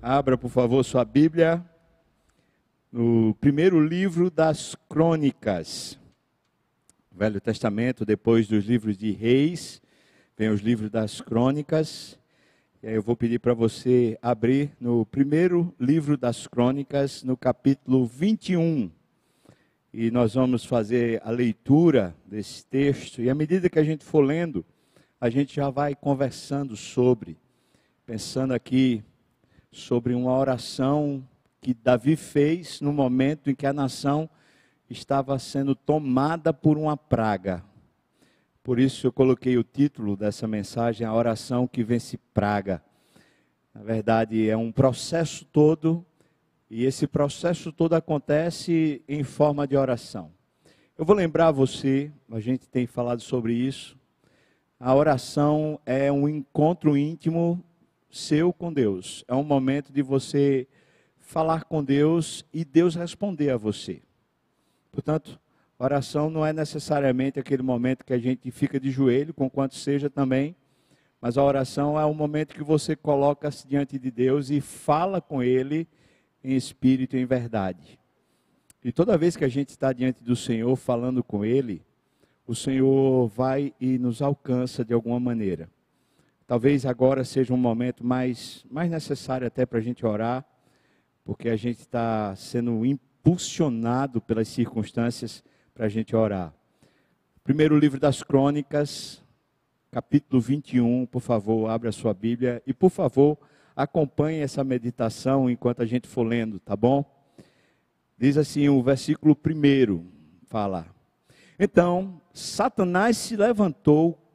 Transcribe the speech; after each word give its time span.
Abra, 0.00 0.38
por 0.38 0.48
favor, 0.48 0.84
sua 0.84 1.04
Bíblia 1.04 1.60
no 2.92 3.34
primeiro 3.40 3.84
livro 3.84 4.30
das 4.30 4.76
Crônicas. 4.88 5.98
Velho 7.10 7.40
Testamento, 7.40 8.04
depois 8.04 8.46
dos 8.46 8.64
livros 8.64 8.96
de 8.96 9.10
Reis, 9.10 9.82
vem 10.36 10.50
os 10.50 10.60
livros 10.60 10.88
das 10.88 11.20
Crônicas. 11.20 12.16
E 12.80 12.86
aí 12.86 12.94
eu 12.94 13.02
vou 13.02 13.16
pedir 13.16 13.40
para 13.40 13.54
você 13.54 14.16
abrir 14.22 14.70
no 14.80 15.04
primeiro 15.04 15.74
livro 15.80 16.16
das 16.16 16.46
Crônicas, 16.46 17.24
no 17.24 17.36
capítulo 17.36 18.06
21. 18.06 18.92
E 19.92 20.12
nós 20.12 20.34
vamos 20.34 20.64
fazer 20.64 21.20
a 21.24 21.30
leitura 21.30 22.14
desse 22.24 22.64
texto. 22.64 23.20
E 23.20 23.28
à 23.28 23.34
medida 23.34 23.68
que 23.68 23.80
a 23.80 23.84
gente 23.84 24.04
for 24.04 24.20
lendo, 24.20 24.64
a 25.20 25.28
gente 25.28 25.56
já 25.56 25.70
vai 25.70 25.96
conversando 25.96 26.76
sobre, 26.76 27.36
pensando 28.06 28.54
aqui 28.54 29.02
sobre 29.70 30.14
uma 30.14 30.36
oração 30.36 31.26
que 31.60 31.74
Davi 31.74 32.16
fez 32.16 32.80
no 32.80 32.92
momento 32.92 33.50
em 33.50 33.54
que 33.54 33.66
a 33.66 33.72
nação 33.72 34.28
estava 34.88 35.38
sendo 35.38 35.74
tomada 35.74 36.52
por 36.52 36.78
uma 36.78 36.96
praga. 36.96 37.62
Por 38.62 38.78
isso 38.78 39.06
eu 39.06 39.12
coloquei 39.12 39.56
o 39.56 39.64
título 39.64 40.16
dessa 40.16 40.46
mensagem, 40.46 41.06
a 41.06 41.14
oração 41.14 41.66
que 41.66 41.82
vence 41.82 42.18
praga. 42.34 42.82
Na 43.74 43.82
verdade, 43.82 44.48
é 44.48 44.56
um 44.56 44.72
processo 44.72 45.44
todo, 45.46 46.04
e 46.70 46.84
esse 46.84 47.06
processo 47.06 47.72
todo 47.72 47.94
acontece 47.94 49.02
em 49.08 49.22
forma 49.22 49.66
de 49.66 49.76
oração. 49.76 50.30
Eu 50.98 51.04
vou 51.04 51.14
lembrar 51.14 51.50
você, 51.50 52.12
a 52.30 52.40
gente 52.40 52.68
tem 52.68 52.86
falado 52.86 53.20
sobre 53.20 53.54
isso. 53.54 53.96
A 54.80 54.94
oração 54.94 55.80
é 55.86 56.10
um 56.10 56.28
encontro 56.28 56.96
íntimo 56.96 57.64
seu 58.10 58.52
com 58.52 58.72
Deus. 58.72 59.24
É 59.28 59.34
um 59.34 59.42
momento 59.42 59.92
de 59.92 60.02
você 60.02 60.66
falar 61.18 61.64
com 61.64 61.84
Deus 61.84 62.44
e 62.52 62.64
Deus 62.64 62.94
responder 62.94 63.50
a 63.50 63.56
você. 63.56 64.00
Portanto, 64.90 65.38
oração 65.78 66.30
não 66.30 66.44
é 66.44 66.52
necessariamente 66.52 67.38
aquele 67.38 67.62
momento 67.62 68.04
que 68.04 68.12
a 68.12 68.18
gente 68.18 68.50
fica 68.50 68.80
de 68.80 68.90
joelho, 68.90 69.34
com 69.34 69.48
quanto 69.48 69.74
seja 69.74 70.08
também, 70.08 70.56
mas 71.20 71.36
a 71.36 71.42
oração 71.42 71.98
é 71.98 72.04
o 72.04 72.14
momento 72.14 72.54
que 72.54 72.62
você 72.62 72.96
coloca-se 72.96 73.66
diante 73.66 73.98
de 73.98 74.10
Deus 74.10 74.50
e 74.50 74.60
fala 74.60 75.20
com 75.20 75.42
Ele 75.42 75.86
em 76.42 76.54
espírito 76.54 77.16
e 77.16 77.20
em 77.20 77.26
verdade. 77.26 77.98
E 78.84 78.92
toda 78.92 79.18
vez 79.18 79.36
que 79.36 79.44
a 79.44 79.48
gente 79.48 79.70
está 79.70 79.92
diante 79.92 80.22
do 80.22 80.36
Senhor 80.36 80.74
falando 80.76 81.22
com 81.22 81.44
Ele, 81.44 81.82
o 82.46 82.54
Senhor 82.54 83.28
vai 83.28 83.74
e 83.80 83.98
nos 83.98 84.22
alcança 84.22 84.84
de 84.84 84.94
alguma 84.94 85.20
maneira. 85.20 85.68
Talvez 86.48 86.86
agora 86.86 87.24
seja 87.24 87.52
um 87.52 87.58
momento 87.58 88.02
mais, 88.02 88.64
mais 88.70 88.90
necessário 88.90 89.46
até 89.46 89.66
para 89.66 89.80
a 89.80 89.82
gente 89.82 90.06
orar, 90.06 90.42
porque 91.22 91.50
a 91.50 91.56
gente 91.56 91.80
está 91.80 92.34
sendo 92.36 92.86
impulsionado 92.86 94.18
pelas 94.18 94.48
circunstâncias 94.48 95.44
para 95.74 95.84
a 95.84 95.88
gente 95.90 96.16
orar. 96.16 96.54
Primeiro 97.44 97.78
livro 97.78 98.00
das 98.00 98.22
Crônicas, 98.22 99.22
capítulo 99.90 100.40
21, 100.40 101.04
por 101.04 101.20
favor, 101.20 101.68
abra 101.68 101.90
a 101.90 101.92
sua 101.92 102.14
Bíblia 102.14 102.62
e, 102.66 102.72
por 102.72 102.88
favor, 102.88 103.36
acompanhe 103.76 104.40
essa 104.40 104.64
meditação 104.64 105.50
enquanto 105.50 105.82
a 105.82 105.86
gente 105.86 106.08
for 106.08 106.22
lendo, 106.22 106.58
tá 106.58 106.74
bom? 106.74 107.04
Diz 108.16 108.38
assim 108.38 108.70
o 108.70 108.82
versículo 108.82 109.36
primeiro, 109.36 110.06
fala. 110.46 110.86
Então, 111.60 112.22
Satanás 112.32 113.18
se 113.18 113.36
levantou 113.36 114.27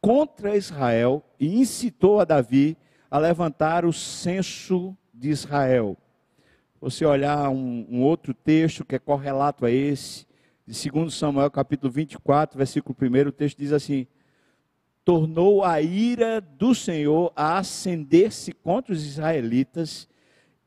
contra 0.00 0.56
Israel 0.56 1.24
e 1.38 1.60
incitou 1.60 2.20
a 2.20 2.24
Davi 2.24 2.76
a 3.10 3.18
levantar 3.18 3.84
o 3.84 3.92
censo 3.92 4.96
de 5.12 5.30
Israel. 5.30 5.96
Você 6.80 7.04
olhar 7.04 7.48
um, 7.50 7.86
um 7.90 8.02
outro 8.02 8.32
texto 8.32 8.84
que 8.84 8.94
é 8.94 8.98
correlato 8.98 9.66
a 9.66 9.70
esse, 9.70 10.26
de 10.66 10.90
2 10.90 11.12
Samuel 11.12 11.50
capítulo 11.50 11.90
24, 11.90 12.56
versículo 12.58 12.96
1, 13.00 13.28
o 13.28 13.32
texto 13.32 13.58
diz 13.58 13.72
assim: 13.72 14.06
Tornou 15.04 15.64
a 15.64 15.80
ira 15.80 16.40
do 16.40 16.74
Senhor 16.74 17.32
a 17.34 17.58
acender-se 17.58 18.52
contra 18.52 18.92
os 18.92 19.04
israelitas, 19.04 20.08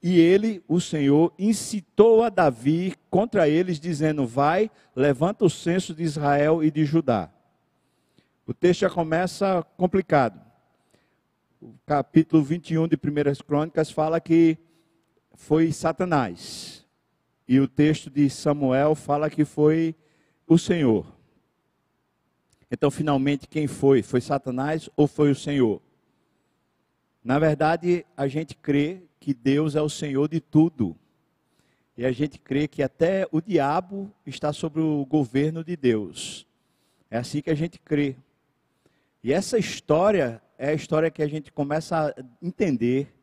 e 0.03 0.19
ele, 0.19 0.63
o 0.67 0.81
Senhor, 0.81 1.31
incitou 1.37 2.23
a 2.23 2.29
Davi 2.29 2.95
contra 3.09 3.47
eles, 3.47 3.79
dizendo: 3.79 4.25
Vai, 4.25 4.71
levanta 4.95 5.45
o 5.45 5.49
censo 5.49 5.93
de 5.93 6.01
Israel 6.01 6.63
e 6.63 6.71
de 6.71 6.83
Judá. 6.83 7.31
O 8.51 8.53
texto 8.53 8.81
já 8.81 8.89
começa 8.89 9.63
complicado. 9.77 10.37
O 11.61 11.73
capítulo 11.85 12.43
21 12.43 12.85
de 12.85 12.97
1 12.97 13.45
Crônicas 13.47 13.89
fala 13.89 14.19
que 14.19 14.57
foi 15.35 15.71
Satanás. 15.71 16.85
E 17.47 17.61
o 17.61 17.67
texto 17.67 18.09
de 18.09 18.29
Samuel 18.29 18.93
fala 18.93 19.29
que 19.29 19.45
foi 19.45 19.95
o 20.45 20.57
Senhor. 20.57 21.15
Então, 22.69 22.91
finalmente, 22.91 23.47
quem 23.47 23.67
foi? 23.67 24.03
Foi 24.03 24.19
Satanás 24.19 24.89
ou 24.97 25.07
foi 25.07 25.31
o 25.31 25.35
Senhor? 25.35 25.81
Na 27.23 27.39
verdade, 27.39 28.05
a 28.17 28.27
gente 28.27 28.53
crê 28.53 29.03
que 29.17 29.33
Deus 29.33 29.77
é 29.77 29.81
o 29.81 29.87
Senhor 29.87 30.27
de 30.27 30.41
tudo. 30.41 30.93
E 31.95 32.05
a 32.05 32.11
gente 32.11 32.37
crê 32.37 32.67
que 32.67 32.83
até 32.83 33.25
o 33.31 33.39
diabo 33.39 34.11
está 34.25 34.51
sobre 34.51 34.81
o 34.81 35.05
governo 35.05 35.63
de 35.63 35.77
Deus. 35.77 36.45
É 37.09 37.17
assim 37.17 37.41
que 37.41 37.49
a 37.49 37.55
gente 37.55 37.79
crê. 37.79 38.17
E 39.23 39.31
essa 39.31 39.57
história 39.57 40.41
é 40.57 40.69
a 40.69 40.73
história 40.73 41.11
que 41.11 41.21
a 41.21 41.27
gente 41.27 41.51
começa 41.51 42.09
a 42.09 42.23
entender 42.41 43.13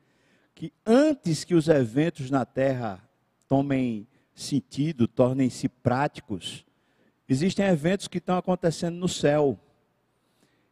que 0.54 0.72
antes 0.84 1.44
que 1.44 1.54
os 1.54 1.68
eventos 1.68 2.30
na 2.30 2.44
Terra 2.44 3.02
tomem 3.48 4.06
sentido, 4.34 5.08
tornem-se 5.08 5.68
práticos, 5.68 6.64
existem 7.28 7.66
eventos 7.66 8.08
que 8.08 8.18
estão 8.18 8.36
acontecendo 8.36 8.96
no 8.96 9.08
céu. 9.08 9.58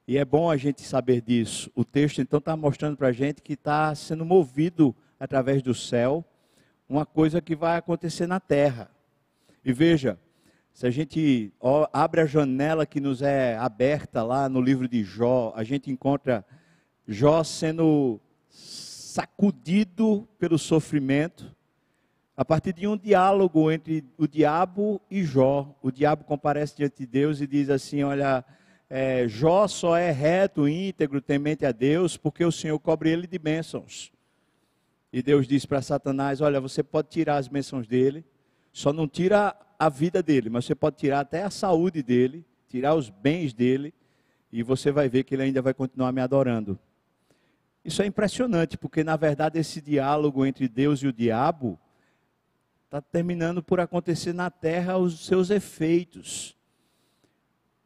E 0.07 0.17
é 0.19 0.25
bom 0.25 0.51
a 0.51 0.57
gente 0.57 0.83
saber 0.83 1.21
disso. 1.21 1.71
O 1.75 1.85
texto 1.85 2.21
então 2.21 2.39
está 2.39 2.57
mostrando 2.57 2.97
para 2.97 3.09
a 3.09 3.13
gente 3.13 3.43
que 3.43 3.55
está 3.55 3.95
sendo 3.95 4.25
movido 4.25 4.95
através 5.19 5.63
do 5.63 5.75
céu 5.75 6.25
uma 6.89 7.05
coisa 7.05 7.41
que 7.41 7.57
vai 7.57 7.77
acontecer 7.77 8.27
na 8.27 8.39
terra. 8.39 8.89
E 9.65 9.73
veja, 9.73 10.19
se 10.77 10.87
a 10.87 10.91
gente 10.91 11.51
abre 11.91 12.21
a 12.21 12.27
janela 12.27 12.85
que 12.85 13.01
nos 13.01 13.23
é 13.23 13.57
aberta 13.57 14.23
lá 14.23 14.47
no 14.47 14.61
livro 14.61 14.87
de 14.87 15.03
Jó, 15.03 15.51
a 15.57 15.65
gente 15.65 15.91
encontra 15.91 16.45
Jó 17.09 17.43
sendo 17.43 18.21
sacudido 18.51 20.29
pelo 20.39 20.59
sofrimento, 20.59 21.51
a 22.37 22.45
partir 22.45 22.75
de 22.75 22.87
um 22.87 22.95
diálogo 22.95 23.73
entre 23.73 24.05
o 24.19 24.29
diabo 24.29 25.01
e 25.11 25.25
Jó. 25.25 25.75
O 25.81 25.91
diabo 25.91 26.25
comparece 26.25 26.77
diante 26.77 26.99
de 26.99 27.07
Deus 27.07 27.41
e 27.41 27.47
diz 27.47 27.71
assim: 27.71 28.03
Olha, 28.03 28.45
é, 28.91 29.27
Jó 29.27 29.67
só 29.67 29.97
é 29.97 30.11
reto, 30.11 30.69
íntegro, 30.69 31.23
temente 31.23 31.65
a 31.65 31.73
Deus, 31.73 32.19
porque 32.19 32.45
o 32.45 32.53
Senhor 32.53 32.79
cobre 32.79 33.09
ele 33.09 33.27
de 33.27 33.39
bênçãos. 33.39 34.13
E 35.11 35.23
Deus 35.23 35.49
diz 35.49 35.65
para 35.65 35.81
Satanás: 35.81 36.43
Olha, 36.43 36.61
você 36.61 36.83
pode 36.83 37.09
tirar 37.09 37.37
as 37.37 37.49
bênçãos 37.49 37.87
dele, 37.87 38.27
só 38.75 38.93
não 38.93 39.09
tira 39.09 39.57
a 39.79 39.89
vida 39.89 40.23
dele, 40.23 40.51
mas 40.51 40.65
você 40.65 40.75
pode 40.75 40.97
tirar 40.97 41.21
até 41.21 41.43
a 41.43 41.51
saúde 41.51 42.03
dele, 42.03 42.45
tirar 42.69 42.95
os 42.95 43.11
bens 43.11 43.53
dele, 43.53 43.95
e 44.53 44.63
você 44.63 44.91
vai 44.91 45.09
ver 45.09 45.25
que 45.25 45.35
ele 45.35 45.43
ainda 45.43 45.61
vai 45.61 45.75
continuar 45.75 46.13
me 46.13 46.21
adorando. 46.21 46.79
Isso 47.85 48.03
é 48.03 48.07
impressionante, 48.07 48.77
porque 48.77 49.05
na 49.05 49.17
verdade 49.17 49.59
esse 49.59 49.81
diálogo 49.81 50.45
entre 50.45 50.69
Deus 50.69 51.01
e 51.01 51.07
o 51.07 51.13
diabo 51.13 51.79
está 52.87 53.01
terminando 53.01 53.63
por 53.63 53.79
acontecer 53.81 54.33
na 54.33 54.51
terra 54.51 54.97
os 54.97 55.27
seus 55.27 55.51
efeitos. 55.51 56.57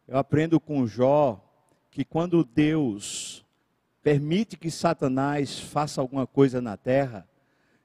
Eu 0.06 0.16
aprendo 0.16 0.58
com 0.58 0.86
Jó 0.86 1.44
que 1.90 2.04
quando 2.04 2.44
Deus 2.44 3.44
permite 4.02 4.56
que 4.56 4.70
Satanás 4.70 5.58
faça 5.58 6.00
alguma 6.00 6.26
coisa 6.26 6.60
na 6.60 6.76
terra, 6.76 7.28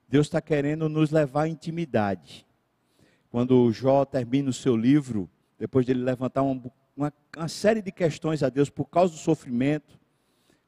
Deus 0.07 0.27
está 0.27 0.39
querendo 0.39 0.88
nos 0.88 1.12
levar 1.12 1.44
à 1.44 1.47
intimidade. 1.47 2.45
Quando 3.35 3.69
Jó 3.69 4.05
termina 4.05 4.49
o 4.49 4.53
seu 4.53 4.77
livro, 4.77 5.29
depois 5.59 5.85
de 5.85 5.91
ele 5.91 6.01
levantar 6.01 6.41
uma, 6.41 6.71
uma, 6.95 7.13
uma 7.35 7.47
série 7.49 7.81
de 7.81 7.91
questões 7.91 8.41
a 8.41 8.47
Deus 8.47 8.69
por 8.69 8.85
causa 8.85 9.11
do 9.11 9.19
sofrimento, 9.19 9.99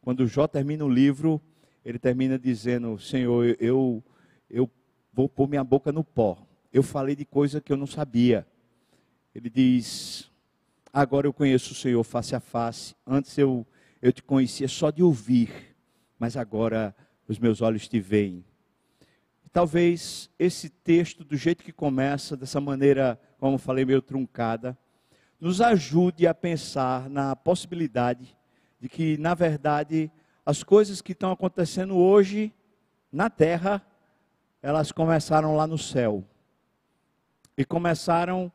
quando 0.02 0.28
Jó 0.28 0.50
termina 0.50 0.84
o 0.84 0.90
livro, 0.90 1.42
ele 1.86 1.98
termina 1.98 2.38
dizendo: 2.38 3.00
Senhor, 3.00 3.56
eu, 3.58 4.04
eu 4.50 4.70
vou 5.14 5.30
pôr 5.30 5.48
minha 5.48 5.64
boca 5.64 5.94
no 5.94 6.04
pó. 6.04 6.46
Eu 6.74 6.84
falei 6.84 7.16
de 7.16 7.24
coisa 7.24 7.62
que 7.62 7.72
eu 7.72 7.78
não 7.78 7.88
sabia. 7.88 8.46
Ele 9.34 9.50
diz: 9.50 10.30
Agora 10.92 11.26
eu 11.26 11.32
conheço 11.32 11.72
o 11.72 11.76
Senhor 11.76 12.04
face 12.04 12.36
a 12.36 12.42
face. 12.42 12.94
Antes 13.08 13.38
eu, 13.38 13.66
eu 14.02 14.12
te 14.12 14.22
conhecia 14.22 14.68
só 14.68 14.92
de 14.92 15.02
ouvir, 15.02 15.74
mas 16.20 16.36
agora 16.36 16.94
os 17.30 17.40
meus 17.40 17.62
olhos 17.62 17.88
te 17.88 18.02
veem. 18.02 18.44
Talvez 19.52 20.30
esse 20.38 20.70
texto, 20.70 21.24
do 21.24 21.36
jeito 21.36 21.64
que 21.64 21.72
começa, 21.72 22.36
dessa 22.36 22.60
maneira, 22.60 23.20
como 23.40 23.58
falei, 23.58 23.86
meio 23.86 24.02
truncada, 24.02 24.78
nos 25.40 25.62
ajude 25.62 26.28
a 26.28 26.34
pensar 26.34 27.10
na 27.10 27.36
possibilidade 27.36 28.36
de 28.80 28.90
que, 28.90 29.18
na 29.18 29.34
verdade, 29.34 30.12
as 30.46 30.64
coisas 30.64 31.02
que 31.02 31.12
estão 31.12 31.32
acontecendo 31.32 31.96
hoje 31.96 32.54
na 33.12 33.30
terra 33.30 33.82
elas 34.62 34.92
começaram 34.92 35.56
lá 35.56 35.68
no 35.68 35.78
céu. 35.78 36.24
E 37.58 37.64
começaram 37.64 38.52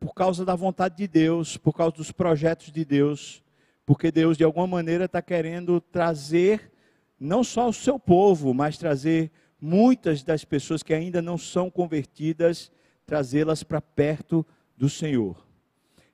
por 0.00 0.14
causa 0.14 0.44
da 0.44 0.54
vontade 0.54 0.96
de 0.96 1.06
Deus, 1.06 1.56
por 1.56 1.72
causa 1.72 1.96
dos 1.96 2.12
projetos 2.12 2.70
de 2.70 2.84
Deus, 2.84 3.42
porque 3.84 4.10
Deus, 4.10 4.36
de 4.36 4.44
alguma 4.44 4.66
maneira, 4.66 5.04
está 5.04 5.22
querendo 5.22 5.80
trazer 5.80 6.72
não 7.18 7.42
só 7.42 7.68
o 7.68 7.72
seu 7.72 7.98
povo, 7.98 8.52
mas 8.52 8.76
trazer 8.76 9.30
muitas 9.60 10.22
das 10.22 10.44
pessoas 10.44 10.82
que 10.82 10.94
ainda 10.94 11.22
não 11.22 11.38
são 11.38 11.70
convertidas, 11.70 12.70
trazê-las 13.06 13.62
para 13.62 13.80
perto 13.80 14.44
do 14.76 14.88
Senhor. 14.88 15.46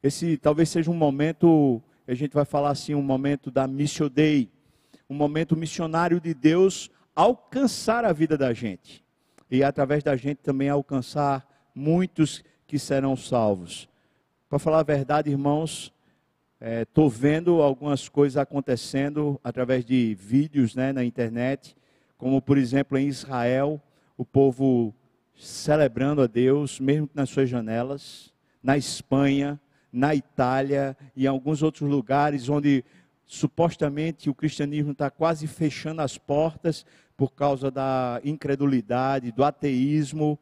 Esse 0.02 0.36
talvez 0.36 0.68
seja 0.68 0.90
um 0.90 0.94
momento, 0.94 1.82
a 2.06 2.14
gente 2.14 2.32
vai 2.32 2.44
falar 2.44 2.70
assim, 2.70 2.94
um 2.94 3.02
momento 3.02 3.50
da 3.50 3.66
Mission 3.66 4.08
Day, 4.08 4.50
um 5.08 5.14
momento 5.14 5.56
missionário 5.56 6.20
de 6.20 6.34
Deus 6.34 6.90
alcançar 7.14 8.04
a 8.04 8.12
vida 8.12 8.36
da 8.36 8.52
gente. 8.52 9.04
E 9.50 9.62
através 9.62 10.02
da 10.02 10.16
gente 10.16 10.38
também 10.38 10.68
alcançar 10.68 11.46
muitos 11.74 12.42
que 12.66 12.78
serão 12.78 13.16
salvos. 13.16 13.88
Para 14.48 14.58
falar 14.58 14.80
a 14.80 14.84
verdade, 14.84 15.30
irmãos, 15.30 15.92
estou 16.80 17.06
é, 17.08 17.10
vendo 17.10 17.60
algumas 17.60 18.08
coisas 18.08 18.36
acontecendo 18.36 19.40
através 19.44 19.84
de 19.84 20.14
vídeos 20.14 20.74
né, 20.74 20.92
na 20.92 21.04
internet, 21.04 21.76
como 22.22 22.40
por 22.40 22.56
exemplo 22.56 22.96
em 22.96 23.08
Israel, 23.08 23.82
o 24.16 24.24
povo 24.24 24.94
celebrando 25.34 26.22
a 26.22 26.28
Deus, 26.28 26.78
mesmo 26.78 27.10
nas 27.12 27.28
suas 27.28 27.50
janelas, 27.50 28.32
na 28.62 28.78
Espanha, 28.78 29.60
na 29.92 30.14
Itália 30.14 30.96
e 31.16 31.24
em 31.24 31.26
alguns 31.26 31.64
outros 31.64 31.90
lugares 31.90 32.48
onde 32.48 32.84
supostamente 33.26 34.30
o 34.30 34.34
cristianismo 34.36 34.92
está 34.92 35.10
quase 35.10 35.48
fechando 35.48 36.00
as 36.00 36.16
portas 36.16 36.86
por 37.16 37.32
causa 37.32 37.72
da 37.72 38.20
incredulidade, 38.22 39.32
do 39.32 39.42
ateísmo 39.42 40.38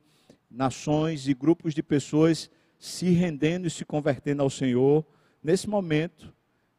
nações 0.51 1.27
e 1.29 1.33
grupos 1.33 1.73
de 1.73 1.83
pessoas 1.83 2.51
se 2.79 3.09
rendendo 3.09 3.67
e 3.67 3.71
se 3.71 3.87
convertendo 3.87 4.43
ao 4.43 4.51
Senhor 4.51 5.03
nesse 5.43 5.67
momento, 5.67 6.31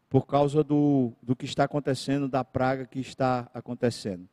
por 0.08 0.28
causa 0.28 0.64
do, 0.64 1.12
do 1.24 1.36
que 1.36 1.46
está 1.46 1.64
acontecendo, 1.64 2.28
da 2.30 2.44
praga 2.44 2.86
que 2.86 3.00
está 3.00 3.50
acontecendo. 3.52 4.30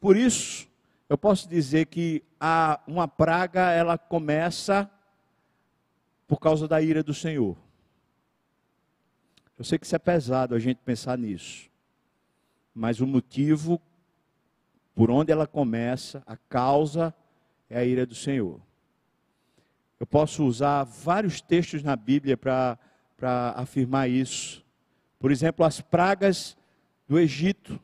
Por 0.00 0.16
isso, 0.16 0.66
eu 1.08 1.18
posso 1.18 1.48
dizer 1.48 1.86
que 1.86 2.22
a, 2.40 2.80
uma 2.86 3.06
praga, 3.06 3.70
ela 3.70 3.98
começa 3.98 4.90
por 6.26 6.38
causa 6.40 6.66
da 6.66 6.80
ira 6.80 7.02
do 7.02 7.12
Senhor. 7.12 7.56
Eu 9.58 9.64
sei 9.64 9.78
que 9.78 9.84
isso 9.84 9.94
é 9.94 9.98
pesado 9.98 10.54
a 10.54 10.58
gente 10.58 10.78
pensar 10.78 11.18
nisso, 11.18 11.68
mas 12.74 13.00
o 13.00 13.06
motivo 13.06 13.80
por 14.94 15.10
onde 15.10 15.32
ela 15.32 15.46
começa, 15.46 16.22
a 16.26 16.36
causa 16.36 17.14
é 17.68 17.78
a 17.78 17.84
ira 17.84 18.06
do 18.06 18.14
Senhor. 18.14 18.60
Eu 19.98 20.06
posso 20.06 20.44
usar 20.44 20.84
vários 20.84 21.40
textos 21.40 21.82
na 21.82 21.94
Bíblia 21.96 22.36
para 22.36 22.78
afirmar 23.56 24.08
isso. 24.08 24.64
Por 25.18 25.30
exemplo, 25.30 25.64
as 25.64 25.80
pragas 25.80 26.56
do 27.08 27.18
Egito 27.18 27.80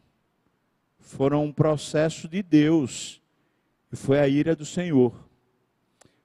foram 1.07 1.45
um 1.45 1.53
processo 1.53 2.27
de 2.29 2.43
Deus, 2.43 3.23
e 3.93 3.97
foi 3.97 4.19
a 4.19 4.27
ira 4.27 4.57
do 4.57 4.67
Senhor. 4.67 5.15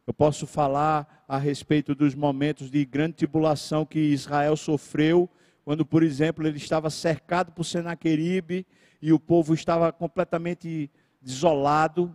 Eu 0.07 0.13
posso 0.13 0.47
falar 0.47 1.23
a 1.27 1.37
respeito 1.37 1.93
dos 1.93 2.15
momentos 2.15 2.71
de 2.71 2.83
grande 2.83 3.13
tribulação 3.13 3.85
que 3.85 3.99
Israel 3.99 4.57
sofreu, 4.57 5.29
quando, 5.63 5.85
por 5.85 6.01
exemplo, 6.01 6.47
ele 6.47 6.57
estava 6.57 6.89
cercado 6.89 7.51
por 7.51 7.63
Senaqueribe 7.63 8.65
e 8.99 9.13
o 9.13 9.19
povo 9.19 9.53
estava 9.53 9.91
completamente 9.91 10.89
desolado, 11.21 12.13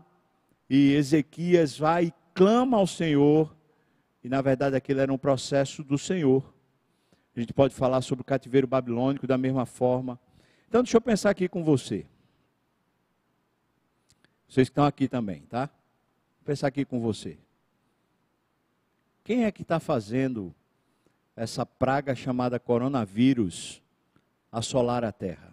e 0.69 0.93
Ezequias 0.95 1.79
vai 1.79 2.07
e 2.07 2.15
clama 2.35 2.79
ao 2.79 2.87
Senhor, 2.87 3.57
e 4.25 4.29
na 4.29 4.43
verdade 4.43 4.75
aquilo 4.75 5.01
era 5.01 5.13
um 5.13 5.19
processo 5.19 5.85
do 5.85 5.97
Senhor. 5.97 6.53
A 7.35 7.39
gente 7.39 7.53
pode 7.53 7.73
falar 7.73 8.01
sobre 8.01 8.23
o 8.23 8.25
cativeiro 8.25 8.67
babilônico 8.67 9.25
da 9.25 9.39
mesma 9.39 9.65
forma. 9.65 10.19
Então 10.69 10.83
deixa 10.83 10.97
eu 10.97 11.01
pensar 11.01 11.31
aqui 11.31 11.49
com 11.49 11.63
você. 11.63 12.05
Vocês 14.49 14.69
que 14.69 14.73
estão 14.73 14.85
aqui 14.85 15.09
também, 15.09 15.43
tá? 15.43 15.67
Vou 15.67 16.45
pensar 16.45 16.69
aqui 16.69 16.85
com 16.85 17.01
você. 17.01 17.39
Quem 19.25 19.45
é 19.45 19.51
que 19.51 19.63
está 19.63 19.81
fazendo 19.81 20.55
essa 21.35 21.67
praga 21.67 22.15
chamada 22.15 22.61
coronavírus 22.61 23.83
assolar 24.53 25.05
a 25.05 25.11
terra? 25.11 25.53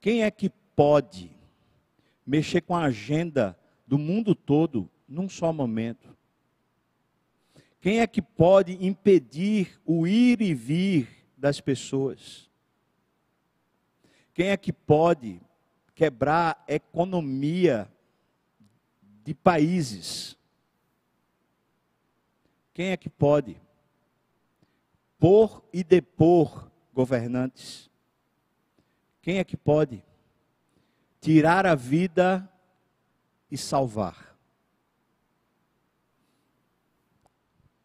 Quem 0.00 0.22
é 0.22 0.30
que 0.30 0.50
pode 0.76 1.30
mexer 2.24 2.60
com 2.60 2.76
a 2.76 2.84
agenda 2.84 3.58
do 3.86 3.98
mundo 3.98 4.34
todo 4.34 4.88
num 5.08 5.28
só 5.28 5.52
momento? 5.52 6.16
Quem 7.80 8.00
é 8.00 8.06
que 8.06 8.22
pode 8.22 8.84
impedir 8.84 9.80
o 9.84 10.06
ir 10.06 10.40
e 10.40 10.54
vir 10.54 11.08
das 11.36 11.60
pessoas? 11.60 12.50
Quem 14.32 14.48
é 14.48 14.56
que 14.56 14.72
pode 14.72 15.40
quebrar 15.96 16.64
a 16.68 16.74
economia 16.74 17.90
de 19.24 19.34
países? 19.34 20.38
Quem 22.72 22.90
é 22.90 22.96
que 22.96 23.10
pode 23.10 23.60
pôr 25.18 25.64
e 25.72 25.82
depor 25.82 26.70
governantes? 26.94 27.90
Quem 29.20 29.38
é 29.38 29.44
que 29.44 29.56
pode 29.56 30.04
tirar 31.20 31.66
a 31.66 31.74
vida 31.74 32.48
e 33.50 33.58
salvar? 33.58 34.26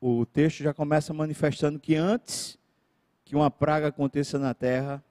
o 0.01 0.25
texto 0.25 0.63
já 0.63 0.73
começa 0.73 1.13
manifestando 1.13 1.79
que 1.79 1.95
antes 1.95 2.57
que 3.23 3.35
uma 3.35 3.51
praga 3.51 3.89
aconteça 3.89 4.39
na 4.39 4.51
terra, 4.51 5.01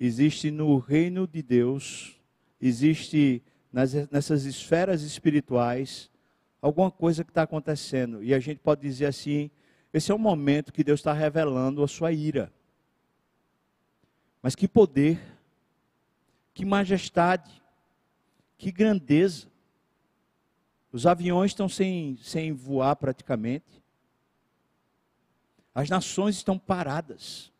existe 0.00 0.50
no 0.50 0.78
reino 0.78 1.26
de 1.26 1.42
Deus, 1.42 2.18
existe 2.58 3.42
nas, 3.70 3.92
nessas 4.10 4.44
esferas 4.44 5.02
espirituais, 5.02 6.10
alguma 6.62 6.90
coisa 6.90 7.22
que 7.22 7.30
está 7.30 7.42
acontecendo. 7.42 8.24
E 8.24 8.32
a 8.32 8.40
gente 8.40 8.58
pode 8.58 8.80
dizer 8.80 9.06
assim: 9.06 9.50
esse 9.92 10.10
é 10.10 10.14
o 10.14 10.18
momento 10.18 10.72
que 10.72 10.82
Deus 10.82 11.00
está 11.00 11.12
revelando 11.12 11.84
a 11.84 11.88
sua 11.88 12.10
ira. 12.12 12.50
Mas 14.42 14.54
que 14.54 14.66
poder, 14.66 15.20
que 16.54 16.64
majestade, 16.64 17.62
que 18.56 18.72
grandeza. 18.72 19.48
Os 20.92 21.06
aviões 21.06 21.52
estão 21.52 21.68
sem, 21.68 22.16
sem 22.22 22.52
voar 22.52 22.96
praticamente. 22.96 23.80
As 25.74 25.88
nações 25.88 26.36
estão 26.36 26.58
paradas. 26.58 27.52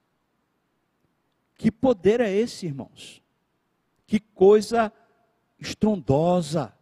Que 1.60 1.70
poder 1.70 2.20
é 2.20 2.32
esse, 2.34 2.64
irmãos? 2.64 3.22
Que 4.06 4.18
coisa 4.18 4.90
estrondosa 5.58 6.72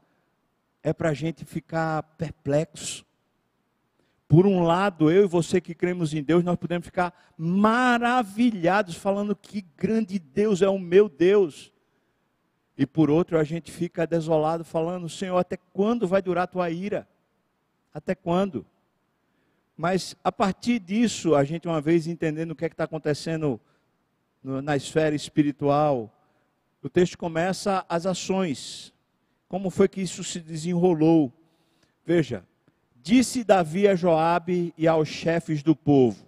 é 0.85 0.92
para 0.92 1.08
a 1.08 1.12
gente 1.12 1.44
ficar 1.44 2.04
perplexo. 2.16 3.04
Por 4.28 4.47
um 4.47 4.62
lado, 4.62 5.11
eu 5.11 5.25
e 5.25 5.26
você 5.26 5.61
que 5.61 5.75
cremos 5.75 6.14
em 6.14 6.23
Deus, 6.23 6.44
nós 6.44 6.54
podemos 6.54 6.87
ficar 6.87 7.12
maravilhados, 7.37 8.94
falando 8.94 9.35
que 9.35 9.62
grande 9.76 10.16
Deus 10.16 10.62
é 10.62 10.68
o 10.68 10.78
meu 10.78 11.08
Deus. 11.08 11.73
E 12.76 12.87
por 12.87 13.11
outro, 13.11 13.37
a 13.37 13.42
gente 13.42 13.73
fica 13.73 14.06
desolado, 14.06 14.64
falando: 14.64 15.08
Senhor, 15.08 15.38
até 15.38 15.56
quando 15.73 16.06
vai 16.06 16.23
durar 16.23 16.44
a 16.44 16.47
tua 16.47 16.70
ira? 16.70 17.08
Até 17.92 18.14
quando? 18.14 18.64
Mas 19.76 20.14
a 20.23 20.30
partir 20.30 20.78
disso, 20.78 21.35
a 21.35 21.42
gente 21.42 21.66
uma 21.66 21.80
vez 21.80 22.06
entendendo 22.06 22.52
o 22.52 22.54
que 22.54 22.64
é 22.64 22.68
está 22.68 22.85
acontecendo 22.85 23.61
na 24.42 24.76
esfera 24.76 25.14
espiritual, 25.14 26.12
o 26.83 26.88
texto 26.88 27.18
começa 27.18 27.85
as 27.88 28.07
ações. 28.07 28.92
Como 29.49 29.71
foi 29.71 29.88
que 29.88 30.00
isso 30.00 30.23
se 30.23 30.40
desenrolou? 30.40 31.33
Veja, 32.04 32.45
disse 32.97 33.42
Davi 33.42 33.88
a 33.88 33.95
Joabe 33.95 34.73
e 34.76 34.87
aos 34.87 35.09
chefes 35.09 35.62
do 35.62 35.75
povo. 35.75 36.25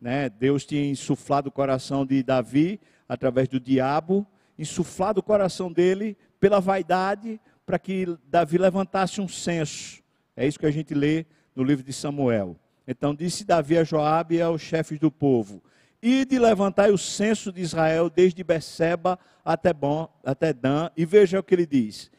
Né? 0.00 0.28
Deus 0.28 0.64
tinha 0.64 0.90
insuflado 0.90 1.48
o 1.48 1.52
coração 1.52 2.04
de 2.04 2.22
Davi 2.22 2.80
através 3.08 3.48
do 3.48 3.58
diabo, 3.58 4.26
insuflado 4.58 5.20
o 5.20 5.22
coração 5.22 5.72
dele 5.72 6.16
pela 6.38 6.60
vaidade, 6.60 7.40
para 7.64 7.78
que 7.78 8.16
Davi 8.28 8.58
levantasse 8.58 9.20
um 9.20 9.28
censo. 9.28 10.02
É 10.36 10.46
isso 10.46 10.58
que 10.58 10.66
a 10.66 10.70
gente 10.70 10.94
lê 10.94 11.26
no 11.54 11.62
livro 11.62 11.84
de 11.84 11.92
Samuel. 11.92 12.56
Então 12.86 13.14
disse 13.14 13.44
Davi 13.44 13.76
a 13.76 13.84
Joabe 13.84 14.36
e 14.36 14.42
aos 14.42 14.62
chefes 14.62 14.98
do 14.98 15.10
povo: 15.10 15.62
Ide 16.02 16.38
levantai 16.38 16.90
o 16.90 16.98
censo 16.98 17.52
de 17.52 17.60
Israel 17.60 18.08
desde 18.08 18.44
Beceba 18.44 19.18
até, 19.44 19.72
bom, 19.72 20.08
até 20.24 20.52
Dan, 20.52 20.90
e 20.96 21.04
veja 21.04 21.40
o 21.40 21.42
que 21.42 21.54
ele 21.54 21.66
diz: 21.66 22.10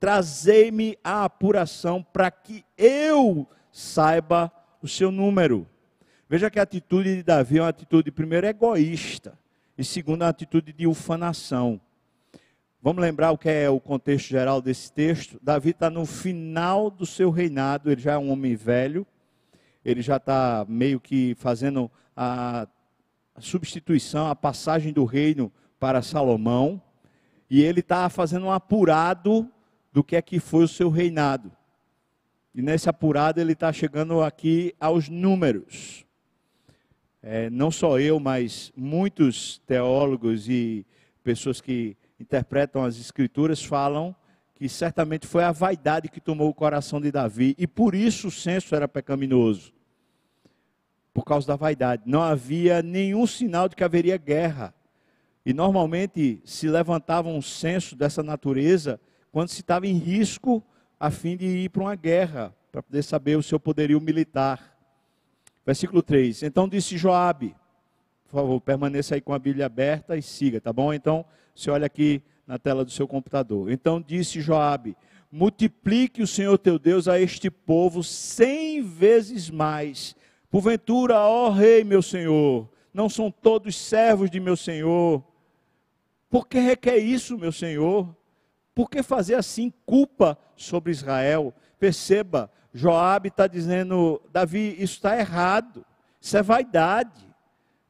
Trazei-me 0.00 0.98
a 1.04 1.24
apuração 1.24 2.02
para 2.02 2.30
que 2.30 2.64
eu 2.76 3.46
saiba 3.70 4.50
o 4.82 4.88
seu 4.88 5.12
número. 5.12 5.68
Veja 6.28 6.50
que 6.50 6.58
a 6.58 6.62
atitude 6.62 7.16
de 7.16 7.22
Davi 7.22 7.58
é 7.58 7.62
uma 7.62 7.68
atitude, 7.68 8.10
primeiro, 8.10 8.46
egoísta, 8.46 9.38
e 9.78 9.84
segundo, 9.84 10.22
uma 10.22 10.28
atitude 10.28 10.72
de 10.72 10.86
ufanação. 10.86 11.80
Vamos 12.80 13.00
lembrar 13.00 13.30
o 13.30 13.38
que 13.38 13.48
é 13.48 13.70
o 13.70 13.78
contexto 13.78 14.26
geral 14.26 14.60
desse 14.60 14.92
texto? 14.92 15.38
Davi 15.40 15.70
está 15.70 15.88
no 15.88 16.04
final 16.04 16.90
do 16.90 17.06
seu 17.06 17.30
reinado, 17.30 17.92
ele 17.92 18.00
já 18.00 18.14
é 18.14 18.18
um 18.18 18.32
homem 18.32 18.56
velho, 18.56 19.06
ele 19.84 20.02
já 20.02 20.16
está 20.16 20.66
meio 20.68 20.98
que 20.98 21.36
fazendo 21.36 21.88
a, 22.16 22.66
a 23.34 23.40
substituição, 23.40 24.28
a 24.28 24.36
passagem 24.36 24.92
do 24.92 25.04
reino 25.04 25.52
para 25.78 26.02
Salomão, 26.02 26.80
e 27.48 27.62
ele 27.62 27.80
está 27.80 28.08
fazendo 28.08 28.46
um 28.46 28.52
apurado 28.52 29.50
do 29.92 30.02
que 30.02 30.16
é 30.16 30.22
que 30.22 30.40
foi 30.40 30.64
o 30.64 30.68
seu 30.68 30.88
reinado. 30.88 31.52
E 32.54 32.62
nesse 32.62 32.88
apurado 32.88 33.40
ele 33.40 33.52
está 33.52 33.72
chegando 33.72 34.22
aqui 34.22 34.74
aos 34.78 35.08
números. 35.08 36.04
É, 37.22 37.48
não 37.50 37.70
só 37.70 37.98
eu, 37.98 38.18
mas 38.18 38.72
muitos 38.76 39.58
teólogos 39.66 40.48
e 40.48 40.84
pessoas 41.22 41.60
que 41.60 41.96
interpretam 42.18 42.84
as 42.84 42.98
escrituras 42.98 43.64
falam 43.64 44.14
que 44.54 44.68
certamente 44.68 45.26
foi 45.26 45.44
a 45.44 45.52
vaidade 45.52 46.08
que 46.08 46.20
tomou 46.20 46.48
o 46.48 46.54
coração 46.54 47.00
de 47.00 47.10
Davi 47.10 47.54
e 47.58 47.66
por 47.66 47.94
isso 47.94 48.28
o 48.28 48.30
censo 48.30 48.74
era 48.74 48.86
pecaminoso. 48.86 49.72
Por 51.12 51.24
causa 51.24 51.46
da 51.46 51.56
vaidade. 51.56 52.02
Não 52.06 52.22
havia 52.22 52.82
nenhum 52.82 53.26
sinal 53.26 53.68
de 53.68 53.76
que 53.76 53.84
haveria 53.84 54.16
guerra. 54.16 54.74
E 55.44 55.52
normalmente 55.52 56.40
se 56.44 56.68
levantava 56.68 57.28
um 57.28 57.42
censo 57.42 57.96
dessa 57.96 58.22
natureza 58.22 59.00
quando 59.30 59.48
se 59.48 59.60
estava 59.60 59.86
em 59.86 59.94
risco 59.94 60.62
a 60.98 61.10
fim 61.10 61.36
de 61.36 61.46
ir 61.46 61.68
para 61.70 61.82
uma 61.82 61.96
guerra, 61.96 62.54
para 62.70 62.82
poder 62.82 63.02
saber 63.02 63.36
o 63.36 63.42
seu 63.42 63.58
poderio 63.58 64.00
militar. 64.00 64.76
Versículo 65.66 66.02
3. 66.02 66.44
Então 66.44 66.68
disse 66.68 66.96
Joabe, 66.96 67.54
por 68.28 68.36
favor, 68.36 68.60
permaneça 68.60 69.14
aí 69.14 69.20
com 69.20 69.34
a 69.34 69.38
Bíblia 69.38 69.66
aberta 69.66 70.16
e 70.16 70.22
siga, 70.22 70.60
tá 70.60 70.72
bom? 70.72 70.94
Então, 70.94 71.24
você 71.54 71.70
olha 71.70 71.84
aqui 71.84 72.22
na 72.46 72.58
tela 72.58 72.84
do 72.84 72.90
seu 72.90 73.06
computador. 73.06 73.70
Então 73.70 74.00
disse 74.00 74.40
Joabe: 74.40 74.96
Multiplique 75.30 76.22
o 76.22 76.26
Senhor 76.26 76.56
teu 76.58 76.78
Deus 76.78 77.08
a 77.08 77.20
este 77.20 77.50
povo 77.50 78.02
cem 78.02 78.82
vezes 78.82 79.50
mais. 79.50 80.16
Porventura, 80.52 81.18
ó 81.18 81.48
rei, 81.48 81.82
meu 81.82 82.02
senhor, 82.02 82.68
não 82.92 83.08
são 83.08 83.30
todos 83.30 83.74
servos 83.74 84.30
de 84.30 84.38
meu 84.38 84.54
senhor. 84.54 85.24
Por 86.28 86.46
que 86.46 86.60
requer 86.60 86.98
isso, 86.98 87.38
meu 87.38 87.50
senhor? 87.50 88.14
Por 88.74 88.90
que 88.90 89.02
fazer 89.02 89.34
assim 89.34 89.72
culpa 89.86 90.36
sobre 90.54 90.92
Israel? 90.92 91.54
Perceba, 91.78 92.50
Joabe 92.70 93.28
está 93.28 93.46
dizendo, 93.46 94.20
Davi, 94.30 94.76
isso 94.78 94.96
está 94.96 95.18
errado, 95.18 95.86
isso 96.20 96.36
é 96.36 96.42
vaidade. 96.42 97.26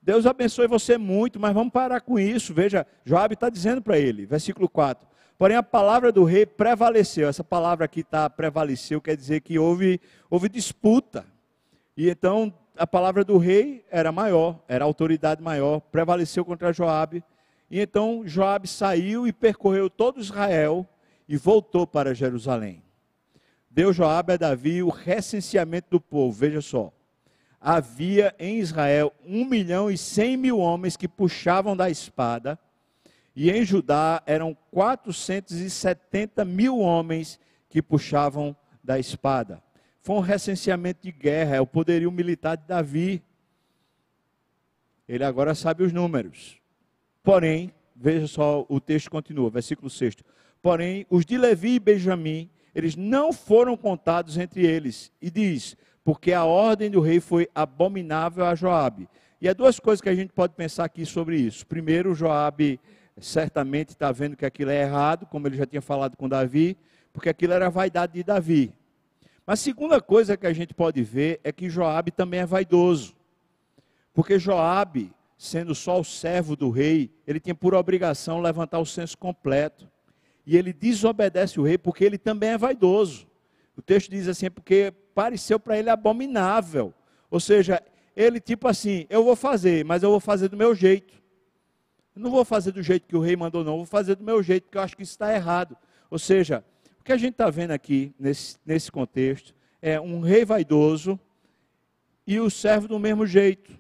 Deus 0.01 0.25
abençoe 0.25 0.69
você 0.69 0.97
muito, 0.97 1.41
mas 1.41 1.53
vamos 1.53 1.73
parar 1.73 2.01
com 2.01 2.17
isso. 2.17 2.55
Veja, 2.55 2.87
Joabe 3.05 3.35
está 3.35 3.49
dizendo 3.51 3.83
para 3.83 3.99
ele, 3.99 4.25
versículo 4.25 4.69
4. 4.69 5.05
Porém, 5.37 5.57
a 5.57 5.65
palavra 5.65 6.13
do 6.13 6.23
rei 6.23 6.47
prevaleceu. 6.47 7.29
Essa 7.29 7.43
palavra 7.43 7.87
aqui 7.87 8.03
está 8.03 8.31
prevaleceu, 8.31 9.01
quer 9.01 9.17
dizer 9.17 9.41
que 9.41 9.59
houve, 9.59 10.01
houve 10.31 10.49
disputa. 10.49 11.32
E 11.97 12.09
então 12.09 12.53
a 12.77 12.87
palavra 12.87 13.25
do 13.25 13.39
rei 13.39 13.85
era 13.91 14.11
maior, 14.11 14.63
era 14.67 14.85
autoridade 14.85 15.43
maior, 15.43 15.81
prevaleceu 15.81 16.45
contra 16.45 16.73
Joabe. 16.73 17.23
E 17.71 17.81
então 17.81 18.23
Joabe 18.27 18.69
saiu 18.69 19.27
e 19.27 19.33
percorreu 19.33 19.89
todo 19.89 20.21
Israel 20.21 20.87
e 21.29 21.37
voltou 21.37 21.87
para 21.87 22.15
Jerusalém. 22.15 22.83
Deu 23.71 23.93
Joabe 23.93 24.35
a 24.35 24.37
Davi 24.37 24.83
o 24.83 24.89
recenseamento 24.89 25.89
do 25.91 26.01
povo. 26.01 26.33
Veja 26.33 26.61
só 26.61 26.93
havia 27.63 28.35
em 28.41 28.59
Israel 28.59 29.13
um 29.25 29.45
milhão 29.45 29.89
e 29.89 29.97
cem 29.97 30.37
mil 30.37 30.59
homens 30.59 30.97
que 30.97 31.07
puxavam 31.07 31.77
da 31.77 31.89
espada, 31.89 32.59
e 33.37 33.51
em 33.51 33.65
Judá 33.65 34.21
eram 34.27 34.57
470 34.73 36.45
mil 36.45 36.81
homens 36.81 37.39
que 37.71 37.81
puxavam 37.81 38.55
da 38.83 38.99
espada. 38.99 39.63
Foi 40.03 40.17
um 40.17 40.21
recenseamento 40.21 41.01
de 41.01 41.13
guerra, 41.13 41.57
é 41.57 41.61
o 41.61 41.67
poderio 41.67 42.11
militar 42.11 42.57
de 42.57 42.67
Davi. 42.67 43.23
Ele 45.09 45.23
agora 45.23 45.55
sabe 45.55 45.85
os 45.85 45.93
números. 45.93 46.59
Porém, 47.23 47.73
veja 47.95 48.27
só, 48.27 48.67
o 48.69 48.81
texto 48.81 49.09
continua, 49.09 49.49
versículo 49.49 49.89
6. 49.89 50.17
Porém, 50.61 51.07
os 51.09 51.25
de 51.25 51.39
Levi 51.39 51.77
e 51.77 51.81
Benjamim, 51.81 52.51
eles 52.75 52.97
não 52.97 53.33
foram 53.33 53.77
contados 53.77 54.37
entre 54.37 54.67
eles. 54.67 55.13
E 55.23 55.31
diz: 55.31 55.77
porque 56.05 56.33
a 56.33 56.45
ordem 56.45 56.91
do 56.91 57.01
rei 57.01 57.21
foi 57.21 57.49
abominável 57.55 58.45
a 58.45 58.57
Joabe. 58.57 59.09
E 59.41 59.49
há 59.49 59.53
duas 59.53 59.79
coisas 59.79 60.01
que 60.01 60.09
a 60.09 60.15
gente 60.15 60.33
pode 60.33 60.55
pensar 60.55 60.85
aqui 60.85 61.07
sobre 61.07 61.39
isso. 61.39 61.65
Primeiro, 61.65 62.13
Joabe 62.13 62.81
certamente 63.21 63.91
está 63.91 64.11
vendo 64.11 64.37
que 64.37 64.45
aquilo 64.45 64.73
é 64.73 64.83
errado, 64.83 65.27
como 65.27 65.47
ele 65.47 65.57
já 65.57 65.67
tinha 65.67 65.83
falado 65.83 66.17
com 66.17 66.29
Davi, 66.29 66.77
porque 67.13 67.29
aquilo 67.29 67.53
era 67.53 67.71
vaidade 67.71 68.15
de 68.15 68.25
Davi. 68.25 68.73
A 69.47 69.57
segunda 69.57 70.01
coisa 70.01 70.37
que 70.37 70.47
a 70.47 70.53
gente 70.53 70.73
pode 70.73 71.03
ver 71.03 71.41
é 71.43 71.51
que 71.51 71.69
Joabe 71.69 72.13
também 72.13 72.41
é 72.41 72.47
vaidoso. 72.47 73.15
Porque 74.15 74.39
Joabe, 74.39 75.13
sendo 75.37 75.75
só 75.75 75.99
o 75.99 76.05
servo 76.05 76.55
do 76.55 76.71
rei, 76.71 77.11
ele 77.27 77.41
tinha 77.41 77.55
por 77.55 77.75
obrigação 77.75 78.41
levantar 78.41 78.79
o 78.79 78.87
censo 78.87 79.19
completo. 79.19 79.91
E 80.47 80.57
ele 80.57 80.73
desobedece 80.73 81.59
o 81.59 81.65
rei 81.65 81.77
porque 81.77 82.05
ele 82.05 82.19
também 82.19 82.51
é 82.51 82.59
vaidoso. 82.59 83.27
O 83.77 83.83
texto 83.83 84.11
diz 84.11 84.29
assim, 84.29 84.47
é 84.47 84.51
porque 84.51 84.93
pareceu 85.15 85.59
para 85.59 85.77
ele 85.77 85.91
abominável. 85.91 86.95
Ou 87.31 87.41
seja, 87.41 87.83
ele 88.15 88.41
tipo 88.41 88.69
assim, 88.69 89.07
eu 89.09 89.25
vou 89.25 89.35
fazer, 89.35 89.85
mas 89.85 90.03
eu 90.03 90.11
vou 90.11 90.21
fazer 90.21 90.49
do 90.49 90.57
meu 90.57 90.75
jeito. 90.75 91.21
Não 92.15 92.31
vou 92.31 92.45
fazer 92.45 92.73
do 92.73 92.83
jeito 92.83 93.09
que 93.09 93.17
o 93.17 93.21
rei 93.21 93.35
mandou, 93.35 93.65
não, 93.65 93.79
vou 93.79 93.87
fazer 93.87 94.15
do 94.15 94.23
meu 94.23 94.43
jeito, 94.43 94.65
porque 94.65 94.77
eu 94.77 94.83
acho 94.83 94.97
que 94.97 95.03
isso 95.03 95.13
está 95.13 95.35
errado. 95.35 95.77
Ou 96.11 96.19
seja, 96.19 96.63
o 97.03 97.05
que 97.05 97.13
a 97.13 97.17
gente 97.17 97.33
está 97.33 97.51
vendo 97.51 97.73
aqui, 97.73 98.15
nesse, 98.17 98.57
nesse 98.65 98.93
contexto, 98.93 99.53
é 99.83 100.01
um 100.01 100.21
rei 100.21 100.45
vaidoso 100.45 101.19
e 102.25 102.39
o 102.39 102.49
servo 102.49 102.87
do 102.87 102.97
mesmo 102.97 103.27
jeito. 103.27 103.77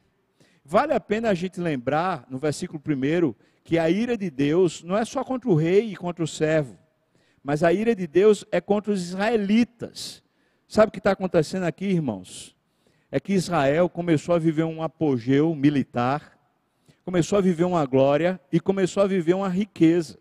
Vale 0.64 0.92
a 0.92 0.98
pena 0.98 1.30
a 1.30 1.34
gente 1.34 1.60
lembrar, 1.60 2.26
no 2.28 2.36
versículo 2.36 2.82
1, 2.84 3.32
que 3.62 3.78
a 3.78 3.88
ira 3.88 4.16
de 4.16 4.28
Deus 4.28 4.82
não 4.82 4.96
é 4.96 5.04
só 5.04 5.22
contra 5.22 5.48
o 5.48 5.54
rei 5.54 5.92
e 5.92 5.96
contra 5.96 6.24
o 6.24 6.26
servo, 6.26 6.76
mas 7.44 7.62
a 7.62 7.72
ira 7.72 7.94
de 7.94 8.08
Deus 8.08 8.44
é 8.50 8.60
contra 8.60 8.90
os 8.90 9.00
israelitas. 9.00 10.20
Sabe 10.66 10.88
o 10.88 10.92
que 10.92 10.98
está 10.98 11.12
acontecendo 11.12 11.62
aqui, 11.62 11.84
irmãos? 11.84 12.56
É 13.08 13.20
que 13.20 13.34
Israel 13.34 13.88
começou 13.88 14.34
a 14.34 14.38
viver 14.40 14.64
um 14.64 14.82
apogeu 14.82 15.54
militar, 15.54 16.36
começou 17.04 17.38
a 17.38 17.40
viver 17.40 17.62
uma 17.62 17.86
glória 17.86 18.40
e 18.50 18.58
começou 18.58 19.00
a 19.00 19.06
viver 19.06 19.34
uma 19.34 19.48
riqueza. 19.48 20.18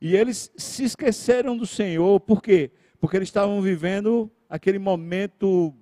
E 0.00 0.16
eles 0.16 0.50
se 0.56 0.84
esqueceram 0.84 1.56
do 1.56 1.66
Senhor, 1.66 2.18
por 2.20 2.42
quê? 2.42 2.70
Porque 2.98 3.16
eles 3.16 3.28
estavam 3.28 3.60
vivendo 3.60 4.30
aquele 4.48 4.78
momento 4.78 5.74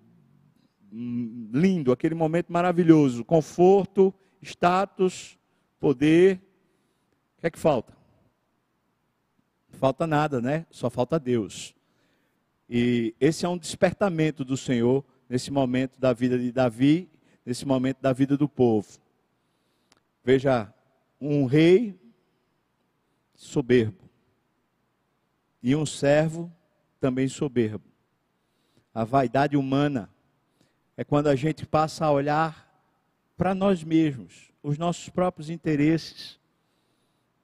hum, 0.93 1.51
lindo, 1.53 1.93
aquele 1.93 2.15
momento 2.15 2.53
maravilhoso, 2.53 3.25
conforto, 3.25 4.13
status, 4.43 5.39
poder. 5.79 6.41
O 7.37 7.41
que 7.41 7.47
é 7.47 7.51
que 7.51 7.59
falta? 7.59 7.99
falta 9.79 10.07
nada, 10.07 10.41
né? 10.41 10.67
Só 10.71 10.91
falta 10.91 11.19
Deus. 11.19 11.75
E 12.69 13.15
esse 13.21 13.47
é 13.47 13.49
um 13.49 13.57
despertamento 13.57 14.45
do 14.45 14.57
Senhor 14.57 15.05
nesse 15.29 15.51
momento 15.51 15.99
da 15.99 16.13
vida 16.13 16.39
de 16.39 16.51
Davi, 16.51 17.09
nesse 17.47 17.65
momento 17.65 18.01
da 18.01 18.13
vida 18.13 18.37
do 18.37 18.49
povo. 18.49 18.99
Veja, 20.25 20.73
um 21.21 21.47
rei 21.47 21.99
soberbo 23.35 23.98
e 25.63 25.75
um 25.75 25.87
servo 25.87 26.53
também 27.01 27.29
soberbo. 27.29 27.85
A 28.95 29.05
vaidade 29.05 29.57
humana 29.57 30.11
é 30.97 31.05
quando 31.05 31.29
a 31.29 31.37
gente 31.37 31.67
passa 31.67 32.07
a 32.07 32.11
olhar 32.11 32.67
para 33.37 33.55
nós 33.55 33.85
mesmos, 33.85 34.51
os 34.63 34.77
nossos 34.79 35.09
próprios 35.09 35.49
interesses, 35.51 36.39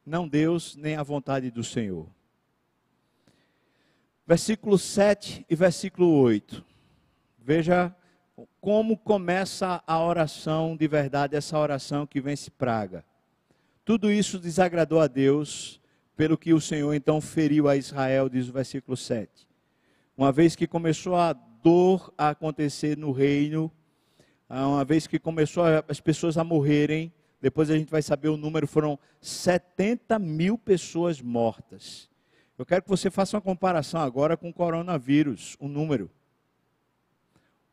não 0.04 0.26
Deus 0.28 0.74
nem 0.76 0.96
a 0.96 1.02
vontade 1.02 1.50
do 1.50 1.62
Senhor 1.62 2.08
versículo 4.26 4.78
7 4.78 5.44
e 5.48 5.54
versículo 5.54 6.10
8. 6.20 6.64
Veja 7.38 7.94
como 8.60 8.96
começa 8.96 9.82
a 9.86 10.02
oração 10.02 10.76
de 10.76 10.88
verdade, 10.88 11.36
essa 11.36 11.58
oração 11.58 12.06
que 12.06 12.20
vence 12.20 12.50
praga. 12.50 13.04
Tudo 13.84 14.10
isso 14.10 14.38
desagradou 14.38 15.00
a 15.00 15.06
Deus, 15.06 15.80
pelo 16.16 16.38
que 16.38 16.52
o 16.52 16.60
Senhor 16.60 16.94
então 16.94 17.20
feriu 17.20 17.68
a 17.68 17.76
Israel, 17.76 18.28
diz 18.28 18.48
o 18.48 18.52
versículo 18.52 18.96
7. 18.96 19.46
Uma 20.16 20.30
vez 20.30 20.54
que 20.54 20.66
começou 20.66 21.16
a 21.16 21.32
dor 21.32 22.12
a 22.16 22.28
acontecer 22.28 22.96
no 22.96 23.10
reino, 23.10 23.70
ah, 24.48 24.68
uma 24.68 24.84
vez 24.84 25.06
que 25.06 25.18
começou 25.18 25.64
as 25.88 26.00
pessoas 26.00 26.38
a 26.38 26.44
morrerem, 26.44 27.12
depois 27.40 27.70
a 27.70 27.76
gente 27.76 27.90
vai 27.90 28.02
saber 28.02 28.28
o 28.28 28.36
número, 28.36 28.66
foram 28.66 28.98
70 29.20 30.18
mil 30.18 30.56
pessoas 30.56 31.20
mortas. 31.20 32.08
Eu 32.56 32.64
quero 32.64 32.82
que 32.82 32.88
você 32.88 33.10
faça 33.10 33.36
uma 33.36 33.40
comparação 33.40 34.00
agora 34.00 34.36
com 34.36 34.50
o 34.50 34.54
coronavírus, 34.54 35.56
o 35.58 35.66
número. 35.66 36.08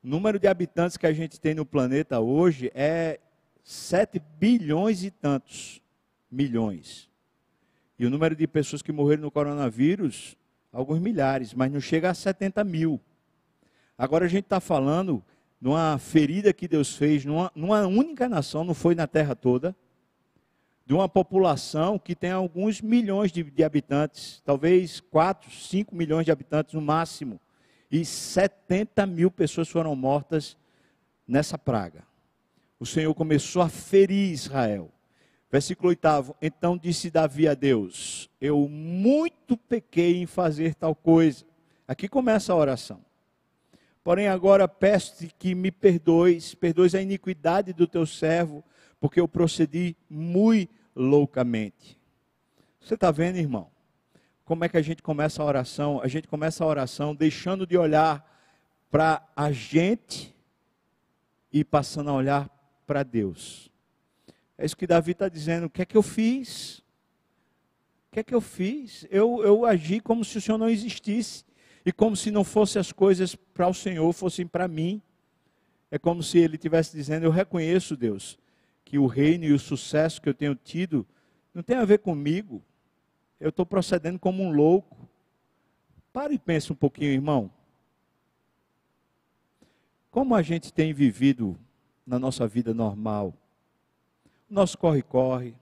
O 0.03 0.07
número 0.07 0.39
de 0.39 0.47
habitantes 0.47 0.97
que 0.97 1.05
a 1.05 1.13
gente 1.13 1.39
tem 1.39 1.53
no 1.53 1.65
planeta 1.65 2.19
hoje 2.19 2.71
é 2.73 3.19
7 3.63 4.19
bilhões 4.39 5.03
e 5.03 5.11
tantos 5.11 5.79
milhões. 6.31 7.10
E 8.01 8.05
o 8.07 8.09
número 8.09 8.35
de 8.35 8.47
pessoas 8.47 8.81
que 8.81 8.91
morreram 8.91 9.21
no 9.21 9.29
coronavírus, 9.29 10.35
alguns 10.73 10.97
milhares, 10.97 11.53
mas 11.53 11.71
não 11.71 11.79
chega 11.79 12.09
a 12.09 12.15
70 12.15 12.63
mil. 12.63 12.99
Agora 13.95 14.25
a 14.25 14.27
gente 14.27 14.45
está 14.45 14.59
falando 14.59 15.23
de 15.61 15.67
uma 15.67 15.99
ferida 15.99 16.51
que 16.51 16.67
Deus 16.67 16.95
fez 16.95 17.23
numa, 17.25 17.51
numa 17.53 17.85
única 17.85 18.27
nação, 18.27 18.63
não 18.63 18.73
foi 18.73 18.95
na 18.95 19.05
terra 19.05 19.35
toda, 19.35 19.75
de 20.83 20.95
uma 20.95 21.07
população 21.07 21.99
que 21.99 22.15
tem 22.15 22.31
alguns 22.31 22.81
milhões 22.81 23.31
de, 23.31 23.43
de 23.43 23.63
habitantes, 23.63 24.41
talvez 24.43 24.99
4, 24.99 25.51
5 25.51 25.95
milhões 25.95 26.25
de 26.25 26.31
habitantes 26.31 26.73
no 26.73 26.81
máximo, 26.81 27.39
e 27.91 28.03
70 28.03 29.05
mil 29.05 29.29
pessoas 29.29 29.69
foram 29.69 29.95
mortas 29.95 30.57
nessa 31.27 31.55
praga. 31.55 32.01
O 32.79 32.85
Senhor 32.87 33.13
começou 33.13 33.61
a 33.61 33.69
ferir 33.69 34.31
Israel. 34.31 34.91
Versículo 35.51 35.89
8: 35.89 36.35
Então 36.41 36.77
disse 36.77 37.11
Davi 37.11 37.47
a 37.47 37.53
Deus: 37.53 38.29
Eu 38.39 38.69
muito 38.69 39.57
pequei 39.57 40.17
em 40.21 40.25
fazer 40.25 40.75
tal 40.75 40.95
coisa. 40.95 41.45
Aqui 41.87 42.07
começa 42.07 42.53
a 42.53 42.55
oração. 42.55 43.03
Porém, 44.03 44.27
agora 44.27 44.67
peço-te 44.67 45.33
que 45.37 45.53
me 45.53 45.69
perdoes, 45.69 46.55
perdoes 46.55 46.95
a 46.95 47.01
iniquidade 47.01 47.73
do 47.73 47.85
teu 47.85 48.05
servo, 48.05 48.63
porque 48.99 49.19
eu 49.19 49.27
procedi 49.27 49.95
muito 50.09 50.73
loucamente. 50.95 51.99
Você 52.79 52.95
está 52.95 53.11
vendo, 53.11 53.37
irmão? 53.37 53.69
Como 54.43 54.65
é 54.65 54.69
que 54.69 54.77
a 54.77 54.81
gente 54.81 55.03
começa 55.03 55.41
a 55.41 55.45
oração? 55.45 56.01
A 56.01 56.07
gente 56.07 56.27
começa 56.27 56.63
a 56.63 56.67
oração 56.67 57.13
deixando 57.13 57.67
de 57.67 57.77
olhar 57.77 58.27
para 58.89 59.25
a 59.35 59.51
gente 59.51 60.35
e 61.53 61.63
passando 61.63 62.09
a 62.09 62.13
olhar 62.13 62.49
para 62.87 63.03
Deus. 63.03 63.70
É 64.61 64.65
isso 64.65 64.77
que 64.77 64.85
Davi 64.85 65.13
está 65.13 65.27
dizendo. 65.27 65.65
O 65.65 65.69
que 65.71 65.81
é 65.81 65.85
que 65.85 65.97
eu 65.97 66.03
fiz? 66.03 66.83
O 68.07 68.11
que 68.11 68.19
é 68.19 68.23
que 68.23 68.35
eu 68.35 68.39
fiz? 68.39 69.07
Eu, 69.09 69.41
eu 69.41 69.65
agi 69.65 69.99
como 69.99 70.23
se 70.23 70.37
o 70.37 70.41
Senhor 70.41 70.59
não 70.59 70.69
existisse. 70.69 71.43
E 71.83 71.91
como 71.91 72.15
se 72.15 72.29
não 72.29 72.43
fossem 72.43 72.79
as 72.79 72.91
coisas 72.91 73.33
para 73.33 73.67
o 73.67 73.73
Senhor, 73.73 74.13
fossem 74.13 74.45
para 74.45 74.67
mim. 74.67 75.01
É 75.89 75.97
como 75.97 76.21
se 76.21 76.37
ele 76.37 76.57
estivesse 76.57 76.95
dizendo: 76.95 77.25
Eu 77.25 77.31
reconheço, 77.31 77.97
Deus, 77.97 78.37
que 78.85 78.99
o 78.99 79.07
reino 79.07 79.45
e 79.45 79.51
o 79.51 79.57
sucesso 79.57 80.21
que 80.21 80.29
eu 80.29 80.33
tenho 80.33 80.53
tido 80.53 81.07
não 81.55 81.63
tem 81.63 81.77
a 81.77 81.83
ver 81.83 81.97
comigo. 81.97 82.61
Eu 83.39 83.49
estou 83.49 83.65
procedendo 83.65 84.19
como 84.19 84.43
um 84.43 84.51
louco. 84.51 85.09
Pare 86.13 86.35
e 86.35 86.39
pense 86.39 86.71
um 86.71 86.75
pouquinho, 86.75 87.09
irmão. 87.09 87.51
Como 90.11 90.35
a 90.35 90.43
gente 90.43 90.71
tem 90.71 90.93
vivido 90.93 91.57
na 92.05 92.19
nossa 92.19 92.47
vida 92.47 92.75
normal? 92.75 93.35
Nosso 94.51 94.77
corre-corre, 94.77 95.55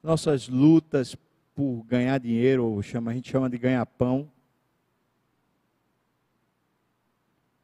nossas 0.00 0.48
lutas 0.48 1.16
por 1.56 1.82
ganhar 1.82 2.16
dinheiro, 2.18 2.64
ou 2.64 2.80
chama, 2.80 3.10
a 3.10 3.14
gente 3.14 3.28
chama 3.28 3.50
de 3.50 3.58
ganhar 3.58 3.84
pão. 3.84 4.30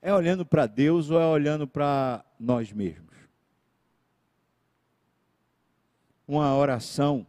É 0.02 0.12
olhando 0.12 0.44
para 0.44 0.66
Deus 0.66 1.12
ou 1.12 1.20
é 1.20 1.26
olhando 1.26 1.64
para 1.64 2.24
nós 2.40 2.72
mesmos? 2.72 3.14
Uma 6.26 6.56
oração 6.56 7.24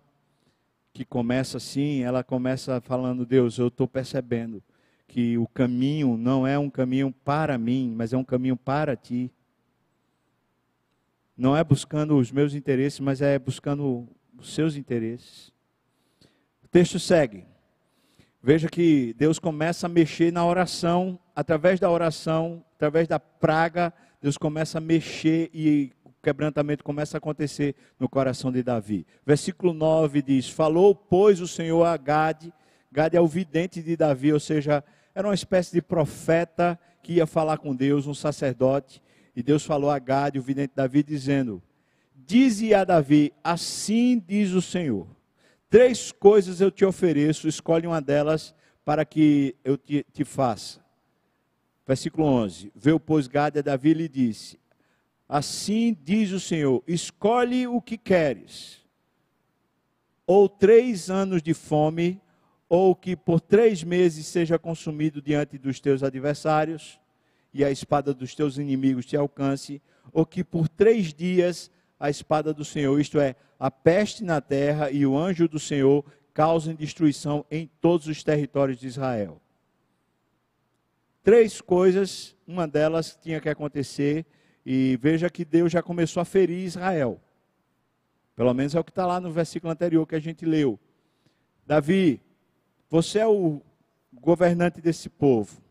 que 0.92 1.06
começa 1.06 1.58
assim, 1.58 2.02
ela 2.02 2.24
começa 2.24 2.82
falando: 2.82 3.28
Deus, 3.28 3.60
eu 3.60 3.68
estou 3.68 3.88
percebendo 3.88 4.64
que 5.08 5.38
o 5.38 5.46
caminho 5.46 6.18
não 6.18 6.48
é 6.48 6.58
um 6.58 6.70
caminho 6.70 7.14
para 7.24 7.60
mim, 7.60 7.94
mas 7.96 8.12
é 8.12 8.18
um 8.18 8.24
caminho 8.24 8.58
para 8.58 8.96
ti. 8.96 9.32
Não 11.40 11.56
é 11.56 11.64
buscando 11.64 12.18
os 12.18 12.34
meus 12.34 12.54
interesses, 12.54 13.00
mas 13.00 13.22
é 13.22 13.40
buscando 13.40 14.10
os 14.38 14.54
seus 14.54 14.76
interesses. 14.76 15.54
O 16.62 16.68
texto 16.68 17.00
segue. 17.00 17.46
Veja 18.44 18.68
que 18.68 19.16
Deus 19.18 19.40
começa 19.40 19.86
a 19.86 19.90
mexer 19.90 20.34
na 20.34 20.46
oração, 20.46 21.18
através 21.34 21.80
da 21.80 21.90
oração, 21.90 22.62
através 22.76 23.08
da 23.08 23.22
praga, 23.22 23.94
Deus 24.22 24.38
começa 24.38 24.80
a 24.80 24.82
mexer 24.82 25.50
e 25.54 25.94
o 26.04 26.12
quebrantamento 26.22 26.84
começa 26.84 27.16
a 27.16 27.20
acontecer 27.20 27.74
no 27.98 28.10
coração 28.10 28.52
de 28.52 28.62
Davi. 28.62 29.08
Versículo 29.26 29.74
9 29.74 30.22
diz: 30.22 30.50
Falou, 30.50 30.94
pois, 30.94 31.40
o 31.40 31.48
Senhor 31.48 31.86
a 31.86 31.96
Gade. 31.96 32.54
Gade 32.92 33.16
é 33.16 33.22
o 33.22 33.28
vidente 33.28 33.82
de 33.82 33.96
Davi, 33.96 34.34
ou 34.34 34.42
seja, 34.42 34.84
era 35.16 35.26
uma 35.26 35.34
espécie 35.34 35.72
de 35.72 35.82
profeta 35.82 36.78
que 37.02 37.14
ia 37.14 37.26
falar 37.26 37.60
com 37.60 37.74
Deus, 37.74 38.08
um 38.08 38.14
sacerdote. 38.14 39.02
E 39.36 39.44
Deus 39.44 39.66
falou 39.66 39.90
a 39.90 40.00
Gade, 40.00 40.40
o 40.40 40.42
vidente 40.42 40.74
Davi, 40.76 41.04
dizendo: 41.04 41.62
Dize 42.16 42.74
a 42.74 42.84
Davi: 42.84 43.34
Assim 43.44 44.24
diz 44.26 44.52
o 44.52 44.62
Senhor: 44.62 45.08
Três 45.70 46.12
coisas 46.12 46.62
eu 46.62 46.72
te 46.72 46.84
ofereço, 46.84 47.48
escolhe 47.48 47.88
uma 47.88 48.02
delas 48.02 48.54
para 48.84 49.06
que 49.06 49.56
eu 49.64 49.78
te, 49.78 50.06
te 50.12 50.26
faça. 50.26 50.80
Versículo 51.86 52.26
11: 52.26 52.72
Veio, 52.76 53.00
pois, 53.00 53.28
Gade 53.28 53.60
a 53.60 53.62
Davi 53.62 53.90
e 53.90 53.94
lhe 53.94 54.08
disse: 54.08 54.60
Assim 55.28 55.96
diz 56.04 56.32
o 56.32 56.40
Senhor: 56.40 56.84
Escolhe 56.88 57.68
o 57.68 57.82
que 57.82 57.98
queres, 57.98 58.84
ou 60.26 60.50
três 60.50 61.10
anos 61.10 61.42
de 61.42 61.54
fome, 61.54 62.22
ou 62.68 62.96
que 62.96 63.16
por 63.16 63.40
três 63.42 63.84
meses 63.84 64.28
seja 64.28 64.60
consumido 64.60 65.22
diante 65.22 65.58
dos 65.58 65.80
teus 65.80 66.04
adversários, 66.04 67.00
e 67.54 67.64
a 67.64 67.72
espada 67.72 68.14
dos 68.14 68.36
teus 68.36 68.58
inimigos 68.58 69.06
te 69.06 69.18
alcance, 69.18 69.82
ou 70.12 70.26
que 70.26 70.44
por 70.44 70.68
três 70.68 71.14
dias 71.14 71.72
a 72.00 72.10
espada 72.10 72.54
do 72.54 72.64
Senhor, 72.64 73.00
isto 73.00 73.20
é, 73.20 73.36
a 73.60 73.70
peste 73.70 74.24
na 74.24 74.40
terra 74.40 74.90
e 74.90 75.06
o 75.06 75.18
anjo 75.18 75.48
do 75.48 75.60
Senhor 75.60 76.06
causem 76.34 76.76
destruição 76.76 77.46
em 77.52 77.70
todos 77.82 78.08
os 78.08 78.24
territórios 78.24 78.80
de 78.80 78.88
Israel. 78.88 79.42
Três 81.22 81.60
coisas, 81.60 82.36
uma 82.48 82.68
delas 82.68 83.18
tinha 83.22 83.42
que 83.42 83.50
acontecer, 83.50 84.26
e 84.66 84.98
veja 85.02 85.30
que 85.30 85.44
Deus 85.44 85.72
já 85.72 85.82
começou 85.82 86.22
a 86.22 86.26
ferir 86.26 86.64
Israel. 86.64 87.20
Pelo 88.36 88.54
menos 88.54 88.74
é 88.74 88.80
o 88.80 88.84
que 88.84 88.92
está 88.92 89.06
lá 89.06 89.20
no 89.20 89.32
versículo 89.32 89.72
anterior 89.72 90.08
que 90.08 90.16
a 90.16 90.20
gente 90.20 90.46
leu. 90.46 90.80
Davi, 91.66 92.22
você 92.90 93.20
é 93.20 93.28
o 93.28 93.62
governante 94.14 94.80
desse 94.80 95.10
povo. 95.10 95.62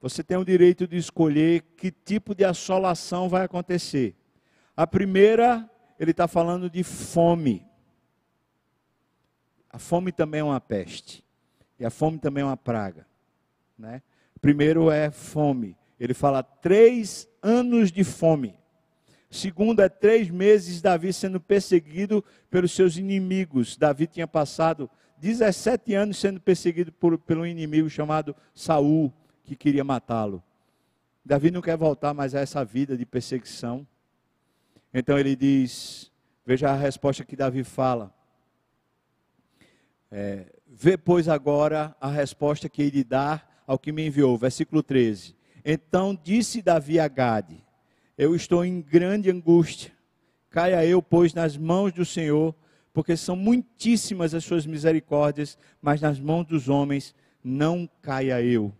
Você 0.00 0.22
tem 0.22 0.36
o 0.36 0.44
direito 0.44 0.86
de 0.86 0.96
escolher 0.96 1.62
que 1.76 1.90
tipo 1.90 2.34
de 2.34 2.44
assolação 2.44 3.28
vai 3.28 3.44
acontecer. 3.44 4.14
A 4.76 4.86
primeira, 4.86 5.68
ele 5.98 6.12
está 6.12 6.28
falando 6.28 6.70
de 6.70 6.84
fome. 6.84 7.66
A 9.70 9.78
fome 9.78 10.12
também 10.12 10.40
é 10.40 10.44
uma 10.44 10.60
peste. 10.60 11.24
E 11.78 11.84
a 11.84 11.90
fome 11.90 12.18
também 12.18 12.42
é 12.42 12.46
uma 12.46 12.56
praga. 12.56 13.06
Né? 13.76 14.02
Primeiro 14.40 14.90
é 14.90 15.10
fome. 15.10 15.76
Ele 15.98 16.14
fala 16.14 16.42
três 16.42 17.28
anos 17.42 17.90
de 17.90 18.04
fome. 18.04 18.56
Segundo 19.30 19.82
é 19.82 19.88
três 19.88 20.30
meses 20.30 20.80
Davi 20.80 21.12
sendo 21.12 21.40
perseguido 21.40 22.24
pelos 22.48 22.72
seus 22.72 22.96
inimigos. 22.96 23.76
Davi 23.76 24.06
tinha 24.06 24.26
passado 24.26 24.88
17 25.18 25.94
anos 25.94 26.18
sendo 26.18 26.40
perseguido 26.40 26.92
por, 26.92 27.18
pelo 27.18 27.46
inimigo 27.46 27.90
chamado 27.90 28.34
Saul, 28.54 29.12
que 29.48 29.56
queria 29.56 29.82
matá-lo. 29.82 30.42
Davi 31.24 31.50
não 31.50 31.60
quer 31.60 31.76
voltar 31.76 32.14
mais 32.14 32.34
a 32.34 32.40
essa 32.40 32.64
vida 32.64 32.96
de 32.96 33.06
perseguição. 33.06 33.86
Então 34.92 35.18
ele 35.18 35.34
diz: 35.34 36.12
veja 36.44 36.70
a 36.70 36.76
resposta 36.76 37.24
que 37.24 37.34
Davi 37.34 37.64
fala. 37.64 38.14
É, 40.10 40.46
Vê, 40.70 40.98
pois, 40.98 41.28
agora 41.28 41.96
a 41.98 42.08
resposta 42.08 42.68
que 42.68 42.82
ele 42.82 43.02
dá 43.02 43.42
ao 43.66 43.78
que 43.78 43.90
me 43.90 44.06
enviou. 44.06 44.36
Versículo 44.36 44.82
13. 44.82 45.34
Então 45.64 46.18
disse 46.22 46.60
Davi 46.60 47.00
a 47.00 47.08
Gade: 47.08 47.64
Eu 48.16 48.36
estou 48.36 48.64
em 48.64 48.82
grande 48.82 49.30
angústia. 49.30 49.90
Caia 50.50 50.84
eu, 50.84 51.02
pois, 51.02 51.32
nas 51.32 51.56
mãos 51.56 51.92
do 51.92 52.04
Senhor 52.04 52.54
porque 52.98 53.16
são 53.16 53.36
muitíssimas 53.36 54.34
as 54.34 54.42
suas 54.42 54.66
misericórdias, 54.66 55.56
mas 55.80 56.00
nas 56.00 56.18
mãos 56.18 56.44
dos 56.44 56.68
homens 56.68 57.14
não 57.44 57.88
caia 58.02 58.42
eu. 58.42 58.74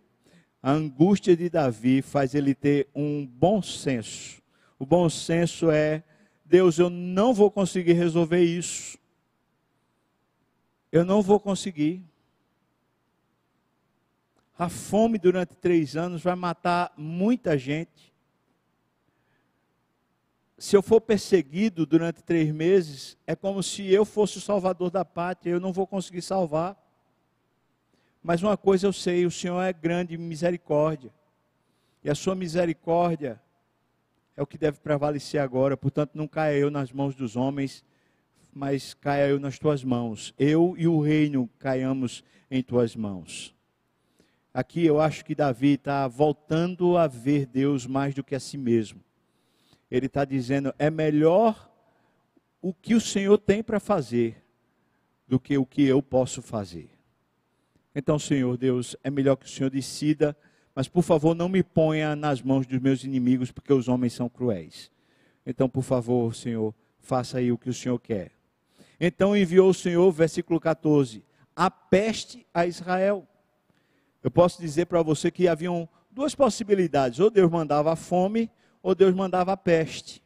A 0.61 0.71
angústia 0.71 1.35
de 1.35 1.49
Davi 1.49 2.01
faz 2.01 2.35
ele 2.35 2.53
ter 2.53 2.89
um 2.93 3.25
bom 3.25 3.61
senso. 3.61 4.41
O 4.77 4.85
bom 4.85 5.09
senso 5.09 5.71
é: 5.71 6.03
Deus, 6.45 6.77
eu 6.77 6.89
não 6.89 7.33
vou 7.33 7.49
conseguir 7.49 7.93
resolver 7.93 8.43
isso. 8.43 8.97
Eu 10.91 11.05
não 11.05 11.21
vou 11.21 11.39
conseguir. 11.39 12.03
A 14.57 14.67
fome 14.67 15.17
durante 15.17 15.55
três 15.55 15.95
anos 15.95 16.21
vai 16.21 16.35
matar 16.35 16.91
muita 16.97 17.57
gente 17.57 18.09
se 20.59 20.75
eu 20.75 20.83
for 20.83 20.99
perseguido 20.99 21.85
durante 21.85 22.21
três 22.21 22.51
meses, 22.51 23.17
é 23.25 23.33
como 23.33 23.63
se 23.63 23.89
eu 23.91 24.03
fosse 24.03 24.37
o 24.37 24.41
salvador 24.41 24.91
da 24.91 25.05
pátria, 25.05 25.51
eu 25.51 25.59
não 25.59 25.71
vou 25.71 25.87
conseguir 25.87 26.21
salvar. 26.21 26.77
Mas 28.21 28.43
uma 28.43 28.57
coisa 28.57 28.87
eu 28.87 28.93
sei: 28.93 29.25
o 29.25 29.31
Senhor 29.31 29.61
é 29.61 29.73
grande 29.73 30.17
misericórdia, 30.17 31.11
e 32.03 32.09
a 32.09 32.15
sua 32.15 32.35
misericórdia 32.35 33.41
é 34.35 34.41
o 34.41 34.47
que 34.47 34.57
deve 34.57 34.79
prevalecer 34.79 35.41
agora, 35.41 35.75
portanto, 35.75 36.11
não 36.13 36.27
caia 36.27 36.57
eu 36.57 36.71
nas 36.71 36.91
mãos 36.91 37.13
dos 37.13 37.35
homens, 37.35 37.83
mas 38.53 38.93
caia 38.93 39.27
eu 39.27 39.39
nas 39.39 39.59
tuas 39.59 39.83
mãos. 39.83 40.33
Eu 40.39 40.75
e 40.77 40.87
o 40.87 41.01
reino 41.01 41.49
caiamos 41.59 42.23
em 42.49 42.63
tuas 42.63 42.95
mãos. 42.95 43.55
Aqui 44.53 44.85
eu 44.85 44.99
acho 44.99 45.23
que 45.23 45.35
Davi 45.35 45.73
está 45.73 46.07
voltando 46.07 46.97
a 46.97 47.07
ver 47.07 47.45
Deus 47.45 47.85
mais 47.85 48.15
do 48.15 48.23
que 48.23 48.33
a 48.33 48.39
si 48.39 48.57
mesmo. 48.57 49.01
Ele 49.89 50.07
está 50.07 50.25
dizendo: 50.25 50.73
é 50.79 50.89
melhor 50.89 51.69
o 52.61 52.73
que 52.73 52.95
o 52.95 53.01
Senhor 53.01 53.37
tem 53.37 53.63
para 53.63 53.79
fazer 53.79 54.43
do 55.27 55.39
que 55.39 55.57
o 55.57 55.65
que 55.65 55.83
eu 55.83 56.01
posso 56.01 56.41
fazer. 56.41 56.98
Então, 57.93 58.19
Senhor 58.19 58.57
Deus, 58.57 58.95
é 59.03 59.09
melhor 59.09 59.35
que 59.35 59.45
o 59.45 59.49
Senhor 59.49 59.69
decida, 59.69 60.35
mas 60.75 60.87
por 60.87 61.01
favor 61.01 61.35
não 61.35 61.49
me 61.49 61.63
ponha 61.63 62.15
nas 62.15 62.41
mãos 62.41 62.65
dos 62.65 62.79
meus 62.79 63.03
inimigos, 63.03 63.51
porque 63.51 63.73
os 63.73 63.87
homens 63.87 64.13
são 64.13 64.29
cruéis. 64.29 64.91
Então, 65.45 65.67
por 65.67 65.83
favor, 65.83 66.33
Senhor, 66.35 66.73
faça 66.99 67.39
aí 67.39 67.51
o 67.51 67.57
que 67.57 67.69
o 67.69 67.73
Senhor 67.73 67.99
quer. 67.99 68.31
Então 68.99 69.35
enviou 69.35 69.69
o 69.69 69.73
Senhor, 69.73 70.11
versículo 70.11 70.59
14, 70.59 71.23
a 71.55 71.71
peste 71.71 72.45
a 72.53 72.65
Israel. 72.65 73.25
Eu 74.21 74.29
posso 74.29 74.61
dizer 74.61 74.87
para 74.87 75.01
você 75.01 75.31
que 75.31 75.47
haviam 75.47 75.87
duas 76.11 76.35
possibilidades: 76.35 77.19
ou 77.19 77.29
Deus 77.29 77.49
mandava 77.49 77.93
a 77.93 77.95
fome, 77.95 78.51
ou 78.83 78.93
Deus 78.93 79.15
mandava 79.15 79.53
a 79.53 79.57
peste. 79.57 80.21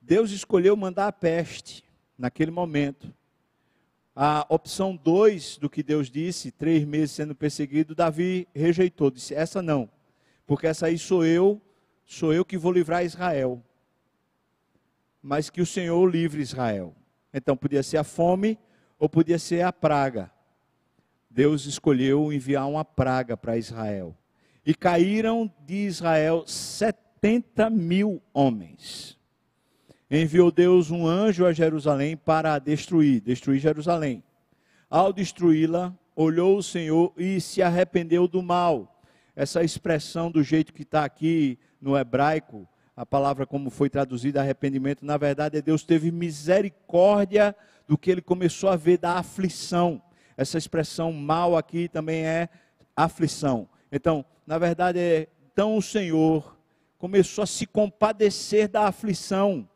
Deus 0.00 0.32
escolheu 0.32 0.76
mandar 0.76 1.06
a 1.06 1.12
peste 1.12 1.84
naquele 2.18 2.50
momento. 2.50 3.14
A 4.22 4.44
opção 4.50 4.94
2 4.94 5.56
do 5.56 5.70
que 5.70 5.82
Deus 5.82 6.10
disse, 6.10 6.50
três 6.50 6.84
meses 6.84 7.12
sendo 7.12 7.34
perseguido, 7.34 7.94
Davi 7.94 8.46
rejeitou, 8.54 9.10
disse: 9.10 9.34
essa 9.34 9.62
não, 9.62 9.88
porque 10.46 10.66
essa 10.66 10.88
aí 10.88 10.98
sou 10.98 11.24
eu, 11.24 11.58
sou 12.04 12.30
eu 12.30 12.44
que 12.44 12.58
vou 12.58 12.70
livrar 12.70 13.02
Israel. 13.02 13.64
Mas 15.22 15.48
que 15.48 15.62
o 15.62 15.66
Senhor 15.66 16.04
livre 16.04 16.42
Israel. 16.42 16.94
Então 17.32 17.56
podia 17.56 17.82
ser 17.82 17.96
a 17.96 18.04
fome 18.04 18.58
ou 18.98 19.08
podia 19.08 19.38
ser 19.38 19.62
a 19.62 19.72
praga. 19.72 20.30
Deus 21.30 21.64
escolheu 21.64 22.30
enviar 22.30 22.68
uma 22.68 22.84
praga 22.84 23.38
para 23.38 23.56
Israel. 23.56 24.14
E 24.66 24.74
caíram 24.74 25.50
de 25.64 25.86
Israel 25.86 26.44
70 26.46 27.70
mil 27.70 28.20
homens. 28.34 29.18
Enviou 30.10 30.50
Deus 30.50 30.90
um 30.90 31.06
anjo 31.06 31.46
a 31.46 31.52
Jerusalém 31.52 32.16
para 32.16 32.58
destruir, 32.58 33.20
destruir 33.20 33.60
Jerusalém. 33.60 34.24
Ao 34.90 35.12
destruí-la, 35.12 35.96
olhou 36.16 36.58
o 36.58 36.62
Senhor 36.64 37.12
e 37.16 37.40
se 37.40 37.62
arrependeu 37.62 38.26
do 38.26 38.42
mal. 38.42 39.00
Essa 39.36 39.62
expressão 39.62 40.28
do 40.28 40.42
jeito 40.42 40.74
que 40.74 40.82
está 40.82 41.04
aqui 41.04 41.56
no 41.80 41.96
hebraico, 41.96 42.68
a 42.96 43.06
palavra 43.06 43.46
como 43.46 43.70
foi 43.70 43.88
traduzida, 43.88 44.40
arrependimento, 44.40 45.06
na 45.06 45.16
verdade 45.16 45.58
é 45.58 45.62
Deus 45.62 45.84
teve 45.84 46.10
misericórdia 46.10 47.54
do 47.86 47.96
que 47.96 48.10
ele 48.10 48.20
começou 48.20 48.68
a 48.68 48.74
ver 48.74 48.98
da 48.98 49.12
aflição. 49.12 50.02
Essa 50.36 50.58
expressão 50.58 51.12
mal 51.12 51.56
aqui 51.56 51.88
também 51.88 52.26
é 52.26 52.48
aflição. 52.96 53.68
Então, 53.92 54.24
na 54.44 54.58
verdade, 54.58 54.98
é, 54.98 55.28
então 55.52 55.76
o 55.76 55.82
Senhor 55.82 56.58
começou 56.98 57.44
a 57.44 57.46
se 57.46 57.64
compadecer 57.64 58.66
da 58.66 58.88
aflição. 58.88 59.69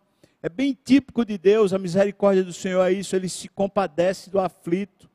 É 0.45 0.49
bem 0.51 0.77
típico 0.85 1.25
de 1.25 1.39
Deus, 1.39 1.73
a 1.73 1.79
misericórdia 1.79 2.45
do 2.45 2.53
Senhor 2.53 2.85
é 2.85 2.93
isso, 2.93 3.17
ele 3.17 3.31
se 3.31 3.49
compadece 3.49 4.29
do 4.29 4.39
aflito. 4.39 5.09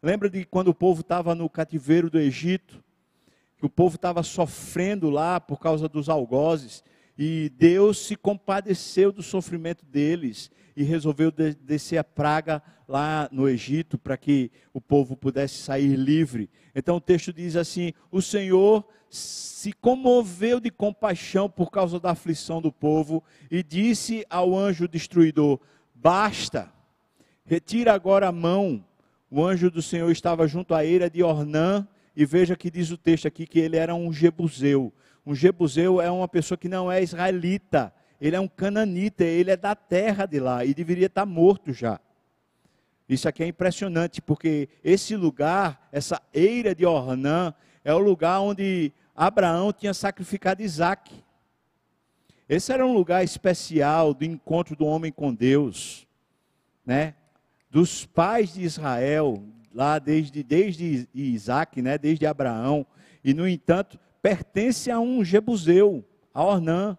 Lembra 0.00 0.30
de 0.30 0.44
quando 0.44 0.68
o 0.68 0.74
povo 0.74 1.00
estava 1.00 1.34
no 1.34 1.50
cativeiro 1.50 2.08
do 2.08 2.16
Egito? 2.16 2.80
Que 3.58 3.66
o 3.66 3.68
povo 3.68 3.96
estava 3.96 4.22
sofrendo 4.22 5.10
lá 5.10 5.40
por 5.40 5.58
causa 5.58 5.88
dos 5.88 6.08
algozes. 6.08 6.84
E 7.18 7.50
Deus 7.58 8.06
se 8.06 8.14
compadeceu 8.14 9.10
do 9.10 9.20
sofrimento 9.20 9.84
deles 9.84 10.48
e 10.76 10.82
resolveu 10.82 11.30
descer 11.30 11.98
a 11.98 12.04
praga 12.04 12.62
lá 12.88 13.28
no 13.32 13.48
Egito 13.48 13.98
para 13.98 14.16
que 14.16 14.50
o 14.72 14.80
povo 14.80 15.16
pudesse 15.16 15.56
sair 15.56 15.96
livre. 15.96 16.50
Então 16.74 16.96
o 16.96 17.00
texto 17.00 17.32
diz 17.32 17.56
assim: 17.56 17.92
O 18.10 18.20
Senhor 18.20 18.86
se 19.08 19.72
comoveu 19.72 20.58
de 20.58 20.70
compaixão 20.70 21.48
por 21.48 21.70
causa 21.70 22.00
da 22.00 22.12
aflição 22.12 22.60
do 22.60 22.72
povo 22.72 23.22
e 23.50 23.62
disse 23.62 24.24
ao 24.28 24.56
anjo 24.56 24.88
destruidor: 24.88 25.60
Basta, 25.94 26.72
retira 27.44 27.92
agora 27.92 28.28
a 28.28 28.32
mão. 28.32 28.84
O 29.30 29.42
anjo 29.42 29.70
do 29.70 29.80
Senhor 29.80 30.10
estava 30.10 30.46
junto 30.46 30.74
à 30.74 30.84
eira 30.84 31.08
de 31.08 31.22
Ornã, 31.22 31.86
e 32.14 32.26
veja 32.26 32.54
que 32.56 32.70
diz 32.70 32.90
o 32.90 32.98
texto 32.98 33.26
aqui 33.26 33.46
que 33.46 33.58
ele 33.58 33.76
era 33.76 33.94
um 33.94 34.12
jebuseu. 34.12 34.92
Um 35.24 35.34
jebuseu 35.34 36.00
é 36.00 36.10
uma 36.10 36.28
pessoa 36.28 36.58
que 36.58 36.68
não 36.68 36.90
é 36.90 37.02
israelita, 37.02 37.92
ele 38.22 38.36
é 38.36 38.40
um 38.40 38.46
cananita, 38.46 39.24
ele 39.24 39.50
é 39.50 39.56
da 39.56 39.74
terra 39.74 40.26
de 40.26 40.38
lá 40.38 40.64
e 40.64 40.72
deveria 40.72 41.06
estar 41.06 41.26
morto 41.26 41.72
já. 41.72 41.98
Isso 43.08 43.28
aqui 43.28 43.42
é 43.42 43.48
impressionante, 43.48 44.22
porque 44.22 44.68
esse 44.84 45.16
lugar, 45.16 45.88
essa 45.90 46.22
eira 46.32 46.72
de 46.72 46.86
Ornã, 46.86 47.52
é 47.84 47.92
o 47.92 47.98
lugar 47.98 48.40
onde 48.40 48.92
Abraão 49.12 49.72
tinha 49.72 49.92
sacrificado 49.92 50.62
Isaac. 50.62 51.12
Esse 52.48 52.72
era 52.72 52.86
um 52.86 52.94
lugar 52.94 53.24
especial 53.24 54.14
do 54.14 54.24
encontro 54.24 54.76
do 54.76 54.86
homem 54.86 55.10
com 55.10 55.34
Deus, 55.34 56.06
né? 56.86 57.14
Dos 57.68 58.06
pais 58.06 58.54
de 58.54 58.62
Israel, 58.62 59.42
lá 59.74 59.98
desde, 59.98 60.44
desde 60.44 61.08
Isaac, 61.12 61.82
né? 61.82 61.98
desde 61.98 62.24
Abraão, 62.24 62.86
e 63.24 63.34
no 63.34 63.48
entanto, 63.48 63.98
pertence 64.22 64.92
a 64.92 65.00
um 65.00 65.24
Jebuseu, 65.24 66.04
a 66.32 66.44
Ornã, 66.44 66.96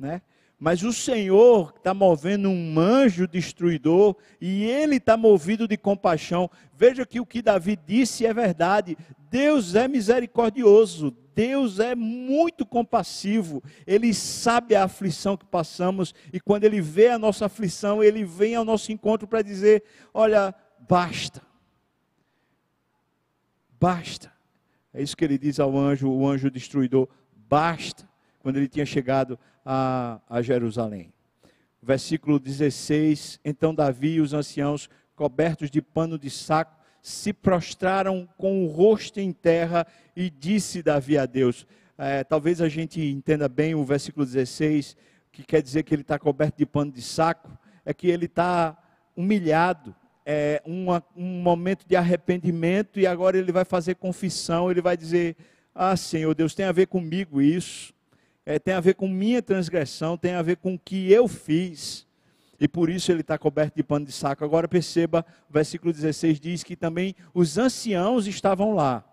né? 0.00 0.22
Mas 0.58 0.82
o 0.82 0.92
Senhor 0.92 1.72
está 1.76 1.94
movendo 1.94 2.50
um 2.50 2.78
anjo 2.78 3.26
destruidor 3.26 4.14
e 4.38 4.64
ele 4.64 4.96
está 4.96 5.16
movido 5.16 5.66
de 5.66 5.76
compaixão. 5.76 6.50
Veja 6.76 7.06
que 7.06 7.18
o 7.18 7.24
que 7.24 7.40
Davi 7.40 7.78
disse 7.86 8.26
é 8.26 8.34
verdade. 8.34 8.96
Deus 9.30 9.74
é 9.74 9.88
misericordioso, 9.88 11.16
Deus 11.34 11.78
é 11.78 11.94
muito 11.94 12.66
compassivo, 12.66 13.62
Ele 13.86 14.12
sabe 14.12 14.74
a 14.74 14.84
aflição 14.84 15.36
que 15.36 15.46
passamos 15.46 16.12
e 16.32 16.40
quando 16.40 16.64
Ele 16.64 16.80
vê 16.80 17.08
a 17.08 17.18
nossa 17.18 17.46
aflição, 17.46 18.02
Ele 18.02 18.24
vem 18.24 18.54
ao 18.56 18.64
nosso 18.64 18.92
encontro 18.92 19.28
para 19.28 19.40
dizer: 19.40 19.84
Olha, 20.12 20.54
basta, 20.86 21.40
basta. 23.80 24.32
É 24.92 25.00
isso 25.00 25.16
que 25.16 25.24
Ele 25.24 25.38
diz 25.38 25.60
ao 25.60 25.78
anjo, 25.78 26.10
o 26.10 26.26
anjo 26.26 26.50
destruidor: 26.50 27.08
basta, 27.48 28.06
quando 28.40 28.56
ele 28.56 28.68
tinha 28.68 28.86
chegado 28.86 29.38
a, 29.64 30.20
a 30.28 30.42
Jerusalém. 30.42 31.12
Versículo 31.82 32.38
16: 32.38 33.40
Então 33.44 33.74
Davi 33.74 34.14
e 34.14 34.20
os 34.20 34.34
anciãos, 34.34 34.88
cobertos 35.14 35.70
de 35.70 35.80
pano 35.80 36.18
de 36.18 36.30
saco, 36.30 36.78
se 37.02 37.32
prostraram 37.32 38.28
com 38.36 38.64
o 38.64 38.68
rosto 38.68 39.18
em 39.20 39.32
terra 39.32 39.86
e 40.14 40.28
disse 40.28 40.82
Davi 40.82 41.16
a 41.16 41.24
Deus. 41.24 41.66
É, 41.96 42.24
talvez 42.24 42.60
a 42.60 42.68
gente 42.68 43.00
entenda 43.00 43.48
bem 43.48 43.74
o 43.74 43.84
versículo 43.84 44.24
16, 44.24 44.96
que 45.32 45.42
quer 45.42 45.62
dizer 45.62 45.82
que 45.82 45.94
ele 45.94 46.02
está 46.02 46.18
coberto 46.18 46.58
de 46.58 46.66
pano 46.66 46.92
de 46.92 47.02
saco, 47.02 47.50
é 47.84 47.94
que 47.94 48.08
ele 48.08 48.26
está 48.26 48.76
humilhado, 49.16 49.94
é 50.24 50.62
uma, 50.64 51.02
um 51.16 51.42
momento 51.42 51.86
de 51.86 51.96
arrependimento 51.96 53.00
e 53.00 53.06
agora 53.06 53.38
ele 53.38 53.52
vai 53.52 53.64
fazer 53.64 53.94
confissão, 53.94 54.70
ele 54.70 54.82
vai 54.82 54.96
dizer: 54.96 55.36
Ah, 55.74 55.96
Senhor 55.96 56.34
Deus, 56.34 56.54
tem 56.54 56.66
a 56.66 56.72
ver 56.72 56.86
comigo 56.86 57.40
isso 57.40 57.94
é, 58.44 58.58
tem 58.58 58.74
a 58.74 58.80
ver 58.80 58.94
com 58.94 59.08
minha 59.08 59.42
transgressão, 59.42 60.16
tem 60.16 60.34
a 60.34 60.42
ver 60.42 60.56
com 60.56 60.74
o 60.74 60.78
que 60.78 61.12
eu 61.12 61.28
fiz. 61.28 62.06
E 62.60 62.68
por 62.68 62.90
isso 62.90 63.10
ele 63.10 63.22
está 63.22 63.38
coberto 63.38 63.76
de 63.76 63.82
pano 63.82 64.04
de 64.04 64.12
saco. 64.12 64.44
Agora 64.44 64.68
perceba, 64.68 65.24
o 65.48 65.52
versículo 65.52 65.92
16 65.92 66.38
diz 66.38 66.62
que 66.62 66.76
também 66.76 67.14
os 67.32 67.56
anciãos 67.56 68.26
estavam 68.26 68.74
lá. 68.74 69.04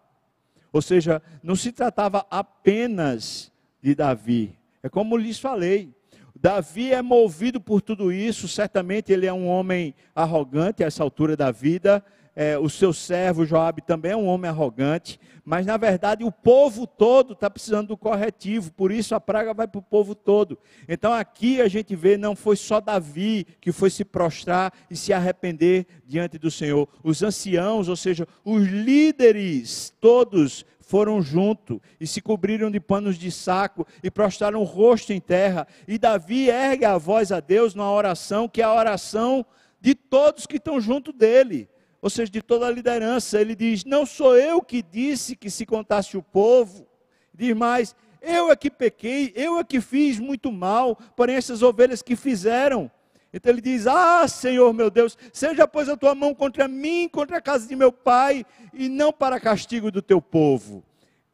Ou 0.72 0.82
seja, 0.82 1.22
não 1.42 1.56
se 1.56 1.72
tratava 1.72 2.26
apenas 2.30 3.52
de 3.82 3.96
Davi. 3.96 4.58
É 4.84 4.90
como 4.90 5.16
lhes 5.16 5.40
falei. 5.40 5.94
Davi 6.40 6.92
é 6.92 7.02
movido 7.02 7.60
por 7.60 7.82
tudo 7.82 8.12
isso, 8.12 8.48
certamente 8.48 9.12
ele 9.12 9.26
é 9.26 9.34
um 9.34 9.48
homem 9.48 9.96
arrogante 10.14 10.84
a 10.84 10.88
essa 10.88 11.02
altura 11.02 11.36
da 11.36 11.52
vida, 11.52 12.04
é, 12.40 12.56
o 12.56 12.70
seu 12.70 12.94
servo 12.94 13.48
Joabe 13.48 13.82
também 13.82 14.12
é 14.12 14.16
um 14.16 14.28
homem 14.28 14.48
arrogante, 14.48 15.20
mas 15.44 15.66
na 15.66 15.76
verdade 15.76 16.24
o 16.24 16.32
povo 16.32 16.86
todo 16.86 17.34
está 17.34 17.50
precisando 17.50 17.88
do 17.88 17.98
corretivo, 17.98 18.72
por 18.74 18.92
isso 18.92 19.16
a 19.16 19.20
praga 19.20 19.56
vai 19.56 19.68
para 19.68 19.80
o 19.80 19.82
povo 19.82 20.14
todo. 20.14 20.56
Então 20.88 21.12
aqui 21.12 21.60
a 21.60 21.68
gente 21.68 21.96
vê, 21.96 22.16
não 22.16 22.36
foi 22.36 22.56
só 22.56 22.80
Davi 22.80 23.44
que 23.60 23.72
foi 23.72 23.90
se 23.90 24.06
prostrar 24.06 24.72
e 24.88 24.96
se 24.96 25.12
arrepender 25.12 25.88
diante 26.06 26.38
do 26.38 26.52
Senhor. 26.52 26.88
Os 27.04 27.24
anciãos, 27.24 27.90
ou 27.90 27.96
seja, 27.96 28.28
os 28.46 28.68
líderes, 28.68 29.92
todos 30.00 30.64
foram 30.80 31.24
junto 31.24 31.82
e 32.00 32.06
se 32.06 32.22
cobriram 32.22 32.70
de 32.70 32.80
panos 32.80 33.18
de 33.18 33.32
saco 33.32 33.84
e 34.04 34.12
prostraram 34.12 34.62
o 34.62 34.64
rosto 34.64 35.12
em 35.12 35.20
terra. 35.20 35.68
E 35.88 35.98
Davi 35.98 36.50
ergue 36.52 36.86
a 36.86 37.00
voz 37.00 37.32
a 37.32 37.40
Deus 37.40 37.74
numa 37.74 37.92
oração 37.92 38.48
que 38.48 38.62
é 38.62 38.66
a 38.66 38.72
oração 38.72 39.44
de 39.82 39.96
todos 39.96 40.46
que 40.46 40.58
estão 40.58 40.80
junto 40.80 41.12
dele 41.12 41.68
ou 42.02 42.10
seja, 42.10 42.32
de 42.32 42.42
toda 42.42 42.68
a 42.68 42.72
liderança. 42.72 43.40
Ele 43.40 43.56
diz: 43.56 43.84
Não 43.86 44.06
sou 44.06 44.38
eu 44.38 44.62
que 44.62 44.82
disse 44.82 45.36
que 45.36 45.50
se 45.50 45.66
contasse 45.66 46.18
o 46.18 46.24
povo. 46.24 46.88
Diz 47.34 47.56
mais: 47.56 47.96
Eu 48.22 48.52
é 48.52 48.56
que 48.56 48.70
pequei, 48.70 49.32
eu 49.36 49.60
é 49.60 49.64
que 49.64 49.82
fiz 49.82 50.20
muito 50.20 50.52
mal, 50.52 50.98
porém 51.16 51.36
essas 51.36 51.62
ovelhas 51.62 52.02
que 52.02 52.16
fizeram. 52.16 52.92
Então 53.34 53.52
ele 53.52 53.62
diz: 53.62 53.88
Ah, 53.88 54.28
Senhor 54.28 54.74
meu 54.74 54.90
Deus, 54.90 55.18
seja 55.32 55.68
pois 55.68 55.90
a 55.90 55.98
tua 55.98 56.16
mão 56.16 56.34
contra 56.34 56.68
mim, 56.68 57.10
contra 57.12 57.38
a 57.38 57.42
casa 57.42 57.68
de 57.68 57.76
meu 57.76 57.92
pai, 57.92 58.46
e 58.74 58.90
não 58.90 59.12
para 59.12 59.40
castigo 59.40 59.92
do 59.92 60.02
teu 60.02 60.22
povo. 60.22 60.84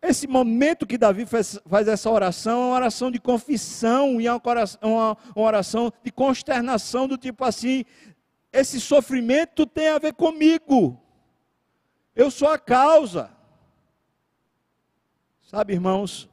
Esse 0.01 0.27
momento 0.27 0.85
que 0.85 0.97
Davi 0.97 1.25
faz, 1.25 1.57
faz 1.65 1.87
essa 1.87 2.09
oração 2.09 2.61
é 2.61 2.65
uma 2.65 2.75
oração 2.75 3.09
de 3.09 3.19
confissão 3.19 4.19
e 4.19 4.27
é 4.27 4.33
uma, 4.33 4.41
uma 4.81 5.17
oração 5.33 5.93
de 6.03 6.11
consternação, 6.11 7.07
do 7.07 7.17
tipo 7.17 7.45
assim: 7.45 7.85
esse 8.53 8.79
sofrimento 8.79 9.65
tem 9.65 9.89
a 9.89 9.97
ver 9.97 10.13
comigo, 10.13 11.01
eu 12.15 12.29
sou 12.29 12.47
a 12.47 12.59
causa. 12.59 13.31
Sabe, 15.41 15.73
irmãos, 15.73 16.29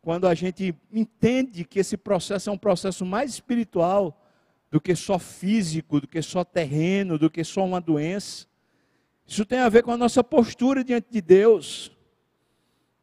quando 0.00 0.28
a 0.28 0.34
gente 0.34 0.74
entende 0.92 1.64
que 1.64 1.80
esse 1.80 1.96
processo 1.96 2.48
é 2.48 2.52
um 2.52 2.58
processo 2.58 3.04
mais 3.04 3.32
espiritual 3.32 4.16
do 4.70 4.80
que 4.80 4.94
só 4.94 5.18
físico, 5.18 6.00
do 6.00 6.06
que 6.06 6.22
só 6.22 6.44
terreno, 6.44 7.18
do 7.18 7.28
que 7.28 7.42
só 7.42 7.64
uma 7.64 7.80
doença. 7.80 8.46
Isso 9.26 9.44
tem 9.44 9.58
a 9.58 9.68
ver 9.68 9.82
com 9.82 9.90
a 9.90 9.96
nossa 9.96 10.22
postura 10.22 10.84
diante 10.84 11.08
de 11.10 11.20
Deus. 11.20 11.90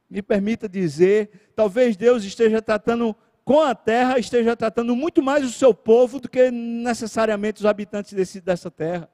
Me 0.09 0.21
permita 0.21 0.69
dizer, 0.69 1.51
talvez 1.53 1.97
Deus 1.97 2.23
esteja 2.23 2.61
tratando 2.61 3.13
com 3.47 3.61
a 3.61 3.73
terra, 3.73 4.19
esteja 4.19 4.57
tratando 4.57 4.93
muito 4.93 5.23
mais 5.23 5.45
o 5.45 5.49
seu 5.49 5.73
povo 5.73 6.19
do 6.19 6.27
que 6.27 6.51
necessariamente 6.51 7.61
os 7.61 7.65
habitantes 7.65 8.11
desse, 8.11 8.41
dessa 8.41 8.69
terra. 8.69 9.09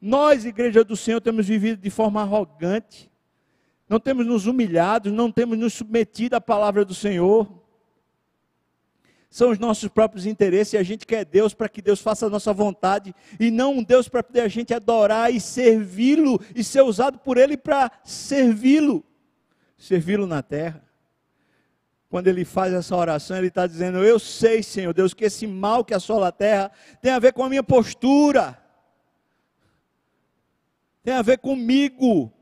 Nós, 0.00 0.46
igreja 0.46 0.82
do 0.82 0.96
Senhor, 0.96 1.20
temos 1.20 1.46
vivido 1.46 1.78
de 1.78 1.90
forma 1.90 2.22
arrogante, 2.22 3.10
não 3.86 4.00
temos 4.00 4.24
nos 4.24 4.46
humilhado, 4.46 5.12
não 5.12 5.30
temos 5.30 5.58
nos 5.58 5.74
submetido 5.74 6.36
à 6.36 6.40
palavra 6.40 6.86
do 6.86 6.94
Senhor. 6.94 7.46
São 9.28 9.50
os 9.50 9.58
nossos 9.58 9.90
próprios 9.90 10.24
interesses 10.24 10.72
e 10.72 10.78
a 10.78 10.82
gente 10.82 11.06
quer 11.06 11.26
Deus 11.26 11.52
para 11.52 11.68
que 11.68 11.82
Deus 11.82 12.00
faça 12.00 12.24
a 12.24 12.30
nossa 12.30 12.54
vontade 12.54 13.14
e 13.38 13.50
não 13.50 13.74
um 13.74 13.82
Deus 13.82 14.08
para 14.08 14.22
poder 14.22 14.40
a 14.40 14.48
gente 14.48 14.72
adorar 14.72 15.30
e 15.30 15.38
servi-lo 15.38 16.40
e 16.54 16.64
ser 16.64 16.80
usado 16.80 17.18
por 17.18 17.36
Ele 17.36 17.58
para 17.58 17.92
servi-lo, 18.02 19.04
servi-lo 19.76 20.26
na 20.26 20.42
terra. 20.42 20.87
Quando 22.08 22.28
ele 22.28 22.44
faz 22.44 22.72
essa 22.72 22.96
oração, 22.96 23.36
ele 23.36 23.48
está 23.48 23.66
dizendo: 23.66 23.98
Eu 23.98 24.18
sei, 24.18 24.62
Senhor 24.62 24.94
Deus, 24.94 25.12
que 25.12 25.24
esse 25.24 25.46
mal 25.46 25.84
que 25.84 25.94
assola 25.94 26.28
a 26.28 26.32
terra 26.32 26.70
tem 27.00 27.12
a 27.12 27.18
ver 27.18 27.32
com 27.32 27.44
a 27.44 27.48
minha 27.48 27.62
postura, 27.62 28.58
tem 31.02 31.14
a 31.14 31.22
ver 31.22 31.38
comigo, 31.38 32.32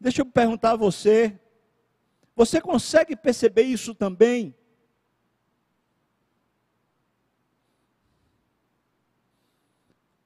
Deixa 0.00 0.22
eu 0.22 0.26
perguntar 0.26 0.72
a 0.72 0.76
você: 0.76 1.38
você 2.34 2.58
consegue 2.58 3.14
perceber 3.14 3.64
isso 3.64 3.94
também? 3.94 4.54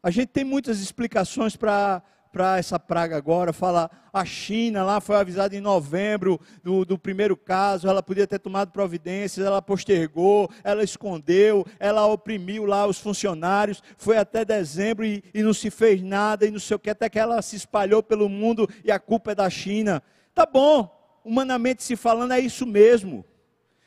A 0.01 0.11
gente 0.11 0.29
tem 0.29 0.45
muitas 0.45 0.81
explicações 0.81 1.57
para 1.57 2.03
para 2.35 2.59
essa 2.59 2.81
praga 2.81 3.17
agora. 3.17 3.53
Fala, 3.53 3.89
a 4.13 4.25
China 4.25 4.83
lá 4.83 5.01
foi 5.01 5.15
avisada 5.15 5.55
em 5.55 5.61
novembro 5.61 6.41
do, 6.65 6.85
do, 6.85 6.99
primeiro 6.99 7.37
caso, 7.37 7.89
ela 7.89 8.03
podia 8.03 8.27
ter 8.27 8.41
tomado 8.41 8.73
providências, 8.73 9.47
ela 9.47 9.63
postergou, 9.63 10.51
ela 10.65 10.83
escondeu, 10.83 11.65
ela 11.79 12.05
oprimiu 12.07 12.67
lá 12.67 12.89
os 12.89 12.99
funcionários, 12.99 13.81
foi 13.97 14.19
até 14.19 14.45
dezembro 14.45 15.05
e, 15.05 15.23
e 15.33 15.45
não 15.45 15.55
se 15.55 15.71
fez 15.71 16.03
nada, 16.03 16.45
e 16.45 16.51
não 16.51 16.59
sei 16.59 16.75
o 16.75 16.81
que, 16.81 16.91
até 16.91 17.09
que 17.09 17.21
ela 17.21 17.41
se 17.41 17.55
espalhou 17.55 18.03
pelo 18.03 18.29
mundo 18.29 18.69
e 18.85 18.91
a 18.91 18.99
culpa 18.99 19.31
é 19.31 19.35
da 19.37 19.49
China. 19.49 20.03
Tá 20.35 20.45
bom, 20.45 20.91
humanamente 21.25 21.85
se 21.85 21.95
falando, 21.95 22.33
é 22.33 22.41
isso 22.41 22.67
mesmo. 22.67 23.25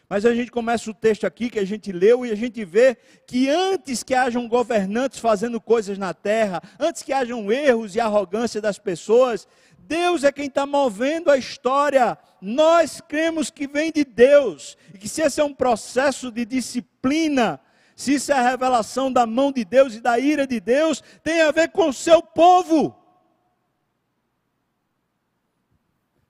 Mas 0.10 0.26
a 0.26 0.34
gente 0.34 0.50
começa 0.50 0.90
o 0.90 0.94
texto 0.94 1.26
aqui 1.26 1.50
que 1.50 1.60
a 1.60 1.66
gente 1.66 1.92
leu 1.92 2.26
e 2.26 2.32
a 2.32 2.36
gente 2.36 2.64
vê 2.64 2.96
que 3.26 3.50
antes 3.50 4.04
que 4.04 4.14
hajam 4.14 4.48
governantes 4.48 5.20
fazendo 5.20 5.60
coisas 5.60 5.98
na 5.98 6.14
terra, 6.14 6.62
antes 6.80 7.04
que 7.04 7.12
hajam 7.12 7.52
erros 7.52 7.94
e 7.94 8.00
arrogância 8.00 8.62
das 8.62 8.80
pessoas, 8.80 9.46
Deus 9.80 10.24
é 10.24 10.32
quem 10.32 10.46
está 10.48 10.66
movendo 10.66 11.30
a 11.30 11.38
história. 11.38 12.18
Nós 12.42 13.02
cremos 13.02 13.50
que 13.50 13.68
vem 13.68 13.92
de 13.92 14.06
Deus 14.06 14.78
e 14.94 14.98
que 14.98 15.10
se 15.10 15.22
esse 15.22 15.42
é 15.42 15.44
um 15.44 15.54
processo 15.54 16.32
de 16.32 16.46
disciplina, 16.46 17.60
se 17.94 18.14
isso 18.14 18.32
é 18.32 18.36
a 18.36 18.50
revelação 18.50 19.12
da 19.12 19.26
mão 19.26 19.52
de 19.52 19.66
Deus 19.66 19.94
e 19.96 20.00
da 20.00 20.18
ira 20.18 20.48
de 20.48 20.62
Deus, 20.62 21.04
tem 21.22 21.42
a 21.42 21.52
ver 21.52 21.70
com 21.70 21.90
o 21.90 21.94
seu 21.94 22.22
povo. 22.22 22.96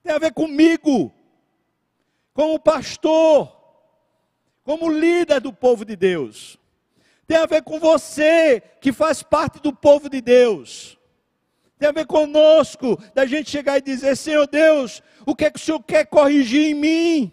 Tem 0.01 0.15
a 0.15 0.17
ver 0.17 0.33
comigo, 0.33 1.13
com 2.33 2.55
o 2.55 2.59
pastor 2.59 3.56
como 4.67 4.91
líder 4.91 5.39
do 5.39 5.53
povo 5.53 5.86
de 5.86 5.95
Deus. 5.95 6.60
Tem 7.25 7.38
a 7.38 7.45
ver 7.45 7.63
com 7.63 7.80
você, 7.80 8.62
que 8.82 8.91
faz 8.91 9.23
parte 9.23 9.62
do 9.62 9.71
povo 9.71 10.10
de 10.10 10.19
Deus. 10.19 10.97
Tem 11.80 11.88
a 11.88 11.93
ver 11.93 12.06
conosco, 12.06 13.01
da 13.15 13.25
gente 13.25 13.49
chegar 13.49 13.77
e 13.77 13.82
dizer: 13.82 14.17
Senhor 14.17 14.45
Deus, 14.45 15.01
o 15.25 15.34
que 15.34 15.45
é 15.45 15.49
que 15.49 15.58
o 15.58 15.62
Senhor 15.62 15.82
quer 15.82 16.06
corrigir 16.06 16.71
em 16.71 16.73
mim? 16.73 17.32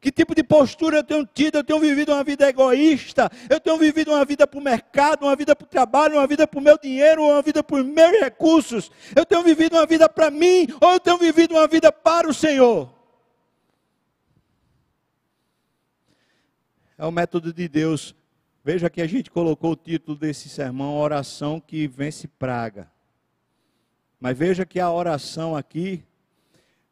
Que 0.00 0.12
tipo 0.12 0.36
de 0.36 0.44
postura 0.44 0.98
eu 0.98 1.02
tenho 1.02 1.26
tido? 1.26 1.56
Eu 1.58 1.64
tenho 1.64 1.80
vivido 1.80 2.12
uma 2.12 2.22
vida 2.22 2.48
egoísta, 2.48 3.28
eu 3.50 3.58
tenho 3.58 3.76
vivido 3.76 4.12
uma 4.12 4.24
vida 4.24 4.46
para 4.46 4.60
o 4.60 4.62
mercado, 4.62 5.24
uma 5.24 5.34
vida 5.34 5.56
para 5.56 5.64
o 5.64 5.68
trabalho, 5.68 6.14
uma 6.14 6.28
vida 6.28 6.46
para 6.46 6.60
o 6.60 6.62
meu 6.62 6.78
dinheiro, 6.78 7.24
uma 7.24 7.42
vida 7.42 7.60
para 7.60 7.78
os 7.78 7.84
meus 7.84 8.20
recursos. 8.20 8.88
Eu 9.16 9.26
tenho 9.26 9.42
vivido 9.42 9.74
uma 9.74 9.84
vida 9.84 10.08
para 10.08 10.30
mim, 10.30 10.68
ou 10.80 10.92
eu 10.92 11.00
tenho 11.00 11.18
vivido 11.18 11.56
uma 11.56 11.66
vida 11.66 11.90
para 11.90 12.28
o 12.28 12.32
Senhor? 12.32 12.97
É 16.98 17.06
o 17.06 17.12
método 17.12 17.52
de 17.52 17.68
Deus. 17.68 18.14
Veja 18.64 18.90
que 18.90 19.00
a 19.00 19.06
gente 19.06 19.30
colocou 19.30 19.70
o 19.72 19.76
título 19.76 20.18
desse 20.18 20.48
sermão, 20.48 20.98
Oração 20.98 21.60
que 21.60 21.86
Vence 21.86 22.26
Praga. 22.26 22.90
Mas 24.20 24.36
veja 24.36 24.66
que 24.66 24.80
a 24.80 24.90
oração 24.90 25.56
aqui 25.56 26.02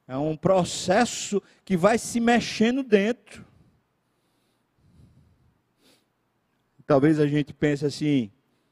é 0.06 0.16
um 0.16 0.36
processo 0.36 1.42
que 1.64 1.76
vai 1.76 1.98
se 1.98 2.20
mexendo 2.20 2.84
dentro. 2.84 3.44
Talvez 6.86 7.18
a 7.18 7.26
gente 7.26 7.52
pense 7.52 7.84
assim: 7.84 8.30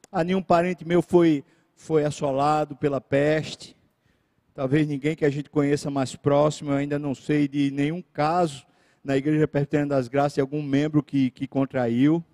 ah, 0.09 0.23
nenhum 0.23 0.41
parente 0.41 0.87
meu 0.87 1.01
foi, 1.01 1.43
foi 1.75 2.05
assolado 2.05 2.77
pela 2.77 3.01
peste. 3.01 3.75
Talvez 4.53 4.87
ninguém 4.87 5.17
que 5.17 5.25
a 5.25 5.29
gente 5.29 5.49
conheça 5.49 5.91
mais 5.91 6.15
próximo, 6.15 6.71
eu 6.71 6.77
ainda 6.77 6.97
não 6.97 7.13
sei 7.13 7.45
de 7.45 7.69
nenhum 7.71 8.01
caso 8.01 8.65
na 9.05 9.15
igreja 9.15 9.47
Presbiteriana 9.47 9.95
das 9.95 10.07
Graças 10.07 10.33
de 10.33 10.41
algum 10.41 10.63
membro 10.63 11.03
que, 11.03 11.29
que 11.29 11.47
contraiu. 11.47 12.25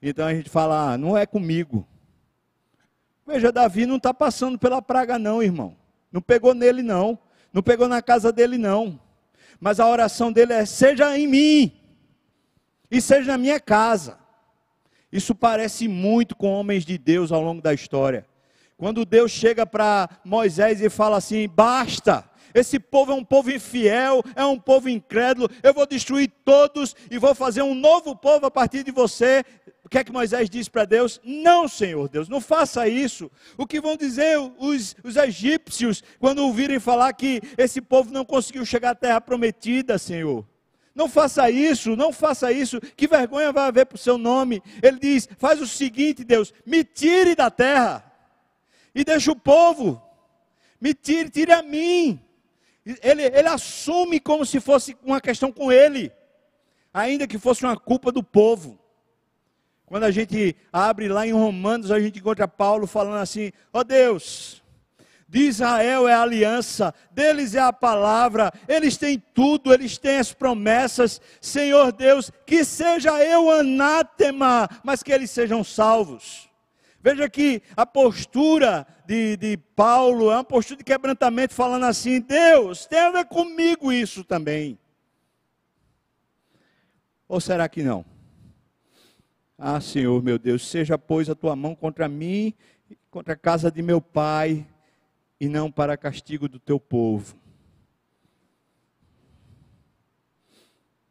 Então 0.00 0.26
a 0.26 0.34
gente 0.34 0.48
fala, 0.48 0.94
ah, 0.94 0.98
não 0.98 1.16
é 1.16 1.26
comigo. 1.26 1.86
Veja, 3.26 3.52
Davi 3.52 3.84
não 3.84 3.96
está 3.96 4.14
passando 4.14 4.58
pela 4.58 4.80
praga, 4.80 5.18
não, 5.18 5.42
irmão. 5.42 5.76
Não 6.10 6.22
pegou 6.22 6.54
nele, 6.54 6.82
não. 6.82 7.18
Não 7.52 7.62
pegou 7.62 7.86
na 7.88 8.00
casa 8.00 8.32
dele, 8.32 8.56
não. 8.56 8.98
Mas 9.60 9.78
a 9.78 9.88
oração 9.88 10.32
dele 10.32 10.54
é: 10.54 10.64
seja 10.64 11.16
em 11.18 11.26
mim 11.26 11.72
e 12.90 13.00
seja 13.00 13.32
na 13.32 13.38
minha 13.38 13.60
casa. 13.60 14.18
Isso 15.12 15.34
parece 15.34 15.86
muito 15.88 16.34
com 16.34 16.52
homens 16.52 16.84
de 16.84 16.98
Deus 16.98 17.30
ao 17.30 17.42
longo 17.42 17.62
da 17.62 17.72
história. 17.72 18.26
Quando 18.76 19.04
Deus 19.04 19.30
chega 19.30 19.64
para 19.64 20.08
Moisés 20.24 20.80
e 20.80 20.90
fala 20.90 21.18
assim: 21.18 21.48
basta, 21.48 22.28
esse 22.54 22.78
povo 22.78 23.10
é 23.10 23.14
um 23.16 23.24
povo 23.24 23.50
infiel, 23.50 24.22
é 24.36 24.44
um 24.44 24.58
povo 24.58 24.88
incrédulo. 24.88 25.50
Eu 25.62 25.74
vou 25.74 25.86
destruir 25.86 26.32
todos 26.44 26.94
e 27.10 27.18
vou 27.18 27.34
fazer 27.34 27.62
um 27.62 27.74
novo 27.74 28.14
povo 28.14 28.46
a 28.46 28.50
partir 28.50 28.84
de 28.84 28.92
você. 28.92 29.44
O 29.84 29.88
que 29.88 29.98
é 29.98 30.04
que 30.04 30.12
Moisés 30.12 30.48
diz 30.48 30.68
para 30.68 30.84
Deus? 30.84 31.20
Não, 31.24 31.66
Senhor 31.66 32.08
Deus, 32.08 32.28
não 32.28 32.40
faça 32.40 32.88
isso. 32.88 33.30
O 33.58 33.66
que 33.66 33.80
vão 33.80 33.96
dizer 33.96 34.38
os, 34.58 34.94
os 35.02 35.16
egípcios 35.16 36.02
quando 36.20 36.38
ouvirem 36.38 36.78
falar 36.78 37.12
que 37.12 37.42
esse 37.58 37.80
povo 37.80 38.12
não 38.12 38.24
conseguiu 38.24 38.64
chegar 38.64 38.90
à 38.90 38.94
terra 38.94 39.20
prometida, 39.20 39.98
Senhor? 39.98 40.46
Não 40.94 41.08
faça 41.08 41.50
isso, 41.50 41.96
não 41.96 42.12
faça 42.12 42.52
isso, 42.52 42.80
que 42.96 43.08
vergonha 43.08 43.52
vai 43.52 43.66
haver 43.66 43.84
para 43.84 43.96
o 43.96 43.98
seu 43.98 44.16
nome. 44.16 44.62
Ele 44.80 44.98
diz: 45.00 45.28
faz 45.38 45.60
o 45.60 45.66
seguinte, 45.66 46.22
Deus, 46.22 46.54
me 46.64 46.84
tire 46.84 47.34
da 47.34 47.50
terra 47.50 48.12
e 48.94 49.02
deixa 49.02 49.32
o 49.32 49.36
povo, 49.36 50.00
me 50.80 50.94
tire, 50.94 51.28
tire 51.28 51.50
a 51.50 51.62
mim. 51.62 52.23
Ele, 52.84 53.22
ele 53.22 53.48
assume 53.48 54.20
como 54.20 54.44
se 54.44 54.60
fosse 54.60 54.96
uma 55.02 55.20
questão 55.20 55.50
com 55.50 55.72
ele, 55.72 56.12
ainda 56.92 57.26
que 57.26 57.38
fosse 57.38 57.64
uma 57.64 57.76
culpa 57.76 58.12
do 58.12 58.22
povo. 58.22 58.78
Quando 59.86 60.04
a 60.04 60.10
gente 60.10 60.56
abre 60.72 61.08
lá 61.08 61.26
em 61.26 61.32
Romanos, 61.32 61.90
a 61.90 61.98
gente 62.00 62.18
encontra 62.18 62.46
Paulo 62.46 62.86
falando 62.86 63.20
assim: 63.20 63.52
ó 63.72 63.80
oh 63.80 63.84
Deus, 63.84 64.62
de 65.28 65.40
Israel 65.40 66.06
é 66.06 66.14
a 66.14 66.22
aliança, 66.22 66.94
deles 67.10 67.54
é 67.54 67.60
a 67.60 67.72
palavra, 67.72 68.52
eles 68.68 68.96
têm 68.96 69.22
tudo, 69.32 69.72
eles 69.72 69.98
têm 69.98 70.18
as 70.18 70.32
promessas. 70.32 71.20
Senhor 71.40 71.90
Deus, 71.90 72.30
que 72.46 72.64
seja 72.64 73.22
eu 73.24 73.50
anátema, 73.50 74.68
mas 74.82 75.02
que 75.02 75.12
eles 75.12 75.30
sejam 75.30 75.64
salvos. 75.64 76.48
Veja 77.04 77.28
que 77.28 77.60
a 77.76 77.84
postura 77.84 78.86
de, 79.04 79.36
de 79.36 79.58
Paulo 79.58 80.30
é 80.30 80.36
uma 80.36 80.42
postura 80.42 80.78
de 80.78 80.84
quebrantamento, 80.84 81.52
falando 81.52 81.84
assim: 81.84 82.18
Deus, 82.18 82.86
tem 82.86 82.98
a 82.98 83.10
ver 83.10 83.26
comigo 83.26 83.92
isso 83.92 84.24
também. 84.24 84.78
Ou 87.28 87.42
será 87.42 87.68
que 87.68 87.82
não? 87.82 88.06
Ah, 89.58 89.82
Senhor, 89.82 90.22
meu 90.22 90.38
Deus, 90.38 90.66
seja, 90.66 90.96
pois, 90.96 91.28
a 91.28 91.34
tua 91.34 91.54
mão 91.54 91.74
contra 91.74 92.08
mim, 92.08 92.54
contra 93.10 93.34
a 93.34 93.36
casa 93.36 93.70
de 93.70 93.82
meu 93.82 94.00
pai, 94.00 94.66
e 95.38 95.46
não 95.46 95.70
para 95.70 95.98
castigo 95.98 96.48
do 96.48 96.58
teu 96.58 96.80
povo. 96.80 97.36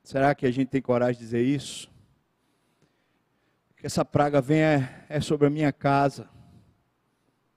Será 0.04 0.34
que 0.34 0.48
a 0.48 0.52
gente 0.52 0.70
tem 0.70 0.82
coragem 0.82 1.20
de 1.20 1.24
dizer 1.24 1.44
isso? 1.44 1.93
Que 3.84 3.88
essa 3.88 4.06
praga 4.06 4.40
venha 4.40 5.06
é 5.10 5.20
sobre 5.20 5.46
a 5.46 5.50
minha 5.50 5.74
casa, 5.74 6.30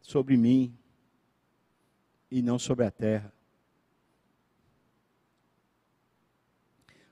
sobre 0.00 0.36
mim, 0.36 0.76
e 2.28 2.42
não 2.42 2.58
sobre 2.58 2.84
a 2.84 2.90
terra. 2.90 3.32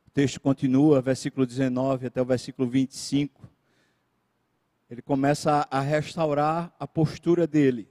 O 0.05 0.11
texto 0.11 0.41
continua, 0.41 1.01
versículo 1.01 1.47
19 1.47 2.09
até 2.09 2.21
o 2.21 2.25
versículo 2.25 2.69
25. 2.69 3.49
Ele 4.91 5.01
começa 5.01 5.65
a 5.71 5.79
restaurar 5.79 6.75
a 6.77 6.85
postura 6.85 7.47
dele. 7.47 7.89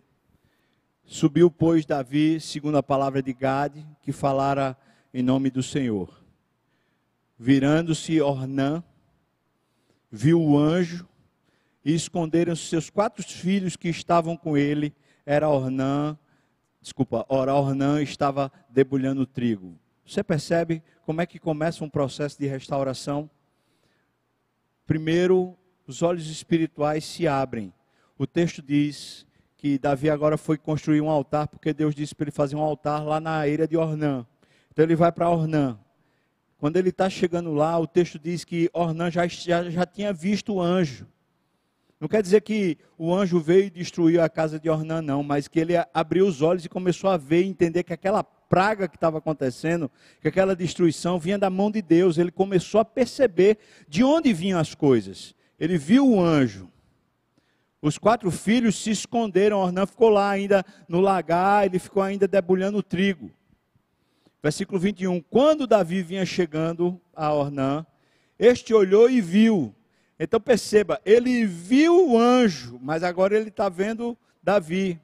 Subiu, 1.06 1.50
pois, 1.50 1.86
Davi, 1.86 2.42
segundo 2.42 2.78
a 2.78 2.84
palavra 2.84 3.24
de 3.24 3.32
Gade, 3.32 3.88
que 4.02 4.12
falara 4.12 4.78
em 5.14 5.24
nome 5.24 5.50
do 5.50 5.64
Senhor. 5.64 6.22
Virando-se 7.40 8.20
Ornã, 8.20 8.84
viu 10.12 10.42
o 10.42 10.58
anjo, 10.58 11.08
e 11.84 11.94
esconderam 11.94 12.56
seus 12.56 12.90
quatro 12.90 13.24
filhos 13.24 13.76
que 13.76 13.90
estavam 13.90 14.38
com 14.38 14.58
ele. 14.58 14.94
Era 15.26 15.50
Ornã, 15.50 16.18
desculpa, 16.82 17.26
ora 17.30 17.54
Ornã 17.54 18.02
estava 18.02 18.52
debulhando 18.70 19.26
trigo. 19.26 19.78
Você 20.06 20.24
percebe 20.24 20.84
como 21.06 21.22
é 21.22 21.26
que 21.26 21.40
começa 21.40 21.84
um 21.84 21.90
processo 21.90 22.38
de 22.38 22.46
restauração? 22.46 23.30
Primeiro, 24.86 25.58
os 25.88 26.02
olhos 26.02 26.30
espirituais 26.30 27.06
se 27.06 27.28
abrem. 27.28 27.74
O 28.18 28.28
texto 28.28 28.62
diz 28.62 29.26
que 29.58 29.78
Davi 29.78 30.10
agora 30.10 30.38
foi 30.38 30.58
construir 30.58 31.02
um 31.02 31.10
altar, 31.10 31.48
porque 31.48 31.74
Deus 31.74 31.96
disse 31.96 32.14
para 32.14 32.26
ele 32.26 32.32
fazer 32.32 32.56
um 32.56 32.62
altar 32.62 33.04
lá 33.06 33.20
na 33.20 33.48
eira 33.48 33.66
de 33.66 33.78
Ornã. 33.78 34.26
Então 34.72 34.84
ele 34.84 34.96
vai 34.96 35.12
para 35.12 35.30
Ornã. 35.30 35.80
Quando 36.58 36.78
ele 36.78 36.90
está 36.90 37.10
chegando 37.10 37.54
lá, 37.54 37.78
o 37.78 37.88
texto 37.88 38.20
diz 38.20 38.44
que 38.44 38.70
Ornã 38.74 39.10
já, 39.10 39.28
já, 39.28 39.70
já 39.70 39.86
tinha 39.86 40.14
visto 40.14 40.54
o 40.54 40.62
anjo. 40.62 41.08
Não 42.04 42.10
quer 42.10 42.22
dizer 42.22 42.42
que 42.42 42.78
o 42.98 43.16
anjo 43.16 43.40
veio 43.40 43.68
e 43.68 43.70
destruiu 43.70 44.22
a 44.22 44.28
casa 44.28 44.60
de 44.60 44.70
Ornã, 44.70 45.02
não, 45.02 45.24
mas 45.24 45.48
que 45.48 45.58
ele 45.58 45.74
abriu 45.94 46.28
os 46.28 46.42
olhos 46.42 46.66
e 46.66 46.68
começou 46.68 47.10
a 47.10 47.16
ver 47.16 47.44
e 47.44 47.48
entender 47.48 47.82
que 47.82 47.94
aquela 47.94 48.22
praga 48.22 48.90
que 48.90 48.98
estava 48.98 49.20
acontecendo, 49.20 49.90
que 50.20 50.28
aquela 50.28 50.54
destruição 50.54 51.18
vinha 51.18 51.38
da 51.38 51.50
mão 51.50 51.72
de 51.72 51.82
Deus. 51.82 52.18
Ele 52.18 52.30
começou 52.30 52.82
a 52.82 52.84
perceber 52.84 53.58
de 53.88 54.04
onde 54.04 54.34
vinham 54.34 54.60
as 54.60 54.76
coisas. 54.76 55.34
Ele 55.58 55.78
viu 55.78 56.06
o 56.06 56.20
anjo. 56.20 56.70
Os 57.82 57.98
quatro 57.98 58.30
filhos 58.32 58.76
se 58.76 58.90
esconderam, 58.90 59.60
Ornã 59.60 59.86
ficou 59.86 60.10
lá 60.10 60.30
ainda 60.30 60.66
no 60.90 61.00
lagar, 61.00 61.66
ele 61.66 61.80
ficou 61.80 62.04
ainda 62.04 62.28
debulhando 62.28 62.80
o 62.80 62.84
trigo. 62.84 63.32
Versículo 64.44 64.78
21. 64.78 65.22
Quando 65.22 65.66
Davi 65.66 66.02
vinha 66.04 66.26
chegando 66.26 67.00
a 67.16 67.32
Ornã, 67.32 67.86
este 68.38 68.74
olhou 68.74 69.10
e 69.10 69.22
viu. 69.22 69.74
Então 70.20 70.40
perceba, 70.40 71.02
ele 71.06 71.46
viu 71.46 72.10
o 72.10 72.18
anjo, 72.18 72.80
mas 72.82 73.04
agora 73.04 73.36
ele 73.38 73.50
está 73.50 73.68
vendo 73.68 74.18
Davi. 74.42 75.00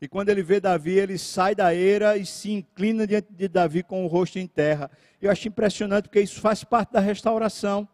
E 0.00 0.08
quando 0.08 0.30
ele 0.30 0.42
vê 0.42 0.58
Davi, 0.58 0.98
ele 0.98 1.16
sai 1.16 1.54
da 1.54 1.74
eira 1.74 2.16
e 2.16 2.26
se 2.26 2.50
inclina 2.50 3.06
diante 3.06 3.32
de 3.32 3.46
Davi 3.46 3.82
com 3.82 4.04
o 4.04 4.08
rosto 4.08 4.38
em 4.38 4.46
terra. 4.46 4.90
Eu 5.20 5.30
acho 5.30 5.46
impressionante 5.46 6.08
porque 6.08 6.20
isso 6.20 6.40
faz 6.40 6.64
parte 6.64 6.92
da 6.92 7.00
restauração. 7.00 7.88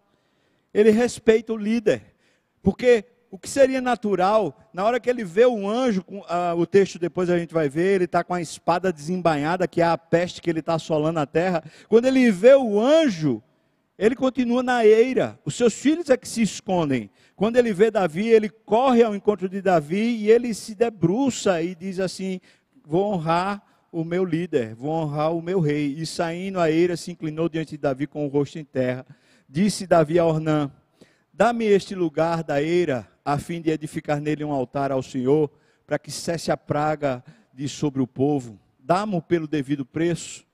Ele 0.73 0.91
respeita 0.91 1.53
o 1.53 1.57
líder. 1.57 2.15
Porque 2.63 3.05
o 3.31 3.39
que 3.39 3.49
seria 3.49 3.81
natural, 3.81 4.59
na 4.73 4.85
hora 4.85 4.99
que 4.99 5.11
ele 5.11 5.23
vê 5.23 5.45
o 5.45 5.69
anjo, 5.69 6.03
uh, 6.09 6.57
o 6.57 6.65
texto 6.65 6.99
depois 6.99 7.29
a 7.29 7.39
gente 7.39 7.53
vai 7.53 7.69
ver, 7.69 7.97
ele 7.97 8.05
está 8.05 8.25
com 8.25 8.33
a 8.33 8.41
espada 8.41 8.91
desembainhada, 8.91 9.69
que 9.69 9.83
é 9.83 9.85
a 9.85 9.99
peste 9.99 10.41
que 10.41 10.49
ele 10.49 10.61
está 10.61 10.75
assolando 10.75 11.21
a 11.21 11.27
terra. 11.27 11.63
Quando 11.89 12.07
ele 12.07 12.31
vê 12.31 12.55
o 12.55 12.81
anjo, 12.81 13.43
ele 13.99 14.15
continua 14.15 14.63
na 14.63 14.87
eira. 14.87 15.39
Os 15.45 15.57
seus 15.57 15.75
filhos 15.75 16.09
é 16.09 16.17
que 16.17 16.29
se 16.29 16.41
escondem. 16.41 17.11
Quando 17.35 17.57
ele 17.57 17.73
vê 17.73 17.91
Davi, 17.91 18.29
ele 18.29 18.49
corre 18.49 19.03
ao 19.03 19.15
encontro 19.15 19.49
de 19.49 19.61
Davi 19.61 20.17
e 20.17 20.31
ele 20.31 20.55
se 20.55 20.75
debruça 20.75 21.61
e 21.61 21.75
diz 21.75 21.99
assim: 21.99 22.41
Vou 22.87 23.13
honrar 23.13 23.61
o 23.91 24.05
meu 24.05 24.25
líder, 24.25 24.75
vou 24.77 24.93
honrar 24.93 25.35
o 25.35 25.43
meu 25.43 25.59
rei. 25.59 25.97
E 25.99 26.07
saindo 26.07 26.61
a 26.61 26.71
eira, 26.71 26.97
se 26.97 27.11
inclinou 27.11 27.49
diante 27.49 27.73
de 27.73 27.79
Davi 27.79 28.07
com 28.07 28.25
o 28.25 28.29
rosto 28.29 28.59
em 28.59 28.65
terra. 28.65 29.05
Disse 29.49 29.85
Davi 29.85 30.17
a 30.17 30.25
Ornã: 30.25 30.71
Dá-me 31.33 31.65
este 31.65 31.97
lugar 31.97 32.45
da 32.45 32.63
eira 32.63 33.09
a 33.25 33.37
fim 33.37 33.61
de 33.61 33.71
edificar 33.71 34.21
nele 34.21 34.45
um 34.45 34.53
altar 34.53 34.93
ao 34.93 35.03
Senhor, 35.03 35.51
para 35.85 35.99
que 35.99 36.11
cesse 36.13 36.53
a 36.53 36.57
praga 36.57 37.23
de 37.53 37.69
sobre 37.69 38.01
o 38.01 38.07
povo. 38.07 38.61
Dá-mo 38.79 39.21
pelo 39.21 39.49
devido 39.49 39.85
preço. 39.85 40.47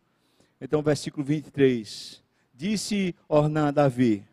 Então, 0.58 0.82
versículo 0.82 1.24
23. 1.24 2.23
Disse 2.54 3.16
Ornã 3.28 3.68
a 3.68 3.70
Davi: 3.72 4.24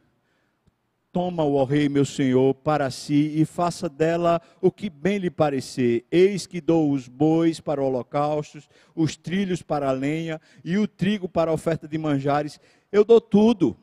Toma, 1.12 1.44
o 1.44 1.64
rei, 1.64 1.90
meu 1.90 2.06
senhor, 2.06 2.54
para 2.54 2.92
si 2.92 3.34
e 3.36 3.46
faça 3.46 3.90
dela 3.90 4.40
o 4.62 4.72
que 4.72 4.92
bem 4.92 5.18
lhe 5.18 5.32
parecer. 5.32 6.06
Eis 6.12 6.46
que 6.46 6.62
dou 6.62 6.92
os 6.92 7.08
bois 7.08 7.60
para 7.60 7.82
holocaustos, 7.82 8.70
os 8.96 9.18
trilhos 9.18 9.64
para 9.64 9.90
a 9.90 9.92
lenha 9.92 10.40
e 10.64 10.78
o 10.78 10.88
trigo 10.88 11.28
para 11.28 11.50
a 11.50 11.54
oferta 11.54 11.88
de 11.88 11.98
manjares. 11.98 12.60
Eu 12.92 13.04
dou 13.04 13.20
tudo. 13.20 13.76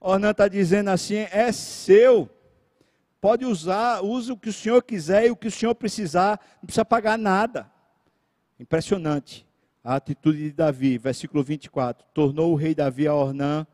Ornã 0.00 0.32
está 0.32 0.48
dizendo 0.48 0.90
assim: 0.90 1.26
é 1.30 1.52
seu. 1.52 2.28
Pode 3.20 3.44
usar, 3.44 4.02
use 4.02 4.32
o 4.32 4.36
que 4.36 4.48
o 4.48 4.52
senhor 4.52 4.82
quiser 4.82 5.26
e 5.26 5.30
o 5.30 5.36
que 5.36 5.48
o 5.48 5.52
senhor 5.52 5.74
precisar, 5.74 6.40
não 6.56 6.66
precisa 6.66 6.84
pagar 6.84 7.16
nada. 7.16 7.70
Impressionante 8.58 9.45
a 9.86 9.94
atitude 9.94 10.42
de 10.42 10.52
Davi, 10.52 10.98
versículo 10.98 11.44
24. 11.44 12.04
Tornou 12.12 12.52
o 12.52 12.56
rei 12.56 12.74
Davi 12.74 13.06
a 13.06 13.14
Ornã 13.14 13.64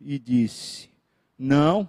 e 0.00 0.18
disse: 0.18 0.90
Não, 1.38 1.88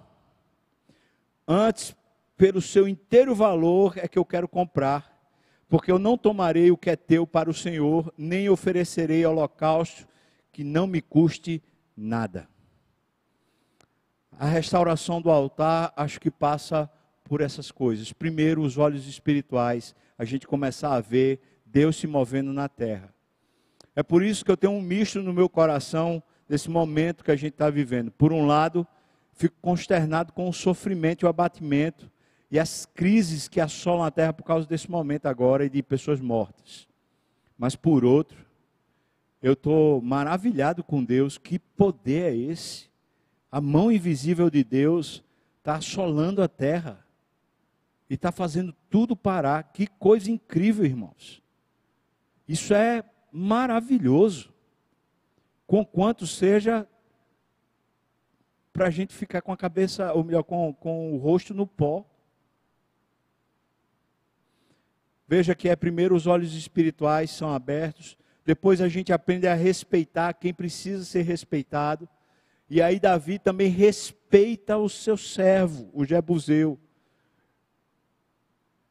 antes, 1.48 1.92
pelo 2.36 2.62
seu 2.62 2.86
inteiro 2.86 3.34
valor 3.34 3.94
é 3.96 4.06
que 4.06 4.16
eu 4.16 4.24
quero 4.24 4.46
comprar, 4.46 5.20
porque 5.68 5.90
eu 5.90 5.98
não 5.98 6.16
tomarei 6.16 6.70
o 6.70 6.76
que 6.76 6.90
é 6.90 6.94
teu 6.94 7.26
para 7.26 7.50
o 7.50 7.54
Senhor, 7.54 8.14
nem 8.16 8.48
oferecerei 8.48 9.26
holocausto 9.26 10.06
que 10.52 10.62
não 10.62 10.86
me 10.86 11.02
custe 11.02 11.60
nada. 11.96 12.48
A 14.38 14.46
restauração 14.46 15.20
do 15.20 15.28
altar, 15.28 15.92
acho 15.96 16.20
que 16.20 16.30
passa 16.30 16.88
por 17.24 17.40
essas 17.40 17.72
coisas. 17.72 18.12
Primeiro, 18.12 18.62
os 18.62 18.78
olhos 18.78 19.08
espirituais, 19.08 19.92
a 20.16 20.24
gente 20.24 20.46
começar 20.46 20.94
a 20.94 21.00
ver 21.00 21.40
Deus 21.66 21.96
se 21.96 22.06
movendo 22.06 22.52
na 22.52 22.68
terra. 22.68 23.12
É 23.94 24.02
por 24.02 24.22
isso 24.22 24.44
que 24.44 24.50
eu 24.50 24.56
tenho 24.56 24.72
um 24.72 24.80
misto 24.80 25.22
no 25.22 25.32
meu 25.32 25.48
coração 25.48 26.22
nesse 26.48 26.70
momento 26.70 27.24
que 27.24 27.30
a 27.30 27.36
gente 27.36 27.52
está 27.52 27.68
vivendo. 27.68 28.10
Por 28.10 28.32
um 28.32 28.46
lado, 28.46 28.86
fico 29.32 29.56
consternado 29.60 30.32
com 30.32 30.48
o 30.48 30.52
sofrimento 30.52 31.22
e 31.22 31.26
o 31.26 31.28
abatimento 31.28 32.10
e 32.50 32.58
as 32.58 32.86
crises 32.86 33.48
que 33.48 33.60
assolam 33.60 34.04
a 34.04 34.10
terra 34.10 34.32
por 34.32 34.44
causa 34.44 34.66
desse 34.66 34.90
momento 34.90 35.26
agora 35.26 35.64
e 35.64 35.70
de 35.70 35.82
pessoas 35.82 36.20
mortas. 36.20 36.86
Mas 37.56 37.74
por 37.74 38.04
outro, 38.04 38.44
eu 39.42 39.54
estou 39.54 40.00
maravilhado 40.02 40.84
com 40.84 41.02
Deus. 41.02 41.38
Que 41.38 41.58
poder 41.58 42.32
é 42.32 42.36
esse? 42.36 42.90
A 43.50 43.60
mão 43.60 43.90
invisível 43.90 44.48
de 44.48 44.62
Deus 44.62 45.24
está 45.58 45.76
assolando 45.76 46.42
a 46.42 46.48
terra 46.48 47.04
e 48.08 48.14
está 48.14 48.30
fazendo 48.30 48.74
tudo 48.90 49.16
parar. 49.16 49.62
Que 49.72 49.86
coisa 49.86 50.30
incrível, 50.30 50.84
irmãos. 50.84 51.42
Isso 52.46 52.74
é 52.74 53.02
maravilhoso. 53.32 54.52
Com 55.66 55.84
quanto 55.84 56.26
seja 56.26 56.86
para 58.72 58.86
a 58.86 58.90
gente 58.90 59.14
ficar 59.14 59.42
com 59.42 59.52
a 59.52 59.56
cabeça, 59.56 60.12
ou 60.12 60.24
melhor, 60.24 60.42
com, 60.42 60.72
com 60.74 61.14
o 61.14 61.18
rosto 61.18 61.52
no 61.52 61.66
pó. 61.66 62.04
Veja 65.26 65.54
que 65.54 65.68
é 65.68 65.76
primeiro 65.76 66.14
os 66.14 66.26
olhos 66.26 66.54
espirituais 66.54 67.30
são 67.30 67.52
abertos, 67.52 68.18
depois 68.44 68.80
a 68.80 68.88
gente 68.88 69.12
aprende 69.12 69.46
a 69.46 69.54
respeitar 69.54 70.32
quem 70.34 70.52
precisa 70.52 71.04
ser 71.04 71.22
respeitado. 71.22 72.08
E 72.68 72.82
aí 72.82 72.98
Davi 72.98 73.38
também 73.38 73.68
respeita 73.68 74.76
o 74.78 74.88
seu 74.88 75.16
servo, 75.16 75.90
o 75.92 76.04
Jebuseu. 76.04 76.78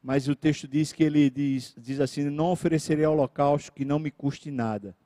Mas 0.02 0.26
o 0.26 0.34
texto 0.34 0.66
diz 0.66 0.92
que 0.92 1.04
ele 1.04 1.30
diz, 1.30 1.74
diz 1.78 2.00
assim: 2.00 2.24
Não 2.24 2.50
oferecerei 2.50 3.06
holocausto 3.06 3.72
que 3.72 3.84
não 3.84 3.98
me 3.98 4.10
custe 4.10 4.50
nada. 4.50 4.96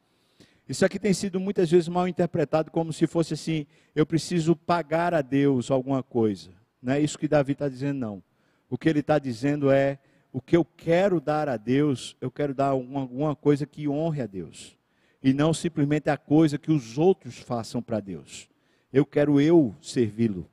Isso 0.68 0.84
aqui 0.84 0.98
tem 0.98 1.12
sido 1.12 1.38
muitas 1.38 1.70
vezes 1.70 1.88
mal 1.88 2.08
interpretado 2.08 2.70
como 2.70 2.92
se 2.92 3.06
fosse 3.06 3.34
assim: 3.34 3.66
eu 3.94 4.06
preciso 4.06 4.56
pagar 4.56 5.12
a 5.14 5.20
Deus 5.20 5.70
alguma 5.70 6.02
coisa. 6.02 6.50
Não 6.80 6.94
é 6.94 7.00
isso 7.00 7.18
que 7.18 7.28
Davi 7.28 7.52
está 7.52 7.68
dizendo, 7.68 7.98
não. 7.98 8.22
O 8.70 8.78
que 8.78 8.88
ele 8.88 9.00
está 9.00 9.18
dizendo 9.18 9.70
é: 9.70 9.98
o 10.32 10.40
que 10.40 10.56
eu 10.56 10.64
quero 10.64 11.20
dar 11.20 11.48
a 11.48 11.56
Deus, 11.56 12.16
eu 12.20 12.30
quero 12.30 12.54
dar 12.54 12.68
alguma, 12.68 13.00
alguma 13.00 13.36
coisa 13.36 13.66
que 13.66 13.88
honre 13.88 14.22
a 14.22 14.26
Deus. 14.26 14.76
E 15.22 15.32
não 15.32 15.52
simplesmente 15.52 16.10
a 16.10 16.16
coisa 16.16 16.58
que 16.58 16.70
os 16.70 16.98
outros 16.98 17.38
façam 17.38 17.82
para 17.82 18.00
Deus. 18.00 18.48
Eu 18.92 19.04
quero 19.04 19.40
eu 19.40 19.74
servi-lo. 19.80 20.48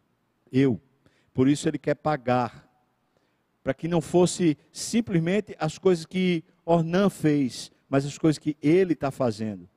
Eu. 0.51 0.79
Por 1.33 1.47
isso 1.47 1.67
ele 1.67 1.77
quer 1.77 1.95
pagar. 1.95 2.67
Para 3.63 3.73
que 3.73 3.87
não 3.87 4.01
fosse 4.01 4.57
simplesmente 4.71 5.55
as 5.59 5.77
coisas 5.77 6.05
que 6.05 6.43
Ornã 6.65 7.09
fez, 7.09 7.71
mas 7.89 8.05
as 8.05 8.17
coisas 8.17 8.37
que 8.37 8.57
ele 8.61 8.93
está 8.93 9.11
fazendo. 9.11 9.69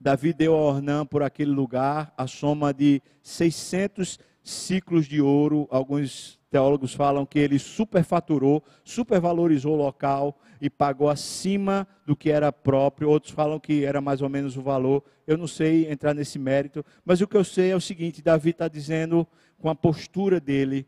Davi 0.00 0.32
deu 0.32 0.54
a 0.54 0.60
Ornã 0.60 1.04
por 1.04 1.22
aquele 1.22 1.50
lugar 1.50 2.14
a 2.16 2.26
soma 2.26 2.72
de 2.72 3.02
600 3.22 4.18
ciclos 4.42 5.06
de 5.06 5.20
ouro. 5.20 5.68
Alguns 5.70 6.38
teólogos 6.50 6.94
falam 6.94 7.26
que 7.26 7.38
ele 7.38 7.58
superfaturou, 7.58 8.64
supervalorizou 8.82 9.74
o 9.74 9.76
local 9.76 10.38
e 10.60 10.70
pagou 10.70 11.10
acima 11.10 11.86
do 12.06 12.16
que 12.16 12.30
era 12.30 12.50
próprio. 12.50 13.10
Outros 13.10 13.32
falam 13.32 13.60
que 13.60 13.84
era 13.84 14.00
mais 14.00 14.22
ou 14.22 14.28
menos 14.28 14.56
o 14.56 14.62
valor. 14.62 15.04
Eu 15.26 15.36
não 15.36 15.46
sei 15.46 15.90
entrar 15.90 16.14
nesse 16.14 16.38
mérito, 16.38 16.84
mas 17.04 17.20
o 17.20 17.28
que 17.28 17.36
eu 17.36 17.44
sei 17.44 17.70
é 17.70 17.76
o 17.76 17.80
seguinte: 17.80 18.22
Davi 18.22 18.50
está 18.50 18.68
dizendo 18.68 19.26
com 19.58 19.68
a 19.68 19.74
postura 19.74 20.40
dele, 20.40 20.86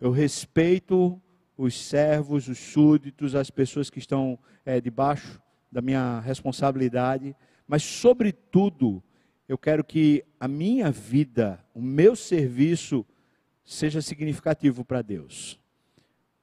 eu 0.00 0.10
respeito 0.10 1.20
os 1.56 1.80
servos, 1.80 2.48
os 2.48 2.58
súditos, 2.58 3.34
as 3.34 3.50
pessoas 3.50 3.88
que 3.88 3.98
estão 3.98 4.38
é, 4.64 4.80
debaixo 4.80 5.40
da 5.70 5.80
minha 5.80 6.20
responsabilidade, 6.20 7.34
mas 7.66 7.82
sobretudo 7.82 9.02
eu 9.48 9.56
quero 9.56 9.84
que 9.84 10.24
a 10.40 10.48
minha 10.48 10.90
vida, 10.90 11.64
o 11.74 11.80
meu 11.80 12.16
serviço 12.16 13.06
seja 13.64 14.02
significativo 14.02 14.84
para 14.84 15.02
Deus. 15.02 15.58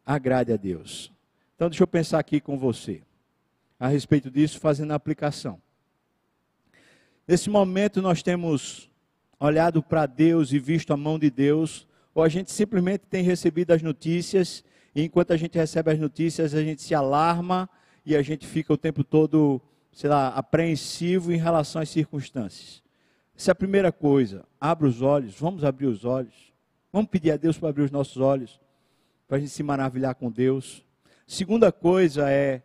Agrade 0.06 0.52
a 0.52 0.58
Deus. 0.58 1.12
Então, 1.56 1.70
deixa 1.70 1.84
eu 1.84 1.88
pensar 1.88 2.20
aqui 2.20 2.42
com 2.42 2.58
você, 2.58 3.02
a 3.80 3.88
respeito 3.88 4.30
disso, 4.30 4.60
fazendo 4.60 4.92
a 4.92 4.96
aplicação. 4.96 5.62
Nesse 7.28 7.50
momento, 7.50 8.02
nós 8.02 8.22
temos 8.22 8.90
olhado 9.40 9.82
para 9.82 10.06
Deus 10.06 10.52
e 10.52 10.60
visto 10.60 10.92
a 10.92 10.98
mão 10.98 11.18
de 11.18 11.30
Deus, 11.30 11.88
ou 12.14 12.24
a 12.24 12.30
gente 12.30 12.52
simplesmente 12.52 13.06
tem 13.10 13.24
recebido 13.24 13.72
as 13.72 13.82
notícias, 13.82 14.64
e 14.96 15.04
enquanto 15.04 15.32
a 15.32 15.38
gente 15.38 15.58
recebe 15.58 15.92
as 15.92 16.00
notícias, 16.00 16.54
a 16.54 16.62
gente 16.62 16.82
se 16.82 16.94
alarma 16.94 17.70
e 18.06 18.16
a 18.16 18.22
gente 18.22 18.46
fica 18.46 18.72
o 18.72 18.78
tempo 18.78 19.04
todo, 19.04 19.62
sei 19.92 20.10
lá, 20.10 20.30
apreensivo 20.30 21.32
em 21.32 21.38
relação 21.38 21.82
às 21.82 21.90
circunstâncias. 21.90 22.84
Essa 23.36 23.52
é 23.52 23.54
a 23.54 23.56
primeira 23.56 23.92
coisa. 23.92 24.46
Abra 24.60 24.88
os 24.88 25.02
olhos, 25.02 25.34
vamos 25.40 25.64
abrir 25.64 25.88
os 25.88 26.06
olhos. 26.06 26.54
Vamos 26.92 27.10
pedir 27.10 27.32
a 27.32 27.38
Deus 27.38 27.58
para 27.58 27.70
abrir 27.70 27.82
os 27.82 27.92
nossos 27.92 28.18
olhos, 28.18 28.62
para 29.28 29.38
a 29.38 29.40
gente 29.40 29.52
se 29.52 29.64
maravilhar 29.64 30.14
com 30.14 30.30
Deus. 30.30 30.86
Segunda 31.26 31.72
coisa 31.72 32.30
é, 32.30 32.62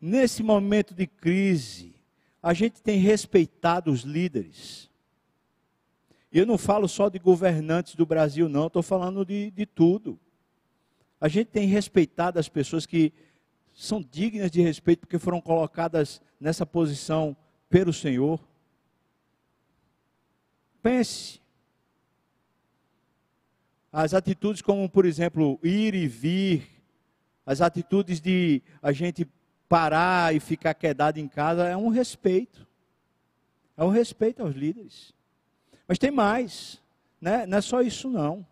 nesse 0.00 0.42
momento 0.42 0.94
de 0.94 1.06
crise, 1.06 1.96
a 2.40 2.54
gente 2.54 2.80
tem 2.80 3.00
respeitado 3.00 3.90
os 3.90 4.02
líderes. 4.02 4.88
Eu 6.30 6.46
não 6.46 6.56
falo 6.56 6.86
só 6.86 7.08
de 7.08 7.18
governantes 7.18 7.96
do 7.96 8.06
Brasil, 8.06 8.48
não, 8.48 8.68
estou 8.68 8.82
falando 8.82 9.24
de, 9.24 9.50
de 9.50 9.66
tudo. 9.66 10.16
A 11.20 11.28
gente 11.28 11.48
tem 11.48 11.66
respeitado 11.66 12.38
as 12.38 12.48
pessoas 12.48 12.86
que 12.86 13.12
são 13.72 14.02
dignas 14.02 14.50
de 14.50 14.60
respeito 14.60 15.00
porque 15.00 15.18
foram 15.18 15.40
colocadas 15.40 16.20
nessa 16.40 16.64
posição 16.64 17.36
pelo 17.68 17.92
Senhor. 17.92 18.40
Pense, 20.82 21.40
as 23.92 24.12
atitudes 24.12 24.60
como, 24.60 24.88
por 24.88 25.06
exemplo, 25.06 25.58
ir 25.62 25.94
e 25.94 26.06
vir, 26.06 26.68
as 27.46 27.60
atitudes 27.60 28.20
de 28.20 28.62
a 28.82 28.92
gente 28.92 29.26
parar 29.68 30.34
e 30.34 30.40
ficar 30.40 30.74
quedado 30.74 31.18
em 31.18 31.26
casa, 31.26 31.66
é 31.66 31.76
um 31.76 31.88
respeito. 31.88 32.66
É 33.76 33.84
um 33.84 33.88
respeito 33.88 34.42
aos 34.42 34.54
líderes. 34.54 35.14
Mas 35.88 35.98
tem 35.98 36.10
mais, 36.10 36.82
né? 37.20 37.46
não 37.46 37.58
é 37.58 37.60
só 37.60 37.80
isso 37.80 38.08
não. 38.08 38.46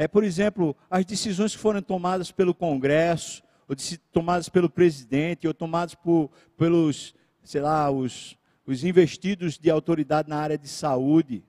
É, 0.00 0.08
por 0.08 0.24
exemplo, 0.24 0.74
as 0.88 1.04
decisões 1.04 1.54
que 1.54 1.60
foram 1.60 1.82
tomadas 1.82 2.32
pelo 2.32 2.54
Congresso, 2.54 3.42
ou 3.68 3.76
tomadas 4.10 4.48
pelo 4.48 4.70
presidente, 4.70 5.46
ou 5.46 5.52
tomadas 5.52 5.94
por, 5.94 6.30
pelos, 6.56 7.14
sei 7.44 7.60
lá, 7.60 7.90
os, 7.90 8.34
os 8.66 8.82
investidos 8.82 9.58
de 9.58 9.68
autoridade 9.68 10.26
na 10.26 10.38
área 10.38 10.56
de 10.56 10.68
saúde. 10.68 11.44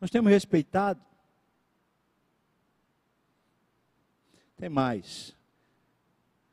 Nós 0.00 0.12
temos 0.12 0.30
respeitado. 0.30 1.00
Tem 4.56 4.68
mais. 4.68 5.34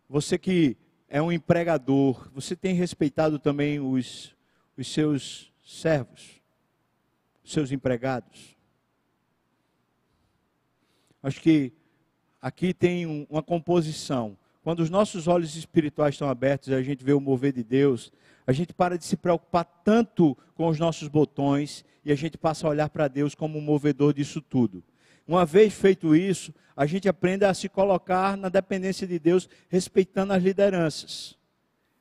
Você 0.10 0.40
que 0.40 0.76
é 1.08 1.22
um 1.22 1.32
empregador, 1.32 2.32
você 2.34 2.56
tem 2.56 2.74
respeitado 2.74 3.38
também 3.38 3.80
os, 3.80 4.36
os 4.76 4.92
seus 4.92 5.54
servos, 5.64 6.42
os 7.44 7.52
seus 7.52 7.72
empregados? 7.72 8.53
Acho 11.24 11.42
que 11.42 11.72
aqui 12.42 12.74
tem 12.74 13.08
um, 13.08 13.26
uma 13.30 13.42
composição. 13.42 14.38
Quando 14.62 14.82
os 14.82 14.90
nossos 14.90 15.28
olhos 15.28 15.56
espirituais 15.56 16.16
estão 16.16 16.30
abertos 16.30 16.68
e 16.68 16.76
a 16.76 16.82
gente 16.84 17.04
vê 17.04 17.14
o 17.14 17.22
mover 17.22 17.54
de 17.54 17.64
Deus, 17.64 18.12
a 18.46 18.52
gente 18.52 18.74
para 18.74 18.98
de 18.98 19.06
se 19.06 19.16
preocupar 19.16 19.64
tanto 19.84 20.38
com 20.54 20.68
os 20.68 20.78
nossos 20.78 21.08
botões 21.08 21.86
e 22.04 22.12
a 22.12 22.16
gente 22.16 22.38
passa 22.38 22.68
a 22.68 22.70
olhar 22.70 22.90
para 22.90 23.08
Deus 23.08 23.34
como 23.34 23.58
o 23.58 23.62
movedor 23.62 24.14
disso 24.14 24.42
tudo. 24.42 24.84
Uma 25.26 25.46
vez 25.46 25.74
feito 25.74 26.14
isso, 26.14 26.54
a 26.76 26.86
gente 26.86 27.08
aprende 27.08 27.46
a 27.46 27.54
se 27.54 27.70
colocar 27.70 28.36
na 28.36 28.50
dependência 28.50 29.08
de 29.08 29.18
Deus, 29.18 29.48
respeitando 29.70 30.34
as 30.34 30.44
lideranças. 30.44 31.38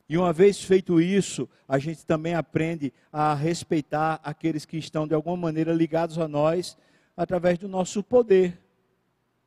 E 0.08 0.18
uma 0.18 0.32
vez 0.32 0.62
feito 0.62 1.00
isso, 1.00 1.48
a 1.68 1.78
gente 1.78 2.04
também 2.04 2.34
aprende 2.34 2.92
a 3.12 3.34
respeitar 3.34 4.20
aqueles 4.24 4.64
que 4.64 4.76
estão 4.76 5.06
de 5.06 5.14
alguma 5.14 5.36
maneira 5.36 5.72
ligados 5.72 6.18
a 6.18 6.26
nós 6.26 6.76
através 7.16 7.58
do 7.58 7.68
nosso 7.68 8.02
poder, 8.02 8.58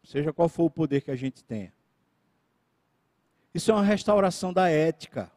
seja 0.05 0.31
qual 0.31 0.47
for 0.47 0.65
o 0.65 0.69
poder 0.69 1.01
que 1.01 1.11
a 1.11 1.15
gente 1.15 1.43
tenha. 1.43 1.73
Isso 3.53 3.71
é 3.71 3.73
uma 3.73 3.83
restauração 3.83 4.53
da 4.53 4.69
ética. 4.69 5.31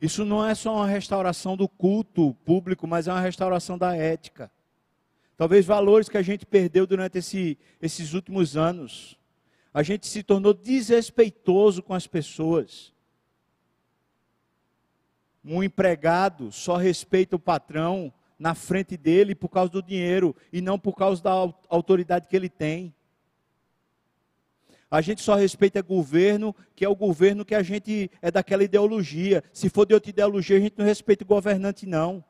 Isso 0.00 0.24
não 0.24 0.46
é 0.46 0.54
só 0.54 0.74
uma 0.74 0.86
restauração 0.86 1.56
do 1.56 1.68
culto 1.68 2.34
público, 2.44 2.86
mas 2.86 3.08
é 3.08 3.12
uma 3.12 3.20
restauração 3.20 3.76
da 3.76 3.96
ética. 3.96 4.50
Talvez 5.36 5.64
valores 5.64 6.08
que 6.08 6.18
a 6.18 6.22
gente 6.22 6.44
perdeu 6.44 6.86
durante 6.86 7.18
esse, 7.18 7.58
esses 7.80 8.12
últimos 8.12 8.56
anos. 8.56 9.18
A 9.72 9.82
gente 9.82 10.06
se 10.06 10.22
tornou 10.22 10.52
desrespeitoso 10.52 11.82
com 11.82 11.94
as 11.94 12.06
pessoas. 12.06 12.92
Um 15.44 15.62
empregado 15.62 16.50
só 16.50 16.76
respeita 16.76 17.36
o 17.36 17.40
patrão 17.40 18.12
na 18.38 18.54
frente 18.54 18.96
dele 18.96 19.34
por 19.34 19.48
causa 19.48 19.70
do 19.72 19.82
dinheiro 19.82 20.34
e 20.52 20.60
não 20.60 20.78
por 20.78 20.94
causa 20.94 21.22
da 21.22 21.32
autoridade 21.68 22.28
que 22.28 22.36
ele 22.36 22.48
tem. 22.48 22.94
A 24.90 25.02
gente 25.02 25.20
só 25.20 25.34
respeita 25.34 25.82
governo, 25.82 26.54
que 26.74 26.84
é 26.84 26.88
o 26.88 26.96
governo 26.96 27.44
que 27.44 27.54
a 27.54 27.62
gente 27.62 28.10
é 28.22 28.30
daquela 28.30 28.64
ideologia. 28.64 29.44
Se 29.52 29.68
for 29.68 29.84
de 29.84 29.92
outra 29.92 30.08
ideologia, 30.08 30.56
a 30.56 30.60
gente 30.60 30.78
não 30.78 30.86
respeita 30.86 31.24
o 31.24 31.26
governante, 31.26 31.84
não. 31.84 32.24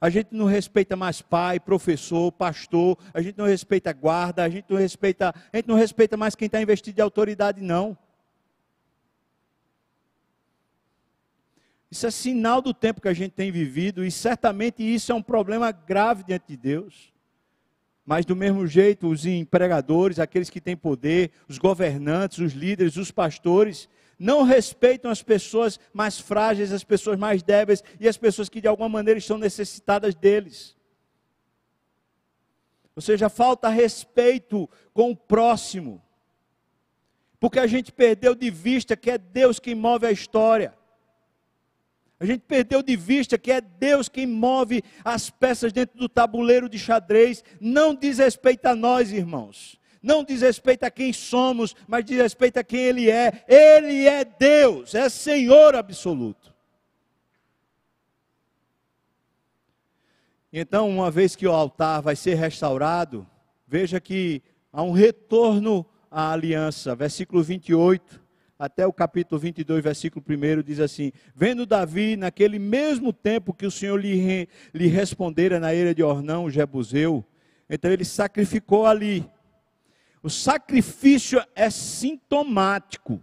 A 0.00 0.10
gente 0.10 0.28
não 0.32 0.46
respeita 0.46 0.96
mais 0.96 1.22
pai, 1.22 1.58
professor, 1.58 2.30
pastor, 2.32 2.98
a 3.14 3.22
gente 3.22 3.38
não 3.38 3.46
respeita 3.46 3.92
guarda, 3.92 4.42
a 4.42 4.48
gente 4.48 4.66
não 4.68 4.76
respeita, 4.76 5.34
a 5.52 5.56
gente 5.56 5.68
não 5.68 5.76
respeita 5.76 6.16
mais 6.16 6.34
quem 6.34 6.46
está 6.46 6.60
investido 6.60 6.96
de 6.96 7.02
autoridade, 7.02 7.60
não. 7.60 7.96
Isso 11.92 12.06
é 12.06 12.10
sinal 12.10 12.62
do 12.62 12.72
tempo 12.72 13.02
que 13.02 13.08
a 13.08 13.12
gente 13.12 13.32
tem 13.32 13.52
vivido, 13.52 14.02
e 14.02 14.10
certamente 14.10 14.82
isso 14.82 15.12
é 15.12 15.14
um 15.14 15.20
problema 15.20 15.70
grave 15.70 16.24
diante 16.24 16.46
de 16.48 16.56
Deus. 16.56 17.12
Mas 18.02 18.24
do 18.24 18.34
mesmo 18.34 18.66
jeito, 18.66 19.08
os 19.08 19.26
empregadores, 19.26 20.18
aqueles 20.18 20.48
que 20.48 20.58
têm 20.58 20.74
poder, 20.74 21.32
os 21.46 21.58
governantes, 21.58 22.38
os 22.38 22.54
líderes, 22.54 22.96
os 22.96 23.10
pastores, 23.10 23.90
não 24.18 24.42
respeitam 24.42 25.10
as 25.10 25.22
pessoas 25.22 25.78
mais 25.92 26.18
frágeis, 26.18 26.72
as 26.72 26.82
pessoas 26.82 27.18
mais 27.18 27.42
débeis 27.42 27.84
e 28.00 28.08
as 28.08 28.16
pessoas 28.16 28.48
que 28.48 28.62
de 28.62 28.68
alguma 28.68 28.88
maneira 28.88 29.18
estão 29.18 29.36
necessitadas 29.36 30.14
deles. 30.14 30.74
Ou 32.96 33.02
seja, 33.02 33.28
falta 33.28 33.68
respeito 33.68 34.66
com 34.94 35.10
o 35.10 35.16
próximo. 35.16 36.02
Porque 37.38 37.58
a 37.58 37.66
gente 37.66 37.92
perdeu 37.92 38.34
de 38.34 38.50
vista 38.50 38.96
que 38.96 39.10
é 39.10 39.18
Deus 39.18 39.58
quem 39.58 39.74
move 39.74 40.06
a 40.06 40.10
história. 40.10 40.80
A 42.22 42.24
gente 42.24 42.42
perdeu 42.46 42.84
de 42.84 42.94
vista 42.94 43.36
que 43.36 43.50
é 43.50 43.60
Deus 43.60 44.08
quem 44.08 44.28
move 44.28 44.80
as 45.04 45.28
peças 45.28 45.72
dentro 45.72 45.98
do 45.98 46.08
tabuleiro 46.08 46.68
de 46.68 46.78
xadrez. 46.78 47.42
Não 47.60 47.96
diz 47.96 48.18
respeito 48.18 48.66
a 48.66 48.76
nós, 48.76 49.10
irmãos 49.10 49.76
não 50.02 50.24
diz 50.24 50.40
respeito 50.42 50.82
a 50.82 50.90
quem 50.90 51.12
somos, 51.12 51.76
mas 51.86 52.04
diz 52.04 52.18
respeito 52.18 52.58
a 52.58 52.64
quem 52.64 52.80
Ele 52.80 53.08
é. 53.08 53.44
Ele 53.46 54.06
é 54.08 54.24
Deus, 54.24 54.94
é 54.94 55.08
Senhor 55.08 55.76
absoluto. 55.76 56.52
Então, 60.52 60.90
uma 60.90 61.10
vez 61.10 61.36
que 61.36 61.46
o 61.46 61.52
altar 61.52 62.02
vai 62.02 62.16
ser 62.16 62.34
restaurado, 62.34 63.26
veja 63.66 64.00
que 64.00 64.42
há 64.72 64.82
um 64.82 64.90
retorno 64.90 65.86
à 66.10 66.32
aliança. 66.32 66.94
Versículo 66.94 67.42
28 67.42 68.20
até 68.62 68.86
o 68.86 68.92
capítulo 68.92 69.40
22, 69.40 69.82
versículo 69.82 70.24
1 70.24 70.62
diz 70.62 70.78
assim: 70.78 71.10
Vendo 71.34 71.66
Davi, 71.66 72.14
naquele 72.16 72.60
mesmo 72.60 73.12
tempo 73.12 73.52
que 73.52 73.66
o 73.66 73.70
Senhor 73.72 73.96
lhe, 73.96 74.48
lhe 74.72 74.86
respondera 74.86 75.58
na 75.58 75.74
eira 75.74 75.92
de 75.92 76.00
Ornão, 76.00 76.48
Jebuseu, 76.48 77.24
Então 77.68 77.90
ele 77.90 78.04
sacrificou 78.04 78.86
ali. 78.86 79.28
O 80.22 80.30
sacrifício 80.30 81.42
é 81.56 81.68
sintomático. 81.70 83.20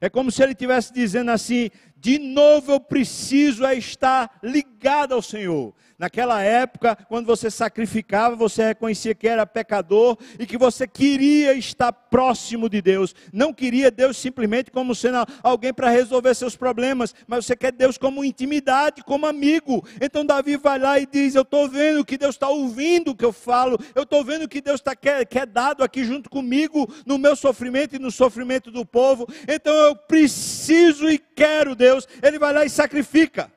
É 0.00 0.08
como 0.08 0.30
se 0.30 0.40
ele 0.40 0.52
estivesse 0.52 0.92
dizendo 0.92 1.32
assim: 1.32 1.68
de 1.96 2.20
novo 2.20 2.70
eu 2.70 2.78
preciso 2.78 3.66
é 3.66 3.74
estar 3.74 4.38
ligado 4.40 5.14
ao 5.14 5.22
Senhor. 5.22 5.74
Naquela 5.96 6.42
época, 6.42 6.98
quando 7.08 7.26
você 7.26 7.48
sacrificava, 7.48 8.34
você 8.34 8.64
reconhecia 8.64 9.14
que 9.14 9.28
era 9.28 9.46
pecador 9.46 10.18
e 10.38 10.44
que 10.44 10.58
você 10.58 10.88
queria 10.88 11.54
estar 11.54 11.92
próximo 11.92 12.68
de 12.68 12.82
Deus. 12.82 13.14
Não 13.32 13.52
queria 13.52 13.92
Deus 13.92 14.16
simplesmente 14.16 14.72
como 14.72 14.92
sendo 14.94 15.24
alguém 15.40 15.72
para 15.72 15.90
resolver 15.90 16.34
seus 16.34 16.56
problemas, 16.56 17.14
mas 17.28 17.46
você 17.46 17.54
quer 17.54 17.70
Deus 17.70 17.96
como 17.96 18.24
intimidade, 18.24 19.04
como 19.04 19.26
amigo. 19.26 19.86
Então 20.00 20.26
Davi 20.26 20.56
vai 20.56 20.80
lá 20.80 20.98
e 20.98 21.06
diz: 21.06 21.36
Eu 21.36 21.42
estou 21.42 21.68
vendo 21.68 22.04
que 22.04 22.18
Deus 22.18 22.34
está 22.34 22.48
ouvindo 22.48 23.12
o 23.12 23.16
que 23.16 23.24
eu 23.24 23.32
falo, 23.32 23.78
eu 23.94 24.02
estou 24.02 24.24
vendo 24.24 24.48
que 24.48 24.60
Deus 24.60 24.80
está 24.80 24.96
quer, 24.96 25.24
quer 25.26 25.46
dado 25.46 25.84
aqui 25.84 26.04
junto 26.04 26.28
comigo 26.28 26.92
no 27.06 27.18
meu 27.18 27.36
sofrimento 27.36 27.94
e 27.94 28.00
no 28.00 28.10
sofrimento 28.10 28.68
do 28.70 28.84
povo. 28.84 29.28
Então 29.46 29.72
eu 29.72 29.94
preciso 29.94 31.08
e 31.08 31.18
quero 31.18 31.76
Deus. 31.76 32.08
Ele 32.20 32.38
vai 32.38 32.52
lá 32.52 32.64
e 32.64 32.70
sacrifica. 32.70 33.48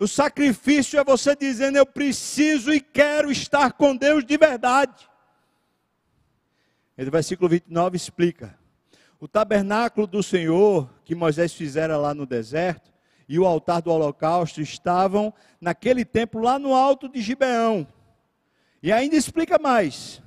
O 0.00 0.08
sacrifício 0.08 0.98
é 0.98 1.04
você 1.04 1.36
dizendo: 1.36 1.76
Eu 1.76 1.84
preciso 1.84 2.72
e 2.72 2.80
quero 2.80 3.30
estar 3.30 3.74
com 3.74 3.94
Deus 3.94 4.24
de 4.24 4.38
verdade. 4.38 5.06
E 6.96 7.04
o 7.04 7.10
versículo 7.10 7.50
29 7.50 7.98
explica: 7.98 8.58
O 9.20 9.28
tabernáculo 9.28 10.06
do 10.06 10.22
Senhor, 10.22 10.88
que 11.04 11.14
Moisés 11.14 11.52
fizera 11.52 11.98
lá 11.98 12.14
no 12.14 12.24
deserto, 12.24 12.90
e 13.28 13.38
o 13.38 13.44
altar 13.44 13.82
do 13.82 13.90
holocausto 13.90 14.62
estavam 14.62 15.34
naquele 15.60 16.02
templo 16.02 16.40
lá 16.40 16.58
no 16.58 16.72
alto 16.72 17.06
de 17.06 17.20
Gibeão. 17.20 17.86
E 18.82 18.90
ainda 18.90 19.16
explica 19.16 19.58
mais: 19.58 20.22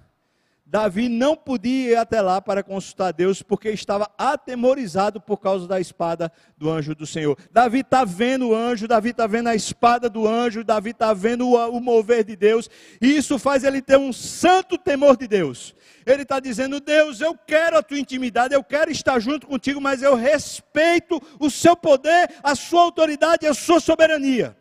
Davi 0.73 1.07
não 1.07 1.35
podia 1.35 1.91
ir 1.91 1.95
até 1.95 2.19
lá 2.19 2.41
para 2.41 2.63
consultar 2.63 3.13
Deus, 3.13 3.43
porque 3.43 3.69
estava 3.69 4.09
atemorizado 4.17 5.21
por 5.21 5.37
causa 5.37 5.67
da 5.67 5.79
espada 5.79 6.31
do 6.57 6.67
anjo 6.67 6.95
do 6.95 7.05
Senhor. 7.05 7.37
Davi 7.51 7.81
está 7.81 8.03
vendo 8.03 8.49
o 8.49 8.55
anjo, 8.55 8.87
Davi 8.87 9.11
está 9.11 9.27
vendo 9.27 9.49
a 9.49 9.55
espada 9.55 10.09
do 10.09 10.27
anjo, 10.27 10.63
Davi 10.63 10.89
está 10.89 11.13
vendo 11.13 11.47
o, 11.51 11.79
mover 11.79 12.23
de 12.23 12.35
Deus, 12.35 12.71
e 12.99 13.15
isso 13.15 13.37
faz 13.37 13.63
ele 13.63 13.83
ter 13.83 13.99
um 13.99 14.11
santo 14.11 14.75
temor 14.75 15.15
de 15.15 15.27
Deus. 15.27 15.75
Ele 16.07 16.23
está 16.23 16.39
dizendo: 16.39 16.79
Deus, 16.79 17.21
eu 17.21 17.37
quero 17.37 17.77
a 17.77 17.83
tua 17.83 17.99
intimidade, 17.99 18.55
eu 18.55 18.63
quero 18.63 18.89
estar 18.89 19.19
junto 19.19 19.45
contigo, 19.45 19.79
mas 19.79 20.01
eu 20.01 20.15
respeito 20.15 21.21
o 21.39 21.51
seu 21.51 21.75
poder, 21.75 22.33
a 22.41 22.55
sua 22.55 22.81
autoridade 22.81 23.45
a 23.45 23.53
sua 23.53 23.79
soberania. 23.79 24.57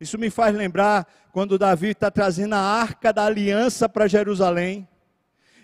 Isso 0.00 0.16
me 0.16 0.30
faz 0.30 0.54
lembrar 0.54 1.06
quando 1.32 1.58
Davi 1.58 1.88
está 1.88 2.10
trazendo 2.10 2.54
a 2.54 2.58
arca 2.58 3.12
da 3.12 3.24
aliança 3.24 3.88
para 3.88 4.08
Jerusalém. 4.08 4.88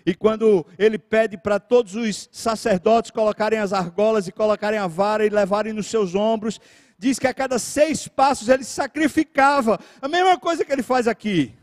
E 0.05 0.15
quando 0.15 0.65
ele 0.79 0.97
pede 0.97 1.37
para 1.37 1.59
todos 1.59 1.95
os 1.95 2.29
sacerdotes 2.31 3.11
colocarem 3.11 3.59
as 3.59 3.73
argolas 3.73 4.27
e 4.27 4.31
colocarem 4.31 4.79
a 4.79 4.87
vara 4.87 5.25
e 5.25 5.29
levarem 5.29 5.73
nos 5.73 5.87
seus 5.87 6.15
ombros, 6.15 6.61
diz 6.97 7.19
que 7.19 7.27
a 7.27 7.33
cada 7.33 7.59
seis 7.59 8.07
passos 8.07 8.47
ele 8.47 8.63
sacrificava. 8.63 9.77
A 10.01 10.07
mesma 10.07 10.39
coisa 10.39 10.63
que 10.63 10.71
ele 10.71 10.83
faz 10.83 11.07
aqui. 11.07 11.53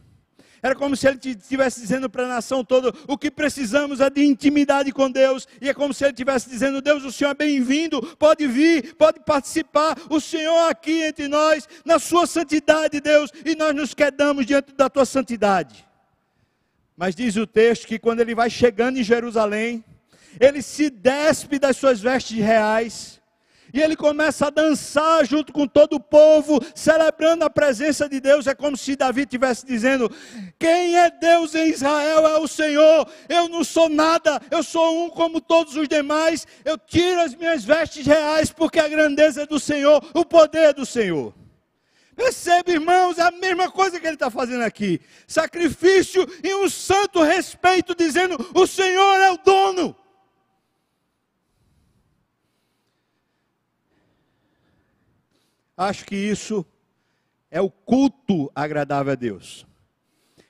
Era 0.64 0.74
como 0.74 0.96
se 0.96 1.06
ele 1.06 1.20
estivesse 1.22 1.78
dizendo 1.78 2.08
para 2.08 2.24
a 2.24 2.28
nação 2.28 2.64
toda: 2.64 2.90
o 3.06 3.18
que 3.18 3.30
precisamos 3.30 4.00
é 4.00 4.08
de 4.08 4.24
intimidade 4.24 4.90
com 4.92 5.10
Deus. 5.10 5.46
E 5.60 5.68
é 5.68 5.74
como 5.74 5.92
se 5.92 6.02
ele 6.04 6.12
estivesse 6.12 6.48
dizendo: 6.48 6.80
Deus, 6.80 7.04
o 7.04 7.12
Senhor 7.12 7.32
é 7.32 7.34
bem-vindo, 7.34 8.00
pode 8.16 8.46
vir, 8.46 8.94
pode 8.94 9.20
participar. 9.20 9.94
O 10.08 10.18
Senhor 10.18 10.70
aqui 10.70 11.02
entre 11.02 11.28
nós, 11.28 11.68
na 11.84 11.98
sua 11.98 12.26
santidade, 12.26 12.98
Deus, 12.98 13.30
e 13.44 13.54
nós 13.54 13.74
nos 13.74 13.92
quedamos 13.92 14.46
diante 14.46 14.72
da 14.72 14.88
tua 14.88 15.04
santidade. 15.04 15.86
Mas 16.96 17.14
diz 17.14 17.36
o 17.36 17.46
texto 17.46 17.86
que 17.86 17.98
quando 17.98 18.20
ele 18.20 18.34
vai 18.34 18.48
chegando 18.48 18.98
em 18.98 19.04
Jerusalém, 19.04 19.84
ele 20.40 20.62
se 20.62 20.88
despe 20.88 21.58
das 21.58 21.76
suas 21.76 22.00
vestes 22.00 22.38
reais 22.38 23.20
e 23.74 23.82
ele 23.82 23.96
começa 23.96 24.46
a 24.46 24.50
dançar 24.50 25.26
junto 25.26 25.52
com 25.52 25.66
todo 25.66 25.94
o 25.94 26.00
povo, 26.00 26.60
celebrando 26.76 27.44
a 27.44 27.50
presença 27.50 28.08
de 28.08 28.20
Deus. 28.20 28.46
É 28.46 28.54
como 28.54 28.76
se 28.76 28.94
Davi 28.94 29.22
estivesse 29.22 29.66
dizendo: 29.66 30.08
Quem 30.60 30.96
é 30.96 31.10
Deus 31.10 31.56
em 31.56 31.70
Israel 31.70 32.24
é 32.24 32.38
o 32.38 32.46
Senhor. 32.46 33.08
Eu 33.28 33.48
não 33.48 33.64
sou 33.64 33.88
nada, 33.88 34.40
eu 34.48 34.62
sou 34.62 35.04
um 35.04 35.10
como 35.10 35.40
todos 35.40 35.74
os 35.74 35.88
demais. 35.88 36.46
Eu 36.64 36.78
tiro 36.78 37.20
as 37.20 37.34
minhas 37.34 37.64
vestes 37.64 38.06
reais, 38.06 38.52
porque 38.52 38.78
a 38.78 38.86
grandeza 38.86 39.42
é 39.42 39.46
do 39.46 39.58
Senhor, 39.58 40.00
o 40.14 40.24
poder 40.24 40.66
é 40.66 40.72
do 40.72 40.86
Senhor. 40.86 41.34
Percebe, 42.14 42.74
irmãos, 42.74 43.18
é 43.18 43.22
a 43.22 43.32
mesma 43.32 43.68
coisa 43.68 43.98
que 43.98 44.06
ele 44.06 44.14
está 44.14 44.30
fazendo 44.30 44.62
aqui: 44.62 45.00
sacrifício 45.26 46.24
e 46.44 46.54
um 46.54 46.68
santo 46.70 47.20
respeito, 47.22 47.92
dizendo: 47.92 48.36
O 48.54 48.68
Senhor 48.68 49.16
é 49.16 49.32
o 49.32 49.38
dono. 49.38 49.96
Acho 55.76 56.04
que 56.04 56.16
isso 56.16 56.64
é 57.50 57.60
o 57.60 57.70
culto 57.70 58.50
agradável 58.54 59.12
a 59.12 59.16
Deus. 59.16 59.66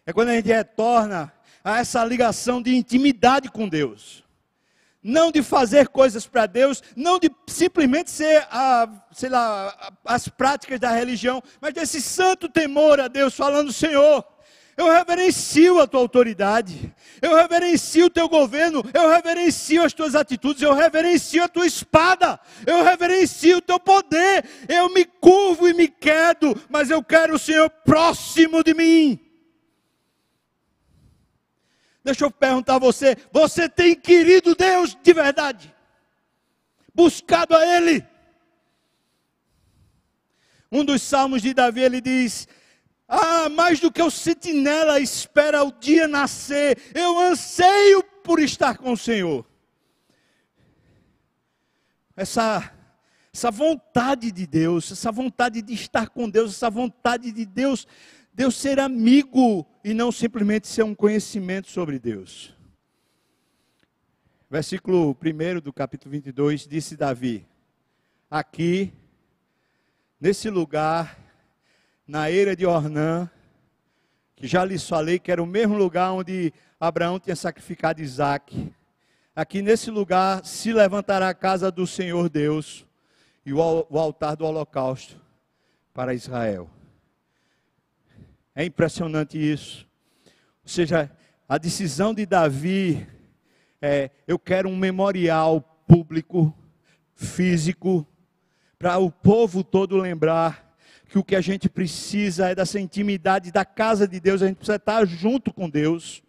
É 0.07 0.13
quando 0.13 0.29
a 0.29 0.35
gente 0.35 0.49
retorna 0.49 1.33
a 1.63 1.79
essa 1.79 2.05
ligação 2.05 2.61
de 2.61 2.75
intimidade 2.75 3.51
com 3.51 3.69
Deus. 3.69 4.23
Não 5.03 5.31
de 5.31 5.43
fazer 5.43 5.89
coisas 5.89 6.27
para 6.27 6.47
Deus, 6.47 6.83
não 6.97 7.19
de 7.19 7.31
simplesmente 7.47 8.11
ser, 8.11 8.47
a, 8.51 8.89
sei 9.13 9.29
lá, 9.29 9.93
as 10.05 10.29
práticas 10.29 10.81
da 10.81 10.91
religião, 10.93 11.43
mas 11.61 11.75
desse 11.75 12.01
santo 12.01 12.49
temor 12.49 12.99
a 13.01 13.09
Deus, 13.09 13.35
falando: 13.35 13.71
Senhor, 13.71 14.25
eu 14.77 14.91
reverencio 14.91 15.81
a 15.81 15.87
tua 15.87 16.01
autoridade, 16.01 16.93
eu 17.23 17.37
reverencio 17.37 18.07
o 18.07 18.11
teu 18.11 18.29
governo, 18.29 18.83
eu 18.93 19.11
reverencio 19.11 19.85
as 19.85 19.93
tuas 19.93 20.15
atitudes, 20.15 20.63
eu 20.63 20.75
reverencio 20.75 21.45
a 21.45 21.49
tua 21.49 21.67
espada, 21.67 22.41
eu 22.67 22.83
reverencio 22.83 23.59
o 23.59 23.63
teu 23.63 23.79
poder, 23.79 24.45
eu 24.69 24.93
me 24.93 25.05
curvo 25.05 25.69
e 25.69 25.75
me 25.75 25.89
quedo, 25.89 26.61
mas 26.69 26.91
eu 26.91 27.03
quero 27.03 27.35
o 27.35 27.39
Senhor 27.39 27.71
próximo 27.71 28.63
de 28.65 28.75
mim. 28.75 29.21
Deixa 32.03 32.25
eu 32.25 32.31
perguntar 32.31 32.75
a 32.75 32.79
você: 32.79 33.17
você 33.33 33.69
tem 33.69 33.95
querido 33.95 34.55
Deus 34.55 34.97
de 35.03 35.13
verdade? 35.13 35.75
Buscado 36.95 37.57
a 37.57 37.67
Ele? 37.67 38.05
Um 40.71 40.85
dos 40.85 41.03
salmos 41.03 41.41
de 41.41 41.55
Davi 41.55 41.81
ele 41.81 42.01
diz: 42.01 42.49
ah, 43.07 43.49
mais 43.51 43.81
do 43.81 43.93
que 43.93 44.03
o 44.03 44.11
sentinela 44.11 44.99
espera 44.99 45.63
o 45.63 45.73
dia 45.73 46.09
nascer, 46.09 46.79
eu 46.95 47.19
anseio 47.19 48.03
por 48.23 48.41
estar 48.41 48.79
com 48.79 48.93
o 48.93 48.97
Senhor. 48.97 49.47
Essa, 52.17 52.73
essa 53.33 53.51
vontade 53.51 54.33
de 54.33 54.47
Deus, 54.47 54.91
essa 54.91 55.13
vontade 55.13 55.61
de 55.61 55.75
estar 55.75 56.09
com 56.09 56.31
Deus, 56.31 56.53
essa 56.53 56.71
vontade 56.71 57.31
de 57.31 57.45
Deus, 57.45 57.87
Deus 58.33 58.57
ser 58.57 58.81
amigo 58.81 59.67
e 59.83 59.93
não 59.93 60.11
simplesmente 60.11 60.67
ser 60.67 60.83
um 60.85 60.95
conhecimento 60.95 61.69
sobre 61.69 61.99
Deus. 61.99 62.55
Versículo 64.49 65.17
1 65.21 65.61
do 65.61 65.73
capítulo 65.73 66.13
22, 66.13 66.67
disse 66.67 66.97
Davi: 66.97 67.47
Aqui, 68.31 68.93
nesse 70.21 70.49
lugar, 70.49 71.24
na 72.07 72.31
eira 72.31 72.55
de 72.55 72.67
Ornã, 72.67 73.31
que 74.37 74.47
já 74.47 74.65
lhes 74.65 74.87
falei 74.87 75.19
que 75.19 75.33
era 75.33 75.43
o 75.43 75.47
mesmo 75.47 75.77
lugar 75.77 76.13
onde 76.13 76.53
Abraão 76.79 77.19
tinha 77.19 77.35
sacrificado 77.35 78.03
Isaac. 78.03 78.73
Aqui 79.35 79.63
nesse 79.63 79.91
lugar 79.91 80.45
se 80.45 80.73
levantará 80.73 81.29
a 81.29 81.35
casa 81.35 81.71
do 81.71 81.87
Senhor 81.87 82.29
Deus 82.29 82.87
e 83.45 83.53
o, 83.53 83.61
altar 83.61 84.37
do 84.37 84.45
holocausto 84.45 85.21
para 85.93 86.15
Israel. 86.15 86.69
É 88.55 88.65
impressionante 88.65 89.39
isso. 89.39 89.87
Ou 90.63 90.69
seja, 90.69 91.11
a 91.49 91.59
decisão 91.59 92.15
de 92.15 92.27
Davi 92.27 93.07
é: 93.81 94.11
eu 94.27 94.39
quero 94.39 94.69
um 94.69 94.77
memorial 94.77 95.61
público, 95.87 96.55
físico, 97.15 98.07
para 98.79 98.99
o 98.99 99.11
povo 99.11 99.65
todo 99.65 99.97
lembrar 99.97 100.64
que 101.15 101.19
o 101.21 101.23
que 101.23 101.37
a 101.37 101.41
gente 101.41 101.69
precisa 101.69 102.49
é 102.49 102.57
dessa 102.57 102.81
intimidade 102.81 103.53
da 103.53 103.65
casa 103.65 104.09
de 104.09 104.19
Deus, 104.19 104.43
a 104.43 104.49
gente 104.49 104.57
precisa 104.57 104.75
estar 104.75 105.07
junto 105.07 105.53
com 105.53 105.71
Deus. 105.71 106.25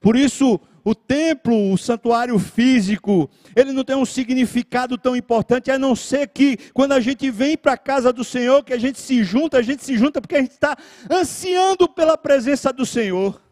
Por 0.00 0.14
isso, 0.14 0.60
o 0.84 0.94
templo, 0.94 1.72
o 1.72 1.76
santuário 1.76 2.38
físico, 2.38 3.28
ele 3.56 3.72
não 3.72 3.82
tem 3.82 3.96
um 3.96 4.04
significado 4.04 4.96
tão 4.96 5.16
importante, 5.16 5.72
a 5.72 5.78
não 5.78 5.96
ser 5.96 6.28
que 6.28 6.56
quando 6.72 6.92
a 6.92 7.00
gente 7.00 7.32
vem 7.32 7.56
para 7.56 7.72
a 7.72 7.76
casa 7.76 8.12
do 8.12 8.22
Senhor, 8.22 8.62
que 8.62 8.72
a 8.72 8.78
gente 8.78 9.00
se 9.00 9.24
junta, 9.24 9.58
a 9.58 9.62
gente 9.62 9.82
se 9.82 9.98
junta 9.98 10.20
porque 10.20 10.36
a 10.36 10.40
gente 10.40 10.52
está 10.52 10.76
ansiando 11.10 11.88
pela 11.88 12.16
presença 12.16 12.72
do 12.72 12.86
Senhor. 12.86 13.42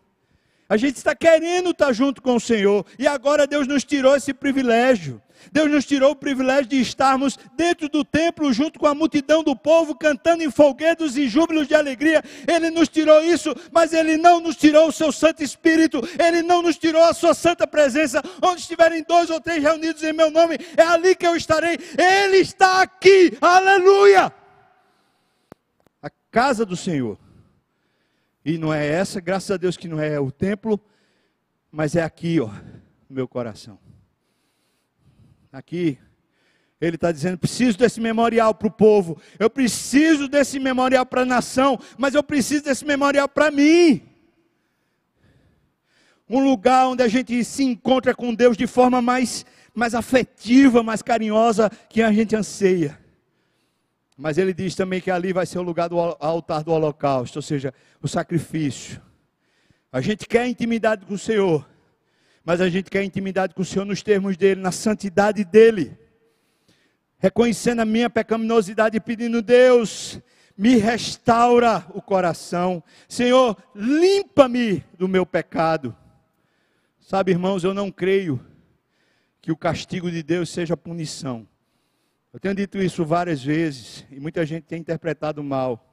A 0.68 0.76
gente 0.76 0.98
está 0.98 1.16
querendo 1.16 1.70
estar 1.70 1.92
junto 1.92 2.22
com 2.22 2.36
o 2.36 2.40
Senhor. 2.40 2.86
E 2.96 3.08
agora 3.08 3.44
Deus 3.44 3.66
nos 3.66 3.82
tirou 3.82 4.14
esse 4.14 4.32
privilégio. 4.32 5.20
Deus 5.52 5.70
nos 5.70 5.84
tirou 5.84 6.12
o 6.12 6.16
privilégio 6.16 6.66
de 6.66 6.80
estarmos 6.80 7.38
dentro 7.56 7.88
do 7.88 8.04
templo, 8.04 8.52
junto 8.52 8.78
com 8.78 8.86
a 8.86 8.94
multidão 8.94 9.42
do 9.42 9.56
povo, 9.56 9.94
cantando 9.94 10.42
em 10.42 10.50
folguedos 10.50 11.16
e 11.16 11.28
júbilos 11.28 11.66
de 11.66 11.74
alegria. 11.74 12.22
Ele 12.46 12.70
nos 12.70 12.88
tirou 12.88 13.22
isso, 13.22 13.54
mas 13.72 13.92
Ele 13.92 14.16
não 14.16 14.40
nos 14.40 14.56
tirou 14.56 14.88
o 14.88 14.92
seu 14.92 15.10
Santo 15.12 15.42
Espírito, 15.42 16.00
Ele 16.18 16.42
não 16.42 16.62
nos 16.62 16.76
tirou 16.76 17.02
a 17.02 17.14
sua 17.14 17.34
santa 17.34 17.66
presença. 17.66 18.22
Onde 18.42 18.60
estiverem 18.60 19.04
dois 19.06 19.30
ou 19.30 19.40
três 19.40 19.62
reunidos 19.62 20.02
em 20.02 20.12
meu 20.12 20.30
nome, 20.30 20.58
é 20.76 20.82
ali 20.82 21.14
que 21.14 21.26
eu 21.26 21.36
estarei. 21.36 21.78
Ele 21.98 22.38
está 22.38 22.82
aqui, 22.82 23.36
aleluia! 23.40 24.32
A 26.02 26.10
casa 26.30 26.64
do 26.64 26.76
Senhor. 26.76 27.18
E 28.44 28.56
não 28.56 28.72
é 28.72 28.86
essa, 28.86 29.20
graças 29.20 29.50
a 29.50 29.56
Deus 29.56 29.76
que 29.76 29.88
não 29.88 30.00
é 30.00 30.18
o 30.18 30.30
templo, 30.30 30.80
mas 31.70 31.94
é 31.94 32.02
aqui, 32.02 32.40
ó, 32.40 32.50
meu 33.08 33.28
coração. 33.28 33.78
Aqui, 35.52 35.98
ele 36.80 36.96
está 36.96 37.12
dizendo: 37.12 37.36
preciso 37.38 37.76
desse 37.76 38.00
memorial 38.00 38.54
para 38.54 38.68
o 38.68 38.70
povo, 38.70 39.20
eu 39.38 39.50
preciso 39.50 40.28
desse 40.28 40.58
memorial 40.58 41.04
para 41.04 41.22
a 41.22 41.26
nação, 41.26 41.78
mas 41.98 42.14
eu 42.14 42.22
preciso 42.22 42.64
desse 42.64 42.84
memorial 42.84 43.28
para 43.28 43.50
mim. 43.50 44.02
Um 46.28 46.42
lugar 46.42 46.86
onde 46.86 47.02
a 47.02 47.08
gente 47.08 47.44
se 47.44 47.64
encontra 47.64 48.14
com 48.14 48.32
Deus 48.32 48.56
de 48.56 48.66
forma 48.66 49.02
mais, 49.02 49.44
mais 49.74 49.94
afetiva, 49.94 50.82
mais 50.82 51.02
carinhosa 51.02 51.68
que 51.88 52.00
a 52.00 52.12
gente 52.12 52.36
anseia. 52.36 52.98
Mas 54.16 54.38
ele 54.38 54.52
diz 54.52 54.74
também 54.74 55.00
que 55.00 55.10
ali 55.10 55.32
vai 55.32 55.46
ser 55.46 55.58
o 55.58 55.62
lugar 55.62 55.88
do 55.88 55.98
altar 55.98 56.62
do 56.62 56.72
holocausto, 56.72 57.38
ou 57.38 57.42
seja, 57.42 57.74
o 58.00 58.06
sacrifício. 58.06 59.02
A 59.90 60.00
gente 60.00 60.26
quer 60.26 60.46
intimidade 60.46 61.04
com 61.04 61.14
o 61.14 61.18
Senhor, 61.18 61.68
mas 62.44 62.60
a 62.60 62.68
gente 62.68 62.90
quer 62.90 63.04
intimidade 63.04 63.54
com 63.54 63.62
o 63.62 63.64
Senhor 63.64 63.84
nos 63.84 64.02
termos 64.02 64.36
dele, 64.36 64.60
na 64.60 64.72
santidade 64.72 65.44
dele. 65.44 65.98
Reconhecendo 67.18 67.80
a 67.80 67.84
minha 67.84 68.08
pecaminosidade 68.08 68.96
e 68.96 69.00
pedindo, 69.00 69.42
Deus, 69.42 70.20
me 70.56 70.76
restaura 70.76 71.86
o 71.94 72.00
coração. 72.00 72.82
Senhor, 73.08 73.56
limpa-me 73.74 74.84
do 74.98 75.06
meu 75.06 75.26
pecado. 75.26 75.96
Sabe, 77.00 77.32
irmãos, 77.32 77.64
eu 77.64 77.74
não 77.74 77.90
creio 77.90 78.40
que 79.42 79.52
o 79.52 79.56
castigo 79.56 80.10
de 80.10 80.22
Deus 80.22 80.50
seja 80.50 80.76
punição. 80.76 81.46
Eu 82.32 82.38
tenho 82.38 82.54
dito 82.54 82.78
isso 82.78 83.04
várias 83.04 83.42
vezes 83.42 84.04
e 84.10 84.20
muita 84.20 84.46
gente 84.46 84.64
tem 84.64 84.80
interpretado 84.80 85.42
mal. 85.42 85.84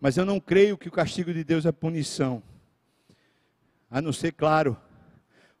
Mas 0.00 0.16
eu 0.16 0.24
não 0.24 0.38
creio 0.38 0.78
que 0.78 0.88
o 0.88 0.92
castigo 0.92 1.32
de 1.32 1.42
Deus 1.42 1.66
é 1.66 1.72
punição. 1.72 2.42
A 3.90 4.00
não 4.00 4.12
ser, 4.12 4.32
claro, 4.32 4.76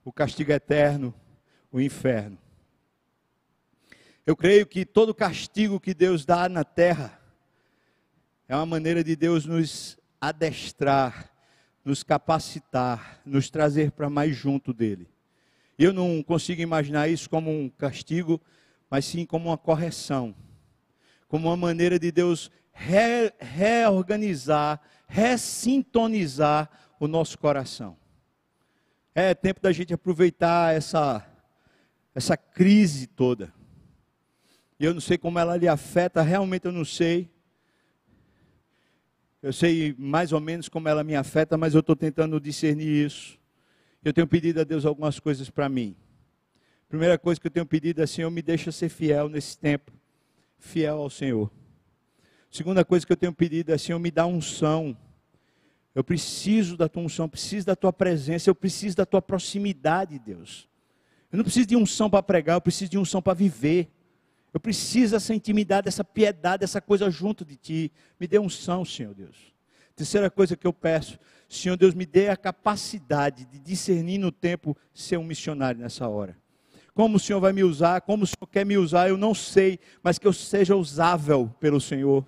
o 0.06 0.12
castigo 0.12 0.52
eterno, 0.52 1.12
o 1.72 1.80
inferno. 1.80 2.38
Eu 4.24 4.36
creio 4.36 4.64
que 4.64 4.86
todo 4.86 5.12
castigo 5.12 5.80
que 5.80 5.92
Deus 5.92 6.24
dá 6.24 6.48
na 6.48 6.62
terra 6.62 7.20
é 8.46 8.54
uma 8.54 8.64
maneira 8.64 9.02
de 9.02 9.16
Deus 9.16 9.44
nos 9.44 9.98
adestrar, 10.20 11.28
nos 11.84 12.04
capacitar, 12.04 13.20
nos 13.26 13.50
trazer 13.50 13.90
para 13.90 14.08
mais 14.08 14.36
junto 14.36 14.72
dele. 14.72 15.08
Eu 15.76 15.92
não 15.92 16.22
consigo 16.22 16.62
imaginar 16.62 17.08
isso 17.08 17.28
como 17.28 17.50
um 17.50 17.68
castigo, 17.68 18.40
mas 18.88 19.04
sim 19.06 19.26
como 19.26 19.48
uma 19.48 19.58
correção, 19.58 20.36
como 21.26 21.48
uma 21.48 21.56
maneira 21.56 21.98
de 21.98 22.12
Deus 22.12 22.48
re 22.72 23.32
reorganizar, 23.40 24.80
ressintonizar 25.08 26.70
o 27.00 27.08
nosso 27.08 27.36
coração. 27.36 27.96
É 29.18 29.32
tempo 29.32 29.62
da 29.62 29.72
gente 29.72 29.94
aproveitar 29.94 30.74
essa, 30.74 31.26
essa 32.14 32.36
crise 32.36 33.06
toda. 33.06 33.50
E 34.78 34.84
eu 34.84 34.92
não 34.92 35.00
sei 35.00 35.16
como 35.16 35.38
ela 35.38 35.56
lhe 35.56 35.66
afeta, 35.66 36.20
realmente 36.20 36.66
eu 36.66 36.72
não 36.72 36.84
sei. 36.84 37.30
Eu 39.42 39.54
sei 39.54 39.94
mais 39.96 40.32
ou 40.32 40.40
menos 40.40 40.68
como 40.68 40.86
ela 40.86 41.02
me 41.02 41.16
afeta, 41.16 41.56
mas 41.56 41.72
eu 41.72 41.80
estou 41.80 41.96
tentando 41.96 42.38
discernir 42.38 43.06
isso. 43.06 43.38
Eu 44.04 44.12
tenho 44.12 44.26
pedido 44.26 44.60
a 44.60 44.64
Deus 44.64 44.84
algumas 44.84 45.18
coisas 45.18 45.48
para 45.48 45.66
mim. 45.66 45.96
Primeira 46.86 47.16
coisa 47.16 47.40
que 47.40 47.46
eu 47.46 47.50
tenho 47.50 47.64
pedido 47.64 48.02
é, 48.02 48.06
Senhor, 48.06 48.30
me 48.30 48.42
deixa 48.42 48.70
ser 48.70 48.90
fiel 48.90 49.30
nesse 49.30 49.56
tempo. 49.56 49.92
Fiel 50.58 50.98
ao 50.98 51.08
Senhor. 51.08 51.50
Segunda 52.50 52.84
coisa 52.84 53.06
que 53.06 53.12
eu 53.14 53.16
tenho 53.16 53.32
pedido 53.32 53.72
é, 53.72 53.78
Senhor, 53.78 53.98
me 53.98 54.10
dá 54.10 54.26
unção 54.26 54.94
eu 55.96 56.04
preciso 56.04 56.76
da 56.76 56.90
tua 56.90 57.02
unção, 57.02 57.26
preciso 57.26 57.64
da 57.64 57.74
tua 57.74 57.90
presença, 57.90 58.50
eu 58.50 58.54
preciso 58.54 58.94
da 58.94 59.06
tua 59.06 59.22
proximidade, 59.22 60.18
Deus. 60.18 60.68
Eu 61.32 61.38
não 61.38 61.42
preciso 61.42 61.66
de 61.66 61.74
unção 61.74 62.10
para 62.10 62.22
pregar, 62.22 62.54
eu 62.54 62.60
preciso 62.60 62.90
de 62.90 62.98
unção 62.98 63.22
para 63.22 63.32
viver. 63.32 63.88
Eu 64.52 64.60
preciso 64.60 65.12
dessa 65.12 65.34
intimidade, 65.34 65.86
dessa 65.86 66.04
piedade, 66.04 66.60
dessa 66.60 66.82
coisa 66.82 67.10
junto 67.10 67.46
de 67.46 67.56
ti. 67.56 67.92
Me 68.20 68.26
dê 68.26 68.38
unção, 68.38 68.84
Senhor 68.84 69.14
Deus. 69.14 69.54
Terceira 69.94 70.28
coisa 70.28 70.54
que 70.54 70.66
eu 70.66 70.72
peço, 70.72 71.18
Senhor 71.48 71.78
Deus, 71.78 71.94
me 71.94 72.04
dê 72.04 72.28
a 72.28 72.36
capacidade 72.36 73.46
de 73.46 73.58
discernir 73.58 74.18
no 74.18 74.30
tempo 74.30 74.76
ser 74.92 75.16
um 75.16 75.24
missionário 75.24 75.80
nessa 75.80 76.06
hora. 76.06 76.36
Como 76.92 77.16
o 77.16 77.20
Senhor 77.20 77.40
vai 77.40 77.54
me 77.54 77.64
usar, 77.64 78.02
como 78.02 78.24
o 78.24 78.26
Senhor 78.26 78.46
quer 78.52 78.66
me 78.66 78.76
usar, 78.76 79.08
eu 79.08 79.16
não 79.16 79.34
sei, 79.34 79.80
mas 80.02 80.18
que 80.18 80.26
eu 80.26 80.32
seja 80.34 80.76
usável 80.76 81.50
pelo 81.58 81.80
Senhor 81.80 82.22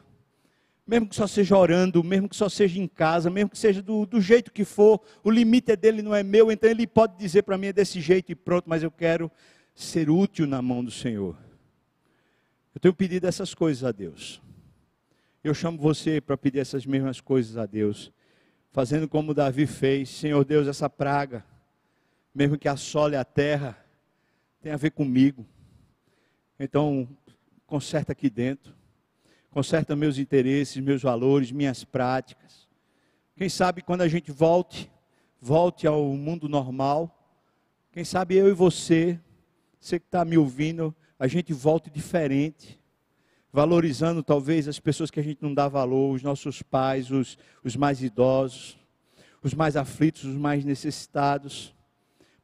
mesmo 0.89 1.07
que 1.07 1.15
só 1.15 1.27
seja 1.27 1.55
orando, 1.55 2.03
mesmo 2.03 2.31
que 2.31 2.35
só 2.35 2.49
seja 2.49 2.81
em 2.81 2.89
casa, 2.89 3.29
mesmo 3.29 3.51
que 3.51 3.59
seja 3.59 3.83
do, 3.83 4.07
do 4.07 4.23
jeito 4.23 4.51
que 4.51 4.65
for, 4.65 4.99
o 5.23 5.31
limite 5.31 5.71
é 5.71 5.77
dele, 5.77 6.01
não 6.01 6.15
é 6.15 6.23
meu, 6.23 6.51
então 6.51 6.69
ele 6.69 6.87
pode 6.87 7.19
dizer 7.19 7.43
para 7.43 7.59
mim 7.59 7.67
é 7.67 7.73
desse 7.75 8.01
jeito 8.01 8.33
e 8.33 8.35
pronto, 8.35 8.65
mas 8.67 8.83
eu 8.83 8.91
quero 8.91 9.31
ser 9.75 10.09
útil 10.09 10.47
na 10.47 10.63
mão 10.63 10.83
do 10.83 10.91
Senhor. 10.91 11.37
Eu 12.75 12.81
tenho 12.81 12.95
pedido 12.95 13.27
essas 13.27 13.53
coisas 13.53 13.85
a 13.85 13.93
Deus. 13.93 14.41
Eu 15.45 15.53
chamo 15.53 15.77
você 15.77 16.23
para 16.23 16.39
pedir 16.39 16.61
essas 16.61 16.87
mesmas 16.87 17.21
coisas 17.21 17.59
a 17.59 17.67
Deus, 17.67 18.11
fazendo 18.73 19.07
como 19.07 19.35
Davi 19.35 19.67
fez, 19.67 20.09
Senhor 20.09 20.43
Deus, 20.43 20.67
essa 20.67 20.89
praga, 20.89 21.45
mesmo 22.35 22.57
que 22.57 22.67
assole 22.67 23.15
a 23.15 23.25
terra, 23.25 23.77
tem 24.63 24.73
a 24.73 24.77
ver 24.79 24.93
comigo. 24.93 25.45
Então, 26.59 27.07
conserta 27.67 28.13
aqui 28.13 28.31
dentro 28.31 28.78
conserta 29.51 29.97
meus 29.97 30.19
interesses, 30.19 30.77
meus 30.83 31.03
valores, 31.03 31.51
minhas 31.51 31.85
práticas. 31.85 32.69
Quem 33.37 33.49
sabe 33.49 33.83
quando 33.83 34.03
a 34.03 34.09
gente 34.09 34.31
volte, 34.31 34.91
volte 35.41 35.87
ao 35.87 36.05
mundo 36.05 36.49
normal. 36.49 37.15
Quem 37.93 38.05
sabe 38.05 38.37
eu 38.37 38.49
e 38.49 38.53
você, 38.53 39.19
você 39.81 39.99
que 39.99 40.07
está 40.07 40.25
me 40.25 40.37
ouvindo, 40.37 40.95
a 41.19 41.27
gente 41.27 41.53
volte 41.53 41.91
diferente, 41.91 42.79
valorizando 43.53 44.23
talvez 44.23 44.69
as 44.69 44.79
pessoas 44.79 45.11
que 45.11 45.21
a 45.21 45.23
gente 45.23 45.43
não 45.43 45.55
dá 45.55 45.69
valor, 45.69 46.15
os 46.15 46.23
nossos 46.23 46.63
pais, 46.63 47.11
os, 47.11 47.39
os 47.65 47.75
mais 47.77 48.03
idosos, 48.03 48.79
os 49.43 49.55
mais 49.55 49.77
aflitos, 49.77 50.25
os 50.25 50.37
mais 50.37 50.65
necessitados. 50.65 51.75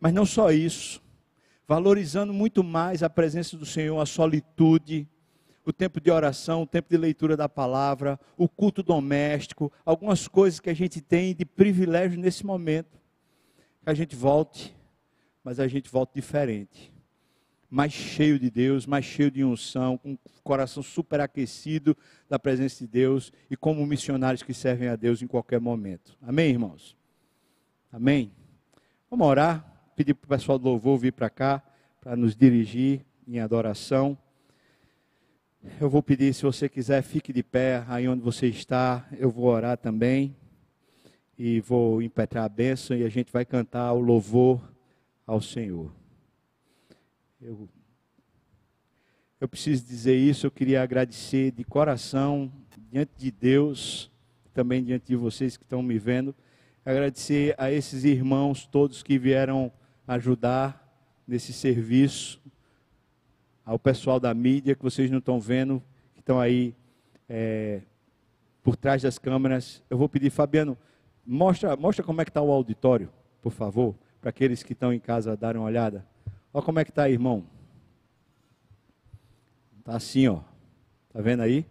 Mas 0.00 0.12
não 0.12 0.24
só 0.24 0.50
isso, 0.50 1.02
valorizando 1.66 2.32
muito 2.32 2.64
mais 2.64 3.02
a 3.02 3.10
presença 3.10 3.56
do 3.56 3.66
Senhor, 3.66 4.00
a 4.00 4.06
solitude, 4.06 5.08
o 5.64 5.72
tempo 5.72 6.00
de 6.00 6.10
oração, 6.10 6.62
o 6.62 6.66
tempo 6.66 6.90
de 6.90 6.96
leitura 6.96 7.36
da 7.36 7.48
palavra, 7.48 8.20
o 8.36 8.48
culto 8.48 8.82
doméstico, 8.82 9.72
algumas 9.84 10.28
coisas 10.28 10.60
que 10.60 10.68
a 10.68 10.74
gente 10.74 11.00
tem 11.00 11.34
de 11.34 11.44
privilégio 11.44 12.20
nesse 12.20 12.44
momento. 12.44 13.00
Que 13.82 13.90
a 13.90 13.94
gente 13.94 14.14
volte, 14.14 14.76
mas 15.42 15.58
a 15.58 15.66
gente 15.66 15.90
volte 15.90 16.14
diferente. 16.14 16.92
Mais 17.70 17.92
cheio 17.92 18.38
de 18.38 18.50
Deus, 18.50 18.86
mais 18.86 19.04
cheio 19.04 19.30
de 19.30 19.42
unção, 19.42 19.96
com 19.96 20.12
o 20.12 20.18
coração 20.42 20.82
superaquecido 20.82 21.96
da 22.28 22.38
presença 22.38 22.84
de 22.84 22.86
Deus 22.86 23.32
e 23.50 23.56
como 23.56 23.84
missionários 23.86 24.42
que 24.42 24.54
servem 24.54 24.88
a 24.88 24.96
Deus 24.96 25.22
em 25.22 25.26
qualquer 25.26 25.60
momento. 25.60 26.16
Amém, 26.22 26.50
irmãos? 26.50 26.96
Amém? 27.90 28.32
Vamos 29.10 29.26
orar, 29.26 29.92
pedir 29.96 30.14
para 30.14 30.26
o 30.26 30.28
pessoal 30.28 30.58
do 30.58 30.68
louvor 30.68 30.98
vir 30.98 31.12
para 31.12 31.30
cá, 31.30 31.62
para 32.00 32.14
nos 32.14 32.36
dirigir 32.36 33.04
em 33.26 33.40
adoração. 33.40 34.16
Eu 35.80 35.88
vou 35.88 36.02
pedir, 36.02 36.34
se 36.34 36.42
você 36.42 36.68
quiser, 36.68 37.02
fique 37.02 37.32
de 37.32 37.42
pé 37.42 37.84
aí 37.88 38.06
onde 38.06 38.22
você 38.22 38.46
está. 38.46 39.08
Eu 39.18 39.30
vou 39.30 39.46
orar 39.46 39.78
também. 39.78 40.36
E 41.38 41.58
vou 41.60 42.02
impetrar 42.02 42.44
a 42.44 42.48
bênção 42.50 42.94
e 42.94 43.02
a 43.02 43.08
gente 43.08 43.32
vai 43.32 43.46
cantar 43.46 43.92
o 43.94 43.98
louvor 43.98 44.60
ao 45.26 45.40
Senhor. 45.40 45.90
Eu, 47.40 47.66
eu 49.40 49.48
preciso 49.48 49.86
dizer 49.86 50.14
isso, 50.14 50.46
eu 50.46 50.50
queria 50.50 50.82
agradecer 50.82 51.50
de 51.50 51.64
coração, 51.64 52.52
diante 52.90 53.12
de 53.16 53.30
Deus, 53.30 54.12
também 54.52 54.84
diante 54.84 55.06
de 55.06 55.16
vocês 55.16 55.56
que 55.56 55.64
estão 55.64 55.82
me 55.82 55.98
vendo, 55.98 56.34
agradecer 56.84 57.54
a 57.56 57.72
esses 57.72 58.04
irmãos 58.04 58.66
todos 58.66 59.02
que 59.02 59.18
vieram 59.18 59.72
ajudar 60.06 60.94
nesse 61.26 61.54
serviço 61.54 62.40
ao 63.64 63.78
pessoal 63.78 64.20
da 64.20 64.32
mídia 64.34 64.74
que 64.74 64.82
vocês 64.82 65.10
não 65.10 65.18
estão 65.18 65.40
vendo, 65.40 65.82
que 66.14 66.20
estão 66.20 66.38
aí 66.38 66.74
é, 67.28 67.80
por 68.62 68.76
trás 68.76 69.02
das 69.02 69.18
câmeras. 69.18 69.82
Eu 69.88 69.96
vou 69.96 70.08
pedir, 70.08 70.30
Fabiano, 70.30 70.76
mostra, 71.26 71.76
mostra 71.76 72.04
como 72.04 72.20
é 72.20 72.24
que 72.24 72.30
está 72.30 72.42
o 72.42 72.50
auditório. 72.50 73.10
por 73.40 73.52
favor, 73.52 73.94
para 74.20 74.30
aqueles 74.30 74.62
que 74.62 74.72
estão 74.72 74.92
em 74.92 74.98
casa 74.98 75.36
darem 75.36 75.60
uma 75.60 75.66
olhada. 75.66 76.06
Olha 76.52 76.64
como 76.64 76.78
é 76.78 76.84
que 76.84 76.90
está, 76.90 77.08
irmão. 77.08 77.44
Está 79.80 79.96
assim, 79.96 80.26
ó. 80.28 80.40
Está 81.08 81.20
vendo 81.20 81.42
aí? 81.42 81.66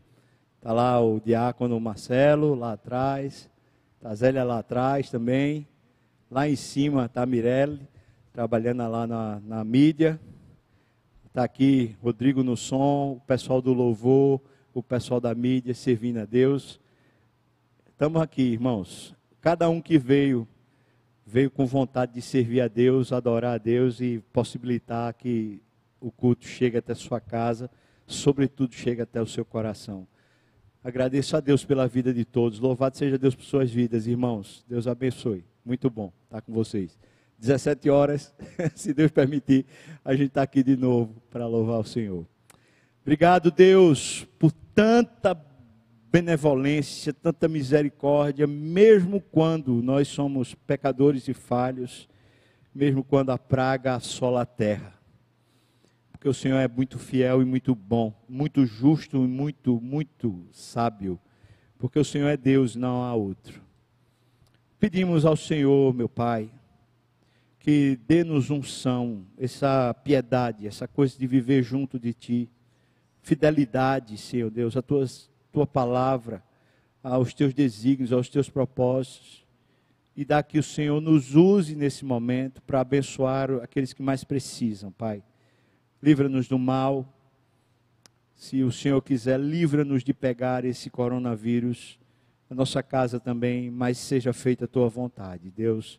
Está 0.58 0.72
lá 0.72 1.02
o 1.02 1.20
diácono 1.20 1.80
Marcelo, 1.80 2.54
lá 2.54 2.74
atrás. 2.74 3.50
Está 3.98 4.10
a 4.12 4.16
Zélia 4.16 4.44
lá 4.44 4.60
atrás 4.60 5.10
também. 5.10 5.68
Lá 6.30 6.48
em 6.48 6.56
cima 6.56 7.06
está 7.06 7.24
a 7.24 7.26
Mirelle, 7.26 7.88
trabalhando 8.32 8.88
lá 8.90 9.08
na, 9.08 9.40
na 9.40 9.64
mídia. 9.64 10.20
Está 11.34 11.46
aqui 11.46 11.96
Rodrigo 12.00 12.44
no 12.44 12.56
som, 12.56 13.14
o 13.14 13.20
pessoal 13.26 13.60
do 13.60 13.74
louvor, 13.74 14.40
o 14.72 14.84
pessoal 14.84 15.20
da 15.20 15.34
mídia 15.34 15.74
servindo 15.74 16.20
a 16.20 16.26
Deus. 16.26 16.80
Estamos 17.90 18.22
aqui, 18.22 18.44
irmãos. 18.44 19.16
Cada 19.42 19.68
um 19.68 19.82
que 19.82 19.98
veio, 19.98 20.48
veio 21.26 21.50
com 21.50 21.66
vontade 21.66 22.14
de 22.14 22.22
servir 22.22 22.62
a 22.62 22.68
Deus, 22.68 23.12
adorar 23.12 23.56
a 23.56 23.58
Deus 23.58 24.00
e 24.00 24.24
possibilitar 24.32 25.12
que 25.16 25.60
o 26.00 26.12
culto 26.12 26.46
chegue 26.46 26.78
até 26.78 26.94
sua 26.94 27.20
casa, 27.20 27.68
sobretudo 28.06 28.76
chegue 28.76 29.02
até 29.02 29.20
o 29.20 29.26
seu 29.26 29.44
coração. 29.44 30.08
Agradeço 30.84 31.36
a 31.36 31.40
Deus 31.40 31.66
pela 31.66 31.88
vida 31.88 32.14
de 32.14 32.26
todos. 32.26 32.60
Louvado 32.60 32.96
seja 32.96 33.18
Deus 33.18 33.34
por 33.34 33.44
suas 33.44 33.72
vidas, 33.72 34.06
irmãos. 34.06 34.64
Deus 34.70 34.86
abençoe. 34.86 35.44
Muito 35.66 35.90
bom 35.90 36.14
estar 36.26 36.42
com 36.42 36.54
vocês. 36.54 36.96
17 37.40 37.90
horas, 37.90 38.34
se 38.76 38.94
Deus 38.94 39.12
permitir, 39.12 39.66
a 40.04 40.14
gente 40.14 40.28
está 40.28 40.42
aqui 40.42 40.64
de 40.64 40.78
novo 40.78 41.22
para 41.30 41.46
louvar 41.48 41.80
o 41.80 41.84
Senhor. 41.84 42.26
Obrigado, 43.02 43.52
Deus, 43.52 44.26
por 44.40 44.52
tanta 44.74 45.36
benevolência, 46.12 47.12
tanta 47.12 47.48
misericórdia, 47.48 48.46
mesmo 48.46 49.20
quando 49.20 49.82
nós 49.82 50.08
somos 50.08 50.54
pecadores 50.54 51.28
e 51.28 51.34
falhos, 51.34 52.08
mesmo 52.74 53.04
quando 53.04 53.32
a 53.32 53.38
praga 53.38 53.96
assola 53.96 54.44
a 54.44 54.46
terra. 54.46 54.94
Porque 56.12 56.30
o 56.30 56.34
Senhor 56.34 56.58
é 56.60 56.68
muito 56.68 56.98
fiel 56.98 57.42
e 57.42 57.46
muito 57.46 57.76
bom, 57.76 58.14
muito 58.30 58.66
justo 58.66 59.18
e 59.18 59.28
muito, 59.28 59.82
muito 59.82 60.48
sábio. 60.52 61.20
Porque 61.78 62.00
o 62.00 62.06
Senhor 62.06 62.30
é 62.30 62.38
Deus, 62.38 62.76
não 62.76 63.04
há 63.04 63.14
outro. 63.14 63.62
Pedimos 64.80 65.26
ao 65.26 65.36
Senhor, 65.36 65.94
meu 65.94 66.08
Pai, 66.08 66.50
que 67.64 67.98
dê-nos 68.06 68.50
unção, 68.50 69.26
essa 69.38 69.94
piedade, 70.04 70.68
essa 70.68 70.86
coisa 70.86 71.18
de 71.18 71.26
viver 71.26 71.64
junto 71.64 71.98
de 71.98 72.14
Ti, 72.14 72.52
fidelidade, 73.22 74.18
Senhor 74.18 74.52
Deus, 74.52 74.76
a 74.76 74.82
tuas, 74.82 75.32
Tua 75.50 75.66
palavra, 75.66 76.44
aos 77.02 77.34
Teus 77.34 77.54
desígnios, 77.54 78.12
aos 78.12 78.28
Teus 78.28 78.50
propósitos, 78.50 79.46
e 80.14 80.26
dá 80.26 80.44
que 80.44 80.60
o 80.60 80.64
Senhor 80.64 81.00
nos 81.00 81.38
use 81.38 81.74
nesse 81.74 82.04
momento 82.04 82.62
para 82.64 82.82
abençoar 82.82 83.50
aqueles 83.64 83.94
que 83.94 84.04
mais 84.04 84.26
precisam, 84.26 84.92
Pai. 84.92 85.24
Livra-nos 86.02 86.50
do 86.50 86.60
mal, 86.60 87.08
se 88.36 88.62
o 88.62 88.74
Senhor 88.74 89.02
quiser, 89.02 89.40
livra-nos 89.40 90.04
de 90.04 90.14
pegar 90.14 90.66
esse 90.66 90.90
coronavírus, 90.90 91.98
a 92.50 92.54
nossa 92.54 92.84
casa 92.84 93.22
também, 93.22 93.72
mas 93.72 93.98
seja 93.98 94.34
feita 94.34 94.66
a 94.66 94.68
Tua 94.68 94.90
vontade, 94.90 95.50
Deus 95.50 95.98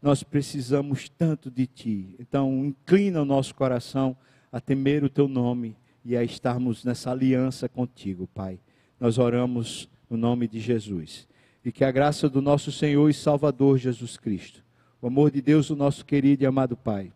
nós 0.00 0.22
precisamos 0.22 1.08
tanto 1.08 1.50
de 1.50 1.66
Ti. 1.66 2.14
Então, 2.18 2.64
inclina 2.64 3.22
o 3.22 3.24
nosso 3.24 3.54
coração 3.54 4.16
a 4.50 4.60
temer 4.60 5.04
o 5.04 5.08
Teu 5.08 5.28
nome 5.28 5.76
e 6.04 6.16
a 6.16 6.22
estarmos 6.22 6.84
nessa 6.84 7.10
aliança 7.10 7.68
contigo, 7.68 8.28
Pai. 8.34 8.58
Nós 8.98 9.18
oramos 9.18 9.88
no 10.08 10.16
nome 10.16 10.48
de 10.48 10.60
Jesus. 10.60 11.28
E 11.64 11.72
que 11.72 11.84
a 11.84 11.90
graça 11.90 12.28
do 12.28 12.40
nosso 12.40 12.72
Senhor 12.72 13.08
e 13.10 13.14
Salvador 13.14 13.78
Jesus 13.78 14.16
Cristo, 14.16 14.64
o 15.02 15.06
amor 15.06 15.30
de 15.30 15.42
Deus, 15.42 15.70
o 15.70 15.76
nosso 15.76 16.04
querido 16.04 16.42
e 16.42 16.46
amado 16.46 16.76
Pai, 16.76 17.12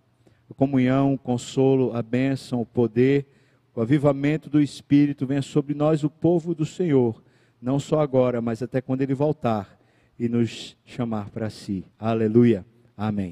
a 0.51 0.55
comunhão, 0.55 1.15
o 1.15 1.19
consolo, 1.19 1.97
a 1.97 2.03
bênção, 2.03 2.61
o 2.61 2.67
poder, 2.67 3.27
o 3.75 3.81
avivamento 3.81 4.51
do 4.51 4.61
Espírito 4.61 5.27
venha 5.27 5.41
sobre 5.41 5.75
nós, 5.75 6.05
o 6.05 6.11
povo 6.11 6.55
do 6.55 6.67
Senhor, 6.67 7.23
não 7.61 7.79
só 7.79 8.01
agora, 8.01 8.41
mas 8.41 8.63
até 8.63 8.81
quando 8.81 9.01
Ele 9.01 9.15
voltar 9.15 9.79
e 10.19 10.29
nos 10.29 10.77
chamar 10.85 11.31
para 11.31 11.49
si. 11.49 11.85
Aleluia. 11.99 12.72
Amém. 13.03 13.31